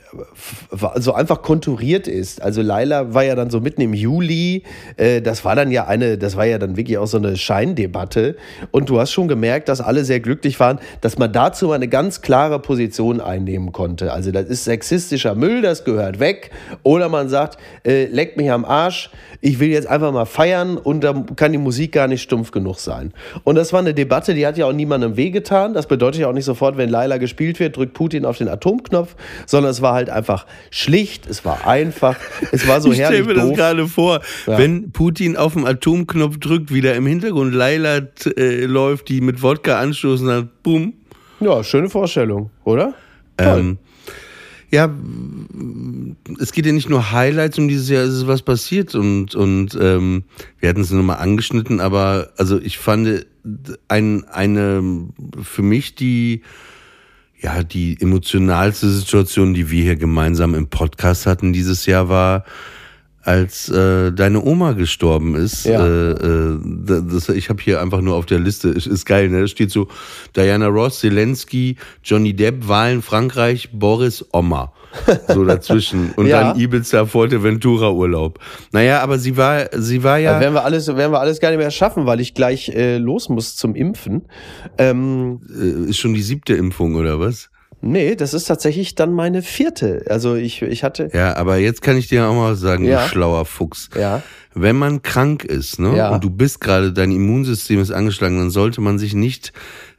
so 0.97 1.15
einfach 1.15 1.41
konturiert 1.41 2.07
ist. 2.07 2.43
Also 2.43 2.61
Laila 2.61 3.15
war 3.15 3.25
ja 3.25 3.35
dann 3.35 3.49
so 3.49 3.61
mitten 3.61 3.81
im 3.81 3.95
Juli, 3.95 4.65
äh, 4.99 5.23
das 5.23 5.45
war 5.45 5.57
dann 5.57 5.71
ja 5.71 5.87
eine, 5.87 6.19
das 6.19 6.37
war 6.37 6.45
ja 6.45 6.59
dann 6.59 6.77
wirklich 6.77 6.99
auch 6.99 7.07
so 7.07 7.17
eine 7.17 7.37
Scheindebatte 7.37 8.37
und 8.71 8.91
du 8.91 9.01
hast 9.01 9.13
schon 9.13 9.29
gemerkt, 9.29 9.71
dass 9.71 9.81
alle 9.81 10.05
sehr 10.05 10.21
glücklich 10.21 10.61
waren, 10.61 10.79
dass 11.01 11.17
man 11.17 11.33
dazu 11.33 11.69
mal 11.69 11.75
eine 11.75 11.89
ganz 11.89 12.21
klare 12.21 12.59
Position 12.59 13.21
einnehmen 13.21 13.73
konnte. 13.73 14.13
Also 14.13 14.31
das 14.31 14.45
ist 14.47 14.65
sexistischer 14.65 15.35
Müll, 15.35 15.63
das 15.63 15.85
gehört 15.85 16.21
weg 16.21 16.51
oder 16.83 17.09
man 17.09 17.31
sagt, 17.31 17.59
äh, 17.87 18.05
leckt 18.07 18.37
mich 18.37 18.51
am 18.51 18.67
Arsch, 18.67 19.11
ich 19.41 19.59
will 19.59 19.71
jetzt 19.71 19.87
einfach 19.87 20.13
mal 20.13 20.27
feiern 20.27 20.77
und 20.77 21.03
da 21.03 21.25
kann 21.37 21.53
die 21.53 21.59
Musik 21.59 21.93
gar 21.93 22.09
nicht 22.09 22.21
stumpf 22.21 22.51
genug 22.51 22.79
sein. 22.79 23.13
Und 23.45 23.55
das 23.55 23.73
war 23.73 23.81
eine 23.81 23.95
Debatte, 23.95 24.35
die 24.35 24.47
hat 24.47 24.59
ja 24.59 24.67
auch 24.67 24.73
niemandem 24.73 25.17
wehgetan. 25.17 25.73
Das 25.73 25.87
bedeutet 25.87 26.21
ja 26.21 26.29
auch 26.29 26.35
nicht 26.35 26.45
sofort, 26.45 26.77
wenn 26.77 26.91
Laila 26.91 27.17
gespielt 27.17 27.59
wird, 27.59 27.77
drückt 27.77 27.95
Putin 27.95 28.27
auf 28.27 28.37
den 28.37 28.49
Atomknopf, 28.49 29.17
sondern 29.47 29.71
es 29.71 29.83
war 29.83 29.95
halt 29.95 30.11
einfach 30.11 30.47
schlicht, 30.71 31.27
es 31.27 31.45
war 31.45 31.67
einfach, 31.67 32.17
es 32.53 32.67
war 32.69 32.81
so 32.81 32.91
ich 32.91 32.97
stelle 32.97 33.11
herrlich 33.17 33.27
mir 33.27 33.35
das 33.35 33.45
doof. 33.49 33.57
gerade 33.57 33.89
vor, 33.89 34.21
Ja. 34.47 34.59
wenn 34.59 34.93
Putin 34.93 35.37
auf 35.37 35.55
den 35.55 35.67
Atomknopf 35.67 36.39
drückt, 36.39 36.73
wieder 36.73 36.95
im 36.95 37.07
Hintergrund 37.07 37.55
Laila 37.55 38.01
äh, 38.37 38.65
läuft, 38.65 39.09
die 39.09 39.21
mit 39.21 39.43
Wodka 39.43 39.79
anstoßen 39.81 40.29
hat, 40.31 40.63
boom. 40.63 40.95
Ja, 41.41 41.65
schöne 41.65 41.89
Vorstellung, 41.89 42.51
oder? 42.65 42.95
Ähm, 43.39 43.79
ja, 44.71 44.89
es 46.39 46.53
geht 46.53 46.67
ja 46.67 46.73
nicht 46.73 46.89
nur 46.89 47.11
Highlights 47.13 47.59
um 47.59 47.67
dieses 47.67 47.89
Jahr, 47.89 48.05
es 48.05 48.15
ist 48.15 48.27
was 48.29 48.43
passiert 48.43 48.95
und, 48.95 49.35
und 49.35 49.77
ähm, 49.81 50.25
wir 50.59 50.69
hatten 50.69 50.83
es 50.83 50.91
nur 50.91 51.03
mal 51.03 51.15
angeschnitten, 51.17 51.81
aber 51.81 52.31
also 52.37 52.59
ich 52.61 52.79
fand 52.79 53.27
ein, 53.89 54.25
eine 54.29 55.09
für 55.43 55.63
mich 55.63 55.95
die 55.97 56.43
ja 57.41 57.63
die 57.63 57.97
emotionalste 58.01 58.89
Situation, 58.91 59.55
die 59.55 59.71
wir 59.71 59.83
hier 59.83 59.97
gemeinsam 59.97 60.55
im 60.55 60.69
Podcast 60.69 61.27
hatten 61.27 61.53
dieses 61.53 61.87
Jahr 61.87 62.09
war, 62.09 62.45
als 63.23 63.69
äh, 63.69 64.13
deine 64.13 64.43
Oma 64.43 64.73
gestorben 64.73 65.35
ist. 65.35 65.65
Ja. 65.65 65.85
Äh, 65.85 66.11
äh, 66.13 66.59
das, 66.85 67.29
ich 67.29 67.49
habe 67.49 67.63
hier 67.63 67.81
einfach 67.81 68.01
nur 68.01 68.17
auf 68.17 68.27
der 68.27 68.39
Liste, 68.39 68.69
ist, 68.69 68.87
ist 68.89 69.05
geil, 69.05 69.29
ne? 69.29 69.43
Da 69.43 69.47
steht 69.47 69.71
so 69.71 69.89
Diana 70.37 70.69
Ross, 70.69 71.01
Zelensky, 71.01 71.77
Johnny 72.03 72.35
Depp, 72.35 72.67
Wahlen, 72.69 73.03
Frankreich, 73.03 73.71
Boris, 73.73 74.25
Oma. 74.33 74.73
So 75.29 75.45
dazwischen. 75.45 76.13
Und 76.17 76.27
Ja. 76.27 76.53
dann 76.53 76.61
Ibiza, 76.61 77.07
Fuerteventura 77.07 77.91
Urlaub. 77.91 78.39
Naja, 78.73 79.01
aber 79.01 79.19
sie 79.19 79.37
war, 79.37 79.67
sie 79.77 80.03
war 80.03 80.19
ja. 80.19 80.35
Da 80.35 80.41
werden 80.41 80.55
wir 80.55 80.65
alles, 80.65 80.87
werden 80.89 81.13
wir 81.13 81.21
alles 81.21 81.41
gar 81.41 81.51
nicht 81.51 81.59
mehr 81.59 81.71
schaffen, 81.71 82.07
weil 82.07 82.21
ich 82.21 82.35
gleich 82.35 82.69
äh, 82.71 82.99
los 82.99 83.29
muss 83.29 83.57
zum 83.57 83.75
Impfen. 83.75 84.23
Ähm, 84.79 85.41
äh, 85.51 85.91
ist 85.91 85.99
schon 85.99 86.15
die 86.15 86.23
siebte 86.23 86.55
Impfung 86.55 86.95
oder 86.97 87.21
was? 87.21 87.50
Nee, 87.81 88.15
das 88.15 88.35
ist 88.35 88.45
tatsächlich 88.45 88.95
dann 88.95 89.13
meine 89.13 89.43
vierte. 89.43 90.05
Also 90.09 90.35
ich, 90.35 90.63
ich 90.63 90.85
hatte, 90.85 91.11
Ja, 91.13 91.37
aber 91.37 91.57
jetzt 91.59 91.83
kann 91.83 91.97
ich 91.97 92.09
dir 92.09 92.27
auch 92.27 92.35
mal 92.35 92.55
sagen, 92.57 92.85
Ja. 92.85 93.03
du 93.05 93.09
schlauer 93.09 93.45
Fuchs. 93.45 93.89
ja, 93.99 94.23
Wenn 94.55 94.77
man 94.77 95.03
krank 95.03 95.45
ist, 95.45 95.79
ne, 95.79 95.97
Ja. 95.97 96.11
und 96.11 96.25
du 96.25 96.31
bist 96.31 96.61
gerade, 96.61 96.93
dein 96.93 97.13
Immunsystem 97.13 97.81
ist 97.81 97.93
angeschlagen, 97.93 98.39
dann 98.39 98.51
sollte 98.51 98.81
man 98.81 98.99
sich 98.99 99.15
nicht, 99.15 99.53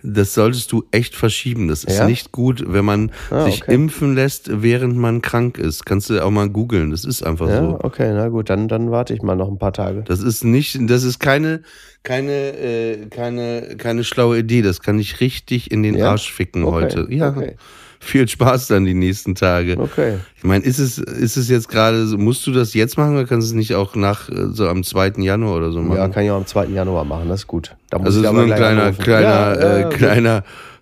das 0.04 0.34
solltest 0.34 0.72
du 0.74 0.84
echt 0.92 1.16
verschieben. 1.16 1.68
Das 1.70 1.84
ist 1.86 2.00
Ja? 2.00 2.06
nicht 2.08 2.32
gut, 2.32 2.64
wenn 2.68 2.84
man 2.84 3.12
Ah, 3.30 3.46
sich 3.46 3.62
okay. 3.64 3.74
impfen 3.76 4.14
lässt, 4.16 4.50
während 4.62 4.98
man 4.98 5.22
krank 5.22 5.58
ist. 5.58 5.86
Kannst 5.86 6.10
du 6.10 6.20
auch 6.26 6.32
mal 6.32 6.50
googeln. 6.50 6.92
Das 6.92 7.06
ist 7.06 7.24
einfach 7.24 7.48
ja, 7.50 7.62
so. 7.62 7.80
okay, 7.82 8.12
na 8.14 8.28
gut, 8.30 8.50
dann, 8.50 8.68
dann 8.68 8.92
warte 8.92 9.14
ich 9.14 9.22
mal 9.22 9.36
noch 9.36 9.48
ein 9.48 9.58
paar 9.60 9.74
Tage. 9.74 10.04
Das 10.06 10.20
ist 10.22 10.44
nicht, 10.44 10.78
das 10.90 11.04
ist 11.04 11.20
keine, 11.20 11.62
keine, 12.04 12.32
äh, 12.58 13.06
keine, 13.10 13.76
keine 13.78 14.04
schlaue 14.04 14.40
Idee. 14.40 14.62
Das 14.62 14.82
kann 14.82 15.00
ich 15.00 15.20
richtig 15.20 15.72
in 15.72 15.84
den 15.84 15.96
Ja? 15.96 16.12
Arsch 16.12 16.32
ficken 16.32 16.64
Okay, 16.64 16.74
heute. 16.76 17.08
Ja. 17.10 17.30
okay. 17.30 17.56
Viel 18.04 18.28
Spaß 18.28 18.66
dann 18.68 18.86
die 18.86 18.96
nächsten 18.96 19.36
Tage. 19.36 19.78
Okay. 19.78 20.16
Ich 20.36 20.44
meine, 20.44 20.64
ist 20.66 20.80
es, 20.80 20.98
ist 20.98 21.38
es 21.38 21.50
jetzt 21.50 21.70
gerade, 21.70 22.08
so- 22.08 22.18
musst 22.18 22.48
du 22.48 22.52
das 22.52 22.74
jetzt 22.74 22.98
machen 22.98 23.14
oder 23.16 23.26
kannst 23.28 23.48
du 23.48 23.52
es 23.52 23.56
nicht 23.56 23.76
auch 23.76 23.94
nach, 23.96 24.28
äh, 24.28 24.48
so 24.54 24.68
am 24.68 24.84
2. 24.84 25.14
Januar 25.22 25.58
oder 25.58 25.72
so 25.72 25.82
machen? 25.82 25.98
Ja, 25.98 26.08
kann 26.08 26.24
ich 26.24 26.32
auch 26.32 26.38
am 26.38 26.48
2. 26.48 26.66
Januar 26.66 27.06
machen, 27.06 27.30
das 27.30 27.42
ist 27.42 27.48
gut. 27.48 27.76
Da 27.92 28.00
muss 28.00 28.08
also 28.08 28.22
ich 28.22 28.26
so 28.26 28.30
aber 28.32 28.42
ein 28.42 28.56
kleiner, 28.56 28.82
anrufen. 28.86 29.04
kleiner, 29.04 29.28
ja, 29.30 29.54
äh, 29.54 29.80
ja, 29.82 29.90
gut. 29.90 29.98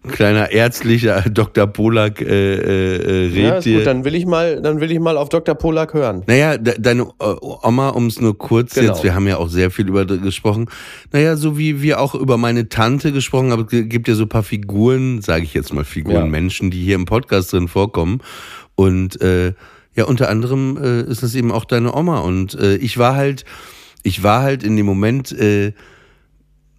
Kleiner, 0.08 0.52
ärztlicher 0.52 1.22
Dr. 1.30 1.68
Polak 1.68 2.22
äh, 2.22 2.26
äh, 2.26 3.28
äh, 3.28 3.42
Ja, 3.42 3.58
ist 3.58 3.66
gut, 3.66 3.86
dann 3.86 4.06
will 4.06 4.16
ich 4.16 4.26
mal, 4.26 4.62
dann 4.62 4.80
will 4.80 4.92
ich 4.92 5.00
mal 5.00 5.18
auf 5.18 5.30
Dr. 5.30 5.56
Polak 5.56 5.94
hören. 5.94 6.24
Naja, 6.28 6.58
de 6.58 6.76
deine 6.80 7.04
äh, 7.04 7.36
Oma, 7.42 7.90
um 7.90 8.08
es 8.08 8.20
nur 8.22 8.38
kurz 8.38 8.76
Genau. 8.76 8.88
jetzt, 8.88 9.04
wir 9.04 9.14
haben 9.16 9.28
ja 9.28 9.38
auch 9.38 9.50
sehr 9.50 9.72
viel 9.72 9.88
über 9.88 10.06
gesprochen. 10.06 10.70
Naja, 11.12 11.36
so 11.36 11.58
wie 11.58 11.82
wir 11.82 12.00
auch 12.00 12.16
über 12.16 12.38
meine 12.38 12.70
Tante 12.70 13.12
gesprochen 13.12 13.52
haben, 13.52 13.68
es 13.70 13.90
gibt 13.90 14.08
ja 14.08 14.16
so 14.16 14.24
ein 14.24 14.30
paar 14.30 14.44
Figuren, 14.44 15.22
sage 15.22 15.44
ich 15.44 15.54
jetzt 15.54 15.74
mal 15.74 15.84
Figuren, 15.84 16.16
Ja. 16.16 16.26
Menschen, 16.26 16.72
die 16.72 16.84
hier 16.84 16.96
im 16.96 17.06
Podcast 17.06 17.52
drin 17.54 17.68
vorkommen. 17.68 18.22
Und 18.76 19.22
äh, 19.22 19.54
ja, 19.96 20.06
unter 20.06 20.30
anderem 20.30 20.78
äh, 20.82 21.02
ist 21.12 21.24
das 21.24 21.36
eben 21.36 21.52
auch 21.52 21.66
deine 21.66 21.94
Oma. 21.94 22.20
Und 22.20 22.56
äh, 22.56 22.76
ich 22.78 22.98
war 22.98 23.16
halt, 23.16 23.44
ich 24.04 24.24
war 24.24 24.42
halt 24.44 24.64
in 24.64 24.78
dem 24.78 24.86
Moment, 24.86 25.32
äh, 25.34 25.74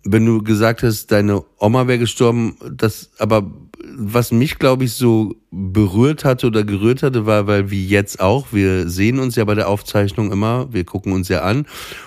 wenn 0.04 0.24
du 0.24 0.42
gesagt 0.42 0.82
hast, 0.82 1.08
deine 1.12 1.44
Oma 1.58 1.86
wäre 1.86 1.98
gestorben, 1.98 2.56
das, 2.70 3.10
aber 3.18 3.50
was 3.96 4.32
mich, 4.32 4.58
glaube 4.58 4.84
ich, 4.84 4.92
so 4.92 5.36
berührt 5.50 6.24
hatte 6.24 6.46
oder 6.46 6.64
gerührt 6.64 7.02
hatte, 7.02 7.26
war, 7.26 7.46
weil 7.46 7.70
wie 7.70 7.86
jetzt 7.86 8.20
auch, 8.20 8.48
wir 8.52 8.88
sehen 8.88 9.18
uns 9.18 9.36
ja 9.36 9.44
bei 9.44 9.54
der 9.54 9.68
Aufzeichnung 9.68 10.32
immer, 10.32 10.72
wir 10.72 10.84
gucken 10.84 11.12
uns 11.12 11.28
ja 11.28 11.42
an, 11.42 11.60
und 11.60 11.66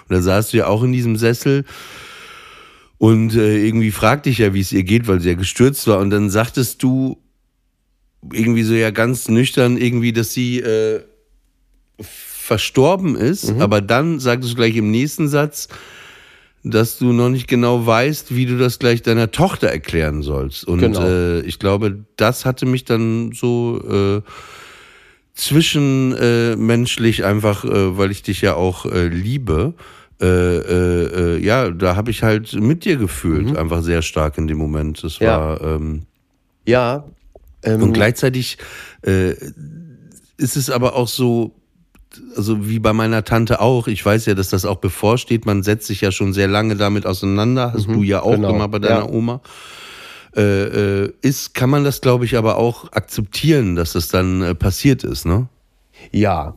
da 0.09 0.21
saßt 0.21 0.53
du 0.53 0.57
ja 0.57 0.67
auch 0.67 0.83
in 0.83 0.91
diesem 0.91 1.17
Sessel 1.17 1.65
und 2.97 3.35
äh, 3.35 3.65
irgendwie 3.65 3.91
fragte 3.91 4.29
ich 4.29 4.39
ja, 4.39 4.53
wie 4.53 4.61
es 4.61 4.71
ihr 4.71 4.83
geht, 4.83 5.07
weil 5.07 5.19
sie 5.19 5.29
ja 5.29 5.35
gestürzt 5.35 5.87
war, 5.87 5.99
und 5.99 6.09
dann 6.09 6.29
sagtest 6.29 6.81
du 6.83 7.17
irgendwie 8.31 8.63
so 8.63 8.73
ja 8.73 8.91
ganz 8.91 9.27
nüchtern 9.27 9.77
irgendwie, 9.77 10.13
dass 10.13 10.33
sie 10.33 10.59
äh, 10.59 11.01
verstorben 11.99 13.15
ist, 13.15 13.51
aber 13.59 13.81
dann 13.81 14.19
sagtest 14.19 14.53
du 14.53 14.55
gleich 14.57 14.75
im 14.75 14.91
nächsten 14.91 15.27
Satz, 15.27 15.69
dass 16.63 16.97
du 16.97 17.11
noch 17.11 17.29
nicht 17.29 17.47
genau 17.47 17.85
weißt, 17.85 18.33
wie 18.35 18.45
du 18.45 18.57
das 18.57 18.79
gleich 18.79 19.01
deiner 19.01 19.31
Tochter 19.31 19.67
erklären 19.67 20.21
sollst. 20.21 20.65
Und 20.65 20.79
Genau. 20.79 21.03
äh, 21.05 21.41
ich 21.41 21.59
glaube, 21.59 22.05
das 22.15 22.45
hatte 22.45 22.65
mich 22.65 22.85
dann 22.85 23.33
so 23.33 23.81
äh, 23.85 24.21
zwischenmenschlich 25.35 27.19
äh, 27.19 27.23
einfach, 27.23 27.65
äh, 27.65 27.97
weil 27.97 28.11
ich 28.11 28.23
dich 28.23 28.41
ja 28.41 28.55
auch 28.55 28.85
äh, 28.85 29.07
liebe. 29.07 29.73
Äh, 30.21 30.25
äh, 30.27 31.35
äh, 31.35 31.43
ja, 31.43 31.69
da 31.71 31.95
habe 31.95 32.11
ich 32.11 32.23
halt 32.23 32.53
mit 32.53 32.85
dir 32.85 32.97
gefühlt, 32.97 33.57
einfach 33.57 33.81
sehr 33.81 34.01
stark 34.01 34.37
in 34.37 34.47
dem 34.47 34.57
Moment. 34.57 35.03
Das 35.03 35.19
Mhm. 35.19 35.25
Ja. 35.25 35.37
war 35.39 35.61
ähm, 35.61 36.03
Ja. 36.65 37.03
Ähm, 37.63 37.81
und 37.81 37.93
gleichzeitig 37.93 38.57
äh, 39.05 39.31
ist 40.37 40.55
es 40.57 40.69
aber 40.69 40.95
auch 40.95 41.07
so, 41.07 41.53
also 42.35 42.67
wie 42.69 42.79
bei 42.79 42.93
meiner 42.93 43.23
Tante 43.23 43.59
auch, 43.61 43.87
ich 43.87 44.05
weiß 44.05 44.25
ja, 44.25 44.33
dass 44.35 44.49
das 44.49 44.65
auch 44.65 44.77
bevorsteht, 44.77 45.45
man 45.45 45.63
setzt 45.63 45.87
sich 45.87 46.01
ja 46.01 46.11
schon 46.11 46.33
sehr 46.33 46.47
lange 46.47 46.75
damit 46.75 47.05
auseinander, 47.05 47.73
hast 47.73 47.87
du 47.87 48.03
ja 48.03 48.21
auch 48.21 48.31
genau. 48.35 48.53
gemacht 48.53 48.71
bei 48.71 48.79
deiner 48.79 49.05
Ja. 49.05 49.09
Oma. 49.09 49.41
Äh, 50.35 51.03
äh, 51.03 51.13
ist, 51.21 51.53
kann 51.53 51.69
man 51.69 51.83
das, 51.83 52.01
glaube 52.01 52.25
ich, 52.25 52.35
aber 52.37 52.57
auch 52.57 52.91
akzeptieren, 52.91 53.75
dass 53.75 53.93
das 53.93 54.07
dann 54.07 54.41
äh, 54.41 54.55
passiert 54.55 55.03
ist, 55.03 55.25
ne? 55.25 55.47
Ja, 56.11 56.55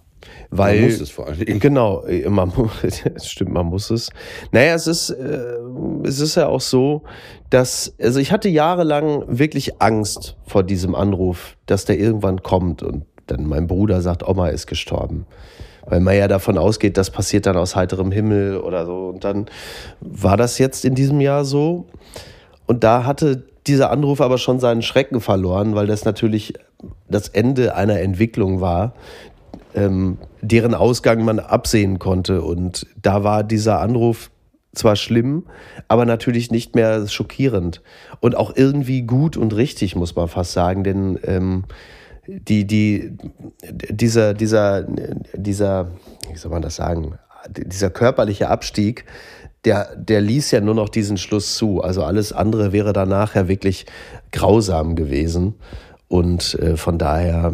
weil 0.50 0.80
Man 0.80 0.90
muss 0.90 1.00
es 1.00 1.10
vor 1.10 1.30
Dingen. 1.32 1.60
Genau, 1.60 2.02
äh, 2.06 2.26
man, 2.30 2.48
mu- 2.56 2.68
es 2.82 3.28
stimmt, 3.28 3.52
man 3.52 3.66
muss 3.66 3.90
es. 3.90 4.08
Naja, 4.50 4.74
es 4.74 4.86
ist, 4.86 5.10
äh, 5.10 5.56
es 6.04 6.20
ist 6.20 6.36
ja 6.36 6.46
auch 6.48 6.62
so, 6.62 7.02
dass, 7.50 7.94
also 8.00 8.18
ich 8.18 8.32
hatte 8.32 8.48
jahrelang 8.48 9.24
wirklich 9.28 9.80
Angst 9.82 10.36
vor 10.46 10.62
diesem 10.62 10.94
Anruf, 10.94 11.56
dass 11.66 11.84
der 11.84 11.98
irgendwann 11.98 12.42
kommt 12.42 12.82
und 12.82 13.04
dann 13.26 13.46
mein 13.46 13.66
Bruder 13.66 14.00
sagt, 14.00 14.26
Oma 14.26 14.48
ist 14.48 14.66
gestorben. 14.66 15.26
Weil 15.86 16.00
man 16.00 16.16
ja 16.16 16.26
davon 16.26 16.58
ausgeht, 16.58 16.96
das 16.96 17.10
passiert 17.10 17.46
dann 17.46 17.56
aus 17.56 17.76
heiterem 17.76 18.10
Himmel 18.10 18.58
oder 18.58 18.86
so. 18.86 19.08
Und 19.08 19.24
dann 19.24 19.46
war 20.00 20.36
das 20.36 20.58
jetzt 20.58 20.84
in 20.84 20.94
diesem 20.94 21.20
Jahr 21.20 21.44
so. 21.44 21.86
Und 22.66 22.82
da 22.82 23.04
hatte 23.04 23.44
dieser 23.66 23.90
Anruf 23.90 24.20
aber 24.20 24.38
schon 24.38 24.58
seinen 24.60 24.82
Schrecken 24.82 25.20
verloren, 25.20 25.74
weil 25.74 25.86
das 25.86 26.04
natürlich 26.04 26.54
das 27.08 27.28
Ende 27.28 27.74
einer 27.74 28.00
Entwicklung 28.00 28.60
war, 28.60 28.94
ähm, 29.74 30.18
deren 30.40 30.74
Ausgang 30.74 31.24
man 31.24 31.38
absehen 31.38 31.98
konnte. 31.98 32.42
Und 32.42 32.86
da 33.00 33.22
war 33.22 33.44
dieser 33.44 33.80
Anruf 33.80 34.30
zwar 34.74 34.96
schlimm, 34.96 35.44
aber 35.88 36.04
natürlich 36.04 36.50
nicht 36.50 36.74
mehr 36.74 37.06
schockierend. 37.06 37.82
Und 38.20 38.36
auch 38.36 38.54
irgendwie 38.54 39.02
gut 39.02 39.36
und 39.36 39.54
richtig, 39.54 39.96
muss 39.96 40.14
man 40.16 40.28
fast 40.28 40.52
sagen, 40.52 40.84
denn 40.84 41.18
ähm, 41.24 41.64
die, 42.26 42.66
die, 42.66 43.12
dieser, 43.90 44.34
dieser, 44.34 44.86
dieser, 45.34 45.90
wie 46.30 46.36
soll 46.36 46.50
man 46.50 46.62
das 46.62 46.76
sagen, 46.76 47.18
dieser 47.48 47.90
körperliche 47.90 48.48
Abstieg, 48.48 49.04
der, 49.64 49.96
der 49.96 50.20
ließ 50.20 50.52
ja 50.52 50.60
nur 50.60 50.74
noch 50.74 50.88
diesen 50.88 51.18
Schluss 51.18 51.56
zu. 51.56 51.82
Also 51.82 52.04
alles 52.04 52.32
andere 52.32 52.72
wäre 52.72 52.92
danach 52.92 53.34
ja 53.34 53.48
wirklich 53.48 53.86
grausam 54.32 54.94
gewesen. 54.94 55.54
Und 56.08 56.54
äh, 56.60 56.76
von 56.76 56.98
daher 56.98 57.52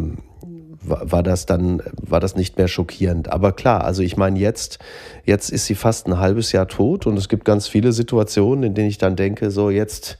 war, 0.85 1.23
das 1.23 1.45
dann, 1.45 1.81
war 1.93 2.19
das 2.19 2.35
nicht 2.35 2.57
mehr 2.57 2.67
schockierend. 2.67 3.31
Aber 3.31 3.53
klar, 3.53 3.83
also 3.83 4.03
ich 4.03 4.17
meine, 4.17 4.37
jetzt, 4.37 4.79
jetzt 5.23 5.49
ist 5.49 5.65
sie 5.65 5.75
fast 5.75 6.07
ein 6.07 6.19
halbes 6.19 6.51
Jahr 6.51 6.67
tot 6.67 7.07
und 7.07 7.17
es 7.17 7.29
gibt 7.29 7.45
ganz 7.45 7.67
viele 7.67 7.93
Situationen, 7.93 8.63
in 8.63 8.73
denen 8.73 8.89
ich 8.89 8.97
dann 8.97 9.15
denke, 9.15 9.49
so 9.49 9.69
jetzt 9.69 10.19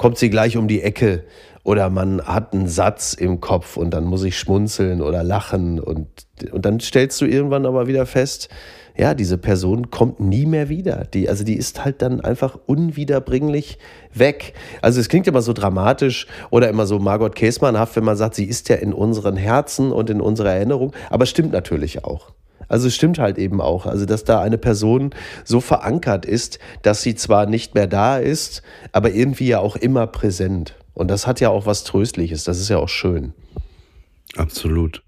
kommt 0.00 0.16
sie 0.16 0.30
gleich 0.30 0.56
um 0.56 0.66
die 0.66 0.80
Ecke 0.80 1.24
oder 1.62 1.90
man 1.90 2.22
hat 2.22 2.54
einen 2.54 2.68
Satz 2.68 3.12
im 3.12 3.42
Kopf 3.42 3.76
und 3.76 3.90
dann 3.90 4.04
muss 4.04 4.24
ich 4.24 4.38
schmunzeln 4.38 5.02
oder 5.02 5.22
lachen 5.22 5.78
und, 5.78 6.08
und 6.52 6.64
dann 6.64 6.80
stellst 6.80 7.20
du 7.20 7.26
irgendwann 7.26 7.66
aber 7.66 7.86
wieder 7.86 8.06
fest, 8.06 8.48
ja, 8.96 9.12
diese 9.12 9.36
Person 9.36 9.90
kommt 9.90 10.18
nie 10.18 10.46
mehr 10.46 10.70
wieder. 10.70 11.04
Die, 11.12 11.28
also 11.28 11.44
die 11.44 11.54
ist 11.54 11.84
halt 11.84 12.00
dann 12.00 12.22
einfach 12.22 12.58
unwiederbringlich 12.64 13.76
weg. 14.14 14.54
Also 14.80 15.00
es 15.00 15.10
klingt 15.10 15.26
immer 15.26 15.42
so 15.42 15.52
dramatisch 15.52 16.26
oder 16.48 16.70
immer 16.70 16.86
so 16.86 16.98
Margot 16.98 17.34
Käßmannhaft, 17.34 17.94
wenn 17.96 18.04
man 18.04 18.16
sagt, 18.16 18.36
sie 18.36 18.46
ist 18.46 18.70
ja 18.70 18.76
in 18.76 18.94
unseren 18.94 19.36
Herzen 19.36 19.92
und 19.92 20.08
in 20.08 20.22
unserer 20.22 20.54
Erinnerung, 20.54 20.94
aber 21.10 21.26
stimmt 21.26 21.52
natürlich 21.52 22.06
auch. 22.06 22.32
Also 22.70 22.86
es 22.88 22.94
stimmt 22.94 23.18
halt 23.18 23.36
eben 23.36 23.60
auch, 23.60 23.84
also 23.84 24.06
dass 24.06 24.24
da 24.24 24.40
eine 24.40 24.56
Person 24.56 25.10
so 25.44 25.60
verankert 25.60 26.24
ist, 26.24 26.58
dass 26.82 27.02
sie 27.02 27.14
zwar 27.14 27.44
nicht 27.44 27.74
mehr 27.74 27.86
da 27.86 28.16
ist, 28.16 28.62
aber 28.92 29.12
irgendwie 29.12 29.48
ja 29.48 29.58
auch 29.58 29.76
immer 29.76 30.06
präsent. 30.06 30.76
Und 30.94 31.08
das 31.08 31.26
hat 31.26 31.40
ja 31.40 31.50
auch 31.50 31.66
was 31.66 31.84
Tröstliches, 31.84 32.44
das 32.44 32.58
ist 32.58 32.70
ja 32.70 32.78
auch 32.78 32.88
schön. 32.88 33.34
Absolut. 34.36 35.02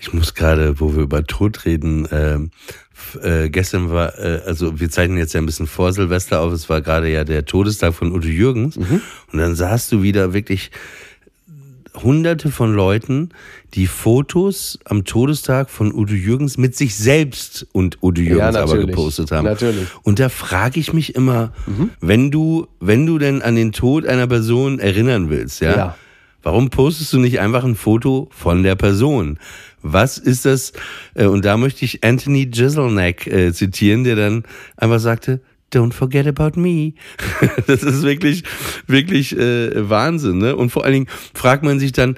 Ich 0.00 0.12
muss 0.12 0.34
gerade, 0.34 0.78
wo 0.78 0.94
wir 0.94 1.02
über 1.02 1.24
Tod 1.24 1.64
reden, 1.64 2.06
f- 2.06 3.18
äh, 3.22 3.50
gestern 3.50 3.90
war, 3.90 4.16
äh, 4.16 4.42
also 4.46 4.78
wir 4.78 4.90
zeichnen 4.90 5.18
jetzt 5.18 5.32
ja 5.32 5.40
ein 5.40 5.46
bisschen 5.46 5.66
vor 5.66 5.92
Silvester 5.92 6.40
auf, 6.40 6.52
es 6.52 6.68
war 6.68 6.80
gerade 6.80 7.10
ja 7.10 7.24
der 7.24 7.44
Todestag 7.44 7.94
von 7.94 8.12
Udo 8.12 8.28
Jürgens 8.28 8.76
und 8.76 9.02
dann 9.32 9.56
sahst 9.56 9.90
du 9.90 10.02
wieder 10.02 10.32
wirklich 10.32 10.70
hunderte 12.02 12.50
von 12.50 12.72
Leuten, 12.74 13.30
die 13.74 13.86
Fotos 13.86 14.78
am 14.84 15.04
Todestag 15.04 15.70
von 15.70 15.92
Udo 15.92 16.14
Jürgens 16.14 16.56
mit 16.58 16.74
sich 16.76 16.94
selbst 16.96 17.66
und 17.72 17.98
Udo 18.02 18.20
Jürgens 18.20 18.56
aber 18.56 18.66
natürlich. 18.74 18.86
gepostet 18.86 19.30
haben. 19.30 19.44
Natürlich. 19.44 19.86
Und 20.02 20.18
da 20.18 20.28
frage 20.28 20.80
ich 20.80 20.92
mich 20.92 21.14
immer, 21.14 21.52
wenn 22.00 22.30
du, 22.30 22.66
wenn 22.80 23.06
du 23.06 23.18
denn 23.18 23.42
an 23.42 23.56
den 23.56 23.72
Tod 23.72 24.06
einer 24.06 24.26
Person 24.26 24.78
erinnern 24.78 25.28
willst, 25.30 25.60
ja, 25.60 25.76
Ja. 25.76 25.96
warum 26.42 26.70
postest 26.70 27.12
du 27.12 27.18
nicht 27.18 27.40
einfach 27.40 27.64
ein 27.64 27.74
Foto 27.74 28.28
von 28.32 28.62
der 28.62 28.74
Person? 28.76 29.38
Was 29.82 30.18
ist 30.18 30.44
das? 30.44 30.72
Äh, 31.14 31.26
Und 31.26 31.44
da 31.44 31.56
möchte 31.56 31.84
ich 31.84 32.02
Anthony 32.02 32.50
Jeselnik 32.52 33.26
äh, 33.28 33.52
zitieren, 33.52 34.02
der 34.04 34.16
dann 34.16 34.42
einfach 34.76 34.98
sagte, 34.98 35.40
Don't 35.72 35.92
forget 35.92 36.26
about 36.26 36.58
me. 36.58 36.94
das 37.66 37.82
ist 37.82 38.02
wirklich, 38.02 38.42
wirklich 38.86 39.36
äh, 39.36 39.88
Wahnsinn. 39.88 40.38
Ne? 40.38 40.56
Und 40.56 40.70
vor 40.70 40.84
allen 40.84 40.94
Dingen 40.94 41.08
fragt 41.34 41.62
man 41.62 41.78
sich 41.78 41.92
dann, 41.92 42.16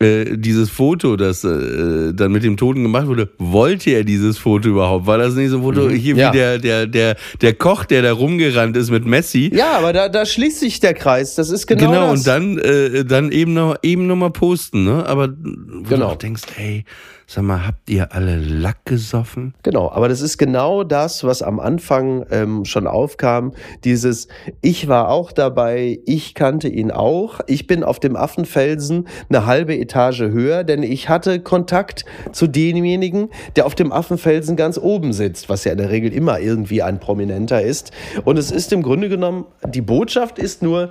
äh, 0.00 0.36
dieses 0.36 0.70
Foto, 0.70 1.16
das 1.16 1.42
äh, 1.42 2.12
dann 2.14 2.30
mit 2.30 2.44
dem 2.44 2.56
Toten 2.56 2.84
gemacht 2.84 3.08
wurde, 3.08 3.30
wollte 3.38 3.90
er 3.90 4.04
dieses 4.04 4.38
Foto 4.38 4.68
überhaupt? 4.68 5.06
War 5.06 5.18
das 5.18 5.34
nicht 5.34 5.50
so 5.50 5.56
ein 5.56 5.62
Foto 5.62 5.88
hier 5.90 6.14
Ja. 6.14 6.28
wie 6.32 6.36
der, 6.36 6.58
der, 6.58 6.86
der, 6.86 7.16
der 7.40 7.54
Koch, 7.54 7.84
der 7.84 8.02
da 8.02 8.12
rumgerannt 8.12 8.76
ist 8.76 8.90
mit 8.90 9.06
Messi? 9.06 9.50
Ja, 9.52 9.72
aber 9.76 9.92
da, 9.92 10.08
da 10.08 10.24
schließt 10.24 10.60
sich 10.60 10.78
der 10.78 10.94
Kreis. 10.94 11.34
Das 11.34 11.50
ist 11.50 11.66
genau, 11.66 11.90
Genau, 11.90 12.10
das. 12.12 12.20
und 12.20 12.26
dann, 12.28 12.58
äh, 12.58 13.04
dann 13.04 13.32
eben 13.32 13.54
noch, 13.54 13.74
eben 13.82 14.06
noch 14.06 14.14
mal 14.16 14.30
posten, 14.30 14.84
ne? 14.84 15.04
Aber 15.04 15.30
wo 15.30 15.82
du 15.82 15.82
Genau. 15.88 16.06
auch 16.10 16.16
denkst, 16.16 16.42
ey, 16.56 16.84
sag 17.30 17.44
mal, 17.44 17.66
habt 17.66 17.90
ihr 17.90 18.14
alle 18.14 18.36
Lack 18.36 18.86
gesoffen? 18.86 19.52
Genau, 19.62 19.90
aber 19.90 20.08
das 20.08 20.22
ist 20.22 20.38
genau 20.38 20.82
das, 20.82 21.24
was 21.24 21.42
am 21.42 21.60
Anfang 21.60 22.24
ähm, 22.30 22.64
schon 22.64 22.86
aufkam. 22.86 23.52
Dieses, 23.84 24.28
ich 24.62 24.88
war 24.88 25.10
auch 25.10 25.30
dabei, 25.32 26.00
ich 26.06 26.34
kannte 26.34 26.68
ihn 26.68 26.90
auch. 26.90 27.40
Ich 27.46 27.66
bin 27.66 27.84
auf 27.84 28.00
dem 28.00 28.16
Affenfelsen 28.16 29.08
eine 29.28 29.44
halbe 29.44 29.76
Etage 29.76 30.22
höher, 30.22 30.64
denn 30.64 30.82
ich 30.82 31.10
hatte 31.10 31.40
Kontakt 31.40 32.06
zu 32.32 32.46
demjenigen, 32.46 33.28
der 33.56 33.66
auf 33.66 33.74
dem 33.74 33.92
Affenfelsen 33.92 34.56
ganz 34.56 34.78
oben 34.78 35.12
sitzt, 35.12 35.50
was 35.50 35.64
ja 35.64 35.72
in 35.72 35.78
der 35.78 35.90
Regel 35.90 36.14
immer 36.14 36.40
irgendwie 36.40 36.82
ein 36.82 36.98
Prominenter 36.98 37.60
ist. 37.60 37.90
Und 38.24 38.38
es 38.38 38.50
ist 38.50 38.72
im 38.72 38.82
Grunde 38.82 39.10
genommen, 39.10 39.44
die 39.66 39.82
Botschaft 39.82 40.38
ist 40.38 40.62
nur, 40.62 40.88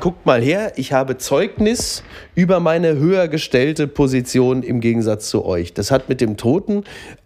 guckt 0.00 0.26
mal 0.26 0.40
her, 0.40 0.72
ich 0.76 0.92
habe 0.92 1.18
Zeugnis 1.18 2.02
über 2.34 2.60
meine 2.60 2.96
höher 2.96 3.28
gestellte 3.28 3.86
Position 3.86 4.62
im 4.62 4.80
Gegensatz 4.80 5.28
zu 5.28 5.44
euch. 5.44 5.74
Das 5.74 5.90
hat 5.90 6.08
mit 6.08 6.20
dem 6.20 6.36
Toten 6.36 6.84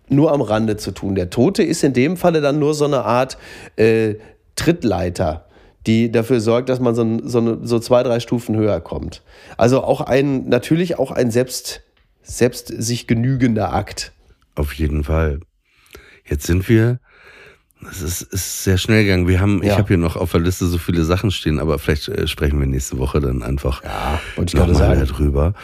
nur 0.09 0.33
am 0.33 0.41
Rande 0.41 0.77
zu 0.77 0.91
tun. 0.91 1.15
Der 1.15 1.31
Tote 1.31 1.63
ist 1.63 1.85
in 1.85 1.93
dem 1.93 2.17
Falle 2.17 2.41
dann 2.41 2.59
nur 2.59 2.75
so 2.75 2.85
eine 2.85 3.05
Art 3.05 3.39
äh, 3.77 4.17
Trittleiter, 4.57 5.47
die 5.87 6.11
dafür 6.13 6.41
sorgt, 6.41 6.69
dass 6.69 6.81
man 6.81 6.95
so, 6.95 7.19
so, 7.25 7.65
so 7.65 7.79
zwei, 7.79 8.03
drei 8.03 8.21
Stufen 8.21 8.57
höher 8.57 8.81
kommt. 8.81 9.23
Also 9.57 9.83
auch 9.83 10.01
ein, 10.01 10.49
natürlich 10.49 10.99
auch 10.99 11.11
ein 11.11 11.31
selbst, 11.31 11.83
selbst 12.23 12.69
sich 12.69 13.07
genügender 13.07 13.73
Akt. 13.73 14.13
Auf 14.55 14.75
jeden 14.75 15.05
Fall. 15.05 15.41
Jetzt 16.25 16.47
sind 16.47 16.69
wir, 16.69 17.01
es 17.91 18.03
ist, 18.03 18.23
ist 18.23 18.65
sehr 18.65 18.79
schnell 18.79 19.05
gegangen. 19.05 19.29
Wir 19.29 19.41
haben, 19.41 19.63
ich 19.63 19.69
Ja. 19.71 19.79
habe 19.79 19.89
hier 19.89 19.97
noch 19.99 20.17
auf 20.17 20.33
der 20.33 20.41
Liste 20.41 20.67
so 20.67 20.79
viele 20.79 21.05
Sachen 21.05 21.31
stehen, 21.31 21.59
aber 21.59 21.79
vielleicht 21.79 22.09
äh, 22.09 22.27
sprechen 22.27 22.59
wir 22.61 22.67
nächste 22.67 22.99
Woche 22.99 23.21
dann 23.21 23.43
einfach 23.43 23.83
Ja, 23.85 24.21
ich 24.45 24.55
nochmal 24.55 25.05
darüber. 25.07 25.55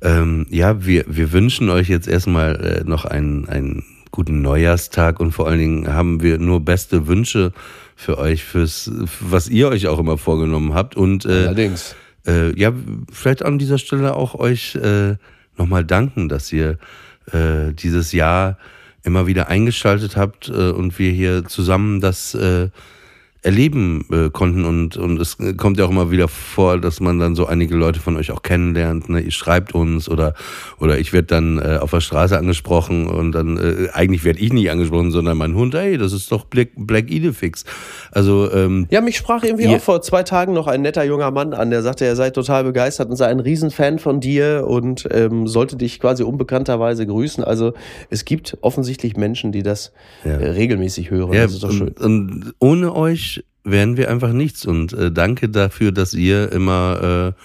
Ähm, 0.00 0.46
ja, 0.50 0.84
wir, 0.84 1.04
wir 1.08 1.32
wünschen 1.32 1.70
euch 1.70 1.88
jetzt 1.88 2.08
erstmal 2.08 2.56
äh, 2.56 2.84
noch 2.84 3.04
einen, 3.04 3.48
einen 3.48 3.84
guten 4.10 4.42
Neujahrstag 4.42 5.20
und 5.20 5.32
vor 5.32 5.46
allen 5.48 5.58
Dingen 5.60 5.92
haben 5.92 6.22
wir 6.22 6.38
nur 6.38 6.60
beste 6.64 7.06
Wünsche 7.06 7.52
für 7.96 8.18
euch, 8.18 8.42
fürs, 8.44 8.90
was 9.20 9.48
ihr 9.48 9.68
euch 9.68 9.86
auch 9.86 9.98
immer 9.98 10.18
vorgenommen 10.18 10.74
habt. 10.74 10.96
Und 10.96 11.24
äh, 11.24 11.46
Allerdings. 11.46 11.94
äh, 12.26 12.58
ja, 12.58 12.72
vielleicht 13.12 13.44
an 13.44 13.58
dieser 13.58 13.78
Stelle 13.78 14.14
auch 14.14 14.34
euch 14.34 14.74
äh, 14.74 15.14
nochmal 15.56 15.84
danken, 15.84 16.28
dass 16.28 16.52
ihr 16.52 16.78
äh, 17.32 17.72
dieses 17.72 18.10
Jahr 18.12 18.58
immer 19.04 19.26
wieder 19.26 19.48
eingeschaltet 19.48 20.16
habt 20.16 20.48
äh, 20.48 20.70
und 20.70 20.98
wir 20.98 21.10
hier 21.10 21.44
zusammen 21.44 22.00
das 22.00 22.34
äh, 22.34 22.68
erleben 23.44 24.04
äh, 24.12 24.30
konnten 24.30 24.64
und 24.64 24.96
und 24.96 25.20
es 25.20 25.36
kommt 25.56 25.76
ja 25.78 25.84
auch 25.84 25.90
immer 25.90 26.12
wieder 26.12 26.28
vor, 26.28 26.78
dass 26.78 27.00
man 27.00 27.18
dann 27.18 27.34
so 27.34 27.46
einige 27.46 27.74
Leute 27.74 27.98
von 27.98 28.16
euch 28.16 28.30
auch 28.30 28.42
kennenlernt. 28.42 29.08
Ne? 29.08 29.20
Ihr 29.20 29.32
schreibt 29.32 29.74
uns 29.74 30.08
oder 30.08 30.34
oder 30.78 30.98
ich 30.98 31.12
werde 31.12 31.26
dann 31.26 31.58
äh, 31.58 31.78
auf 31.80 31.90
der 31.90 32.00
Straße 32.00 32.38
angesprochen 32.38 33.08
und 33.08 33.32
dann 33.32 33.56
äh, 33.56 33.88
eigentlich 33.94 34.22
werde 34.22 34.38
ich 34.38 34.52
nicht 34.52 34.70
angesprochen, 34.70 35.10
sondern 35.10 35.36
mein 35.36 35.54
Hund. 35.54 35.74
Hey, 35.74 35.98
das 35.98 36.12
ist 36.12 36.30
doch 36.30 36.44
Black 36.44 36.68
Black 36.76 37.10
Idefix. 37.10 37.64
Also 38.12 38.48
ähm, 38.52 38.86
Ja, 38.90 39.00
mich 39.00 39.16
sprach 39.16 39.42
irgendwie 39.42 39.66
auch 39.68 39.80
vor 39.80 40.02
zwei 40.02 40.22
Tagen 40.22 40.52
noch 40.52 40.68
ein 40.68 40.82
netter 40.82 41.02
junger 41.02 41.32
Mann 41.32 41.52
an, 41.52 41.70
der 41.70 41.82
sagte, 41.82 42.04
er 42.04 42.14
sei 42.14 42.30
total 42.30 42.62
begeistert 42.62 43.10
und 43.10 43.16
sei 43.16 43.26
ein 43.26 43.40
Riesenfan 43.40 43.98
von 43.98 44.20
dir 44.20 44.66
und 44.68 45.08
ähm, 45.10 45.48
sollte 45.48 45.74
dich 45.76 45.98
quasi 45.98 46.22
unbekannterweise 46.22 47.06
grüßen. 47.08 47.42
Also 47.42 47.72
es 48.08 48.24
gibt 48.24 48.56
offensichtlich 48.60 49.16
Menschen, 49.16 49.50
die 49.50 49.64
das 49.64 49.92
Ja. 50.24 50.32
äh, 50.32 50.50
regelmäßig 50.50 51.10
hören. 51.10 51.32
Ja, 51.32 51.42
das 51.42 51.54
ist 51.54 51.64
doch 51.64 51.72
schön. 51.72 51.88
und, 51.88 51.98
und 51.98 52.54
ohne 52.60 52.94
euch 52.94 53.31
wären 53.64 53.96
wir 53.96 54.10
einfach 54.10 54.32
nichts. 54.32 54.66
Und 54.66 54.92
äh, 54.92 55.10
danke 55.10 55.48
dafür, 55.48 55.92
dass 55.92 56.14
ihr 56.14 56.50
immer 56.52 57.34
äh, 57.34 57.42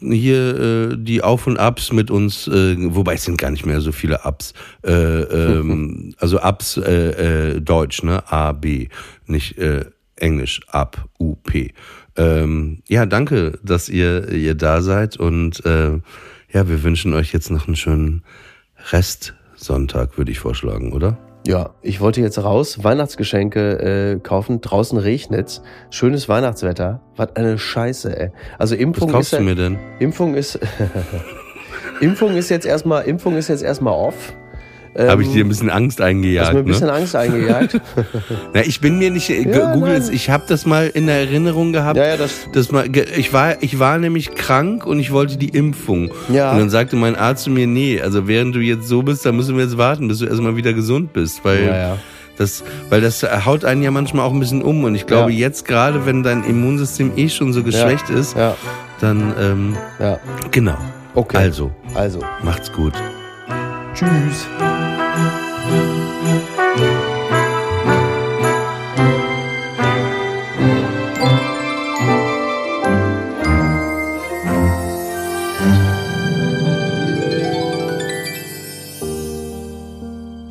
hier 0.00 0.92
äh, 0.92 0.96
die 0.96 1.22
Auf 1.22 1.46
und 1.46 1.58
Abs 1.58 1.92
mit 1.92 2.10
uns, 2.10 2.46
äh, 2.48 2.76
wobei 2.78 3.14
es 3.14 3.24
sind 3.24 3.38
gar 3.38 3.50
nicht 3.50 3.66
mehr 3.66 3.80
so 3.80 3.92
viele 3.92 4.20
Ups. 4.24 4.52
Äh, 4.84 4.92
ähm, 4.92 6.14
also 6.18 6.40
Ups 6.40 6.76
äh, 6.76 7.54
äh, 7.54 7.60
Deutsch, 7.60 8.02
ne? 8.02 8.22
A, 8.30 8.52
B, 8.52 8.88
nicht 9.26 9.58
äh, 9.58 9.84
Englisch, 10.16 10.60
Up, 10.68 11.08
U, 11.18 11.36
P. 11.36 11.72
Ähm, 12.16 12.82
ja, 12.88 13.06
danke, 13.06 13.58
dass 13.62 13.88
ihr, 13.88 14.30
ihr 14.30 14.54
da 14.54 14.82
seid 14.82 15.16
und 15.16 15.64
äh, 15.64 15.98
ja, 16.52 16.68
wir 16.68 16.82
wünschen 16.82 17.14
euch 17.14 17.32
jetzt 17.32 17.50
noch 17.50 17.66
einen 17.66 17.76
schönen 17.76 18.22
Restsonntag, 18.90 20.18
würde 20.18 20.32
ich 20.32 20.38
vorschlagen, 20.38 20.92
oder? 20.92 21.18
Ja, 21.50 21.70
ich 21.82 22.00
wollte 22.00 22.20
jetzt 22.20 22.38
raus, 22.38 22.84
Weihnachtsgeschenke 22.84 24.12
äh, 24.12 24.20
kaufen. 24.20 24.60
Draußen 24.60 24.96
regnet's. 24.96 25.62
Schönes 25.90 26.28
Weihnachtswetter. 26.28 27.00
Was 27.16 27.34
eine 27.34 27.58
Scheiße, 27.58 28.16
ey. 28.16 28.30
Also 28.56 28.76
Impfung 28.76 29.08
Was 29.08 29.14
kaufst 29.14 29.32
ist 29.32 29.38
du 29.40 29.44
mir 29.44 29.56
denn? 29.56 29.76
Impfung 29.98 30.36
ist 30.36 30.60
Impfung 32.00 32.36
ist 32.36 32.50
jetzt 32.50 32.66
erstmal 32.66 33.02
Impfung 33.02 33.36
ist 33.36 33.48
jetzt 33.48 33.64
erstmal 33.64 33.94
off. 33.94 34.32
Habe 34.98 35.22
ich 35.22 35.28
Ähm, 35.28 35.34
dir 35.34 35.44
ein 35.44 35.48
bisschen 35.48 35.70
Angst 35.70 36.00
eingejagt. 36.00 36.48
Hast 36.48 36.52
mir 36.54 36.58
ein 36.60 36.64
bisschen 36.64 36.86
ne? 36.88 36.92
Angst 36.94 37.14
eingejagt. 37.14 37.80
Na, 38.54 38.60
ich 38.62 38.80
bin 38.80 38.98
mir 38.98 39.10
nicht, 39.10 39.30
äh, 39.30 39.48
Ja, 39.48 39.72
Google 39.72 39.92
nein. 39.92 40.02
es, 40.02 40.08
ich 40.08 40.30
habe 40.30 40.44
das 40.48 40.66
mal 40.66 40.88
in 40.88 41.06
der 41.06 41.20
Erinnerung 41.20 41.72
gehabt. 41.72 41.96
ja, 41.96 42.06
ja, 42.08 42.16
das. 42.16 42.32
Das 42.52 42.72
mal, 42.72 42.88
ge- 42.88 43.06
ich 43.16 43.32
war, 43.32 43.62
ich 43.62 43.78
war 43.78 43.98
nämlich 43.98 44.34
krank 44.34 44.84
und 44.86 44.98
ich 44.98 45.12
wollte 45.12 45.36
die 45.36 45.50
Impfung. 45.50 46.10
Ja. 46.28 46.50
Und 46.52 46.58
dann 46.58 46.70
sagte 46.70 46.96
mein 46.96 47.14
Arzt 47.14 47.44
zu 47.44 47.50
mir, 47.50 47.66
nee, 47.68 48.00
also 48.00 48.26
während 48.26 48.54
du 48.56 48.58
jetzt 48.58 48.88
so 48.88 49.02
bist, 49.02 49.24
dann 49.24 49.36
müssen 49.36 49.56
wir 49.56 49.62
jetzt 49.64 49.78
warten, 49.78 50.08
bis 50.08 50.18
du 50.18 50.26
erstmal 50.26 50.56
wieder 50.56 50.72
gesund 50.72 51.12
bist, 51.12 51.44
weil 51.44 51.66
Ja, 51.66 51.76
ja. 51.76 51.96
das, 52.36 52.64
weil 52.88 53.00
das 53.00 53.22
haut 53.46 53.64
einen 53.64 53.82
ja 53.84 53.92
manchmal 53.92 54.24
auch 54.26 54.32
ein 54.32 54.40
bisschen 54.40 54.60
um. 54.62 54.82
Und 54.82 54.96
ich 54.96 55.06
glaube, 55.06 55.30
Ja. 55.30 55.38
jetzt 55.38 55.66
gerade, 55.66 56.04
wenn 56.04 56.24
dein 56.24 56.42
Immunsystem 56.42 57.12
eh 57.16 57.28
schon 57.28 57.52
so 57.52 57.62
geschwächt 57.62 58.10
ist, 58.10 58.36
Ja, 58.36 58.56
dann 59.00 59.34
ähm, 59.40 59.76
ja. 60.00 60.18
genau. 60.50 60.78
Okay. 61.14 61.36
Also, 61.36 61.70
Also. 61.94 62.18
macht's 62.42 62.72
gut. 62.72 62.92
Tschüss. 63.94 64.46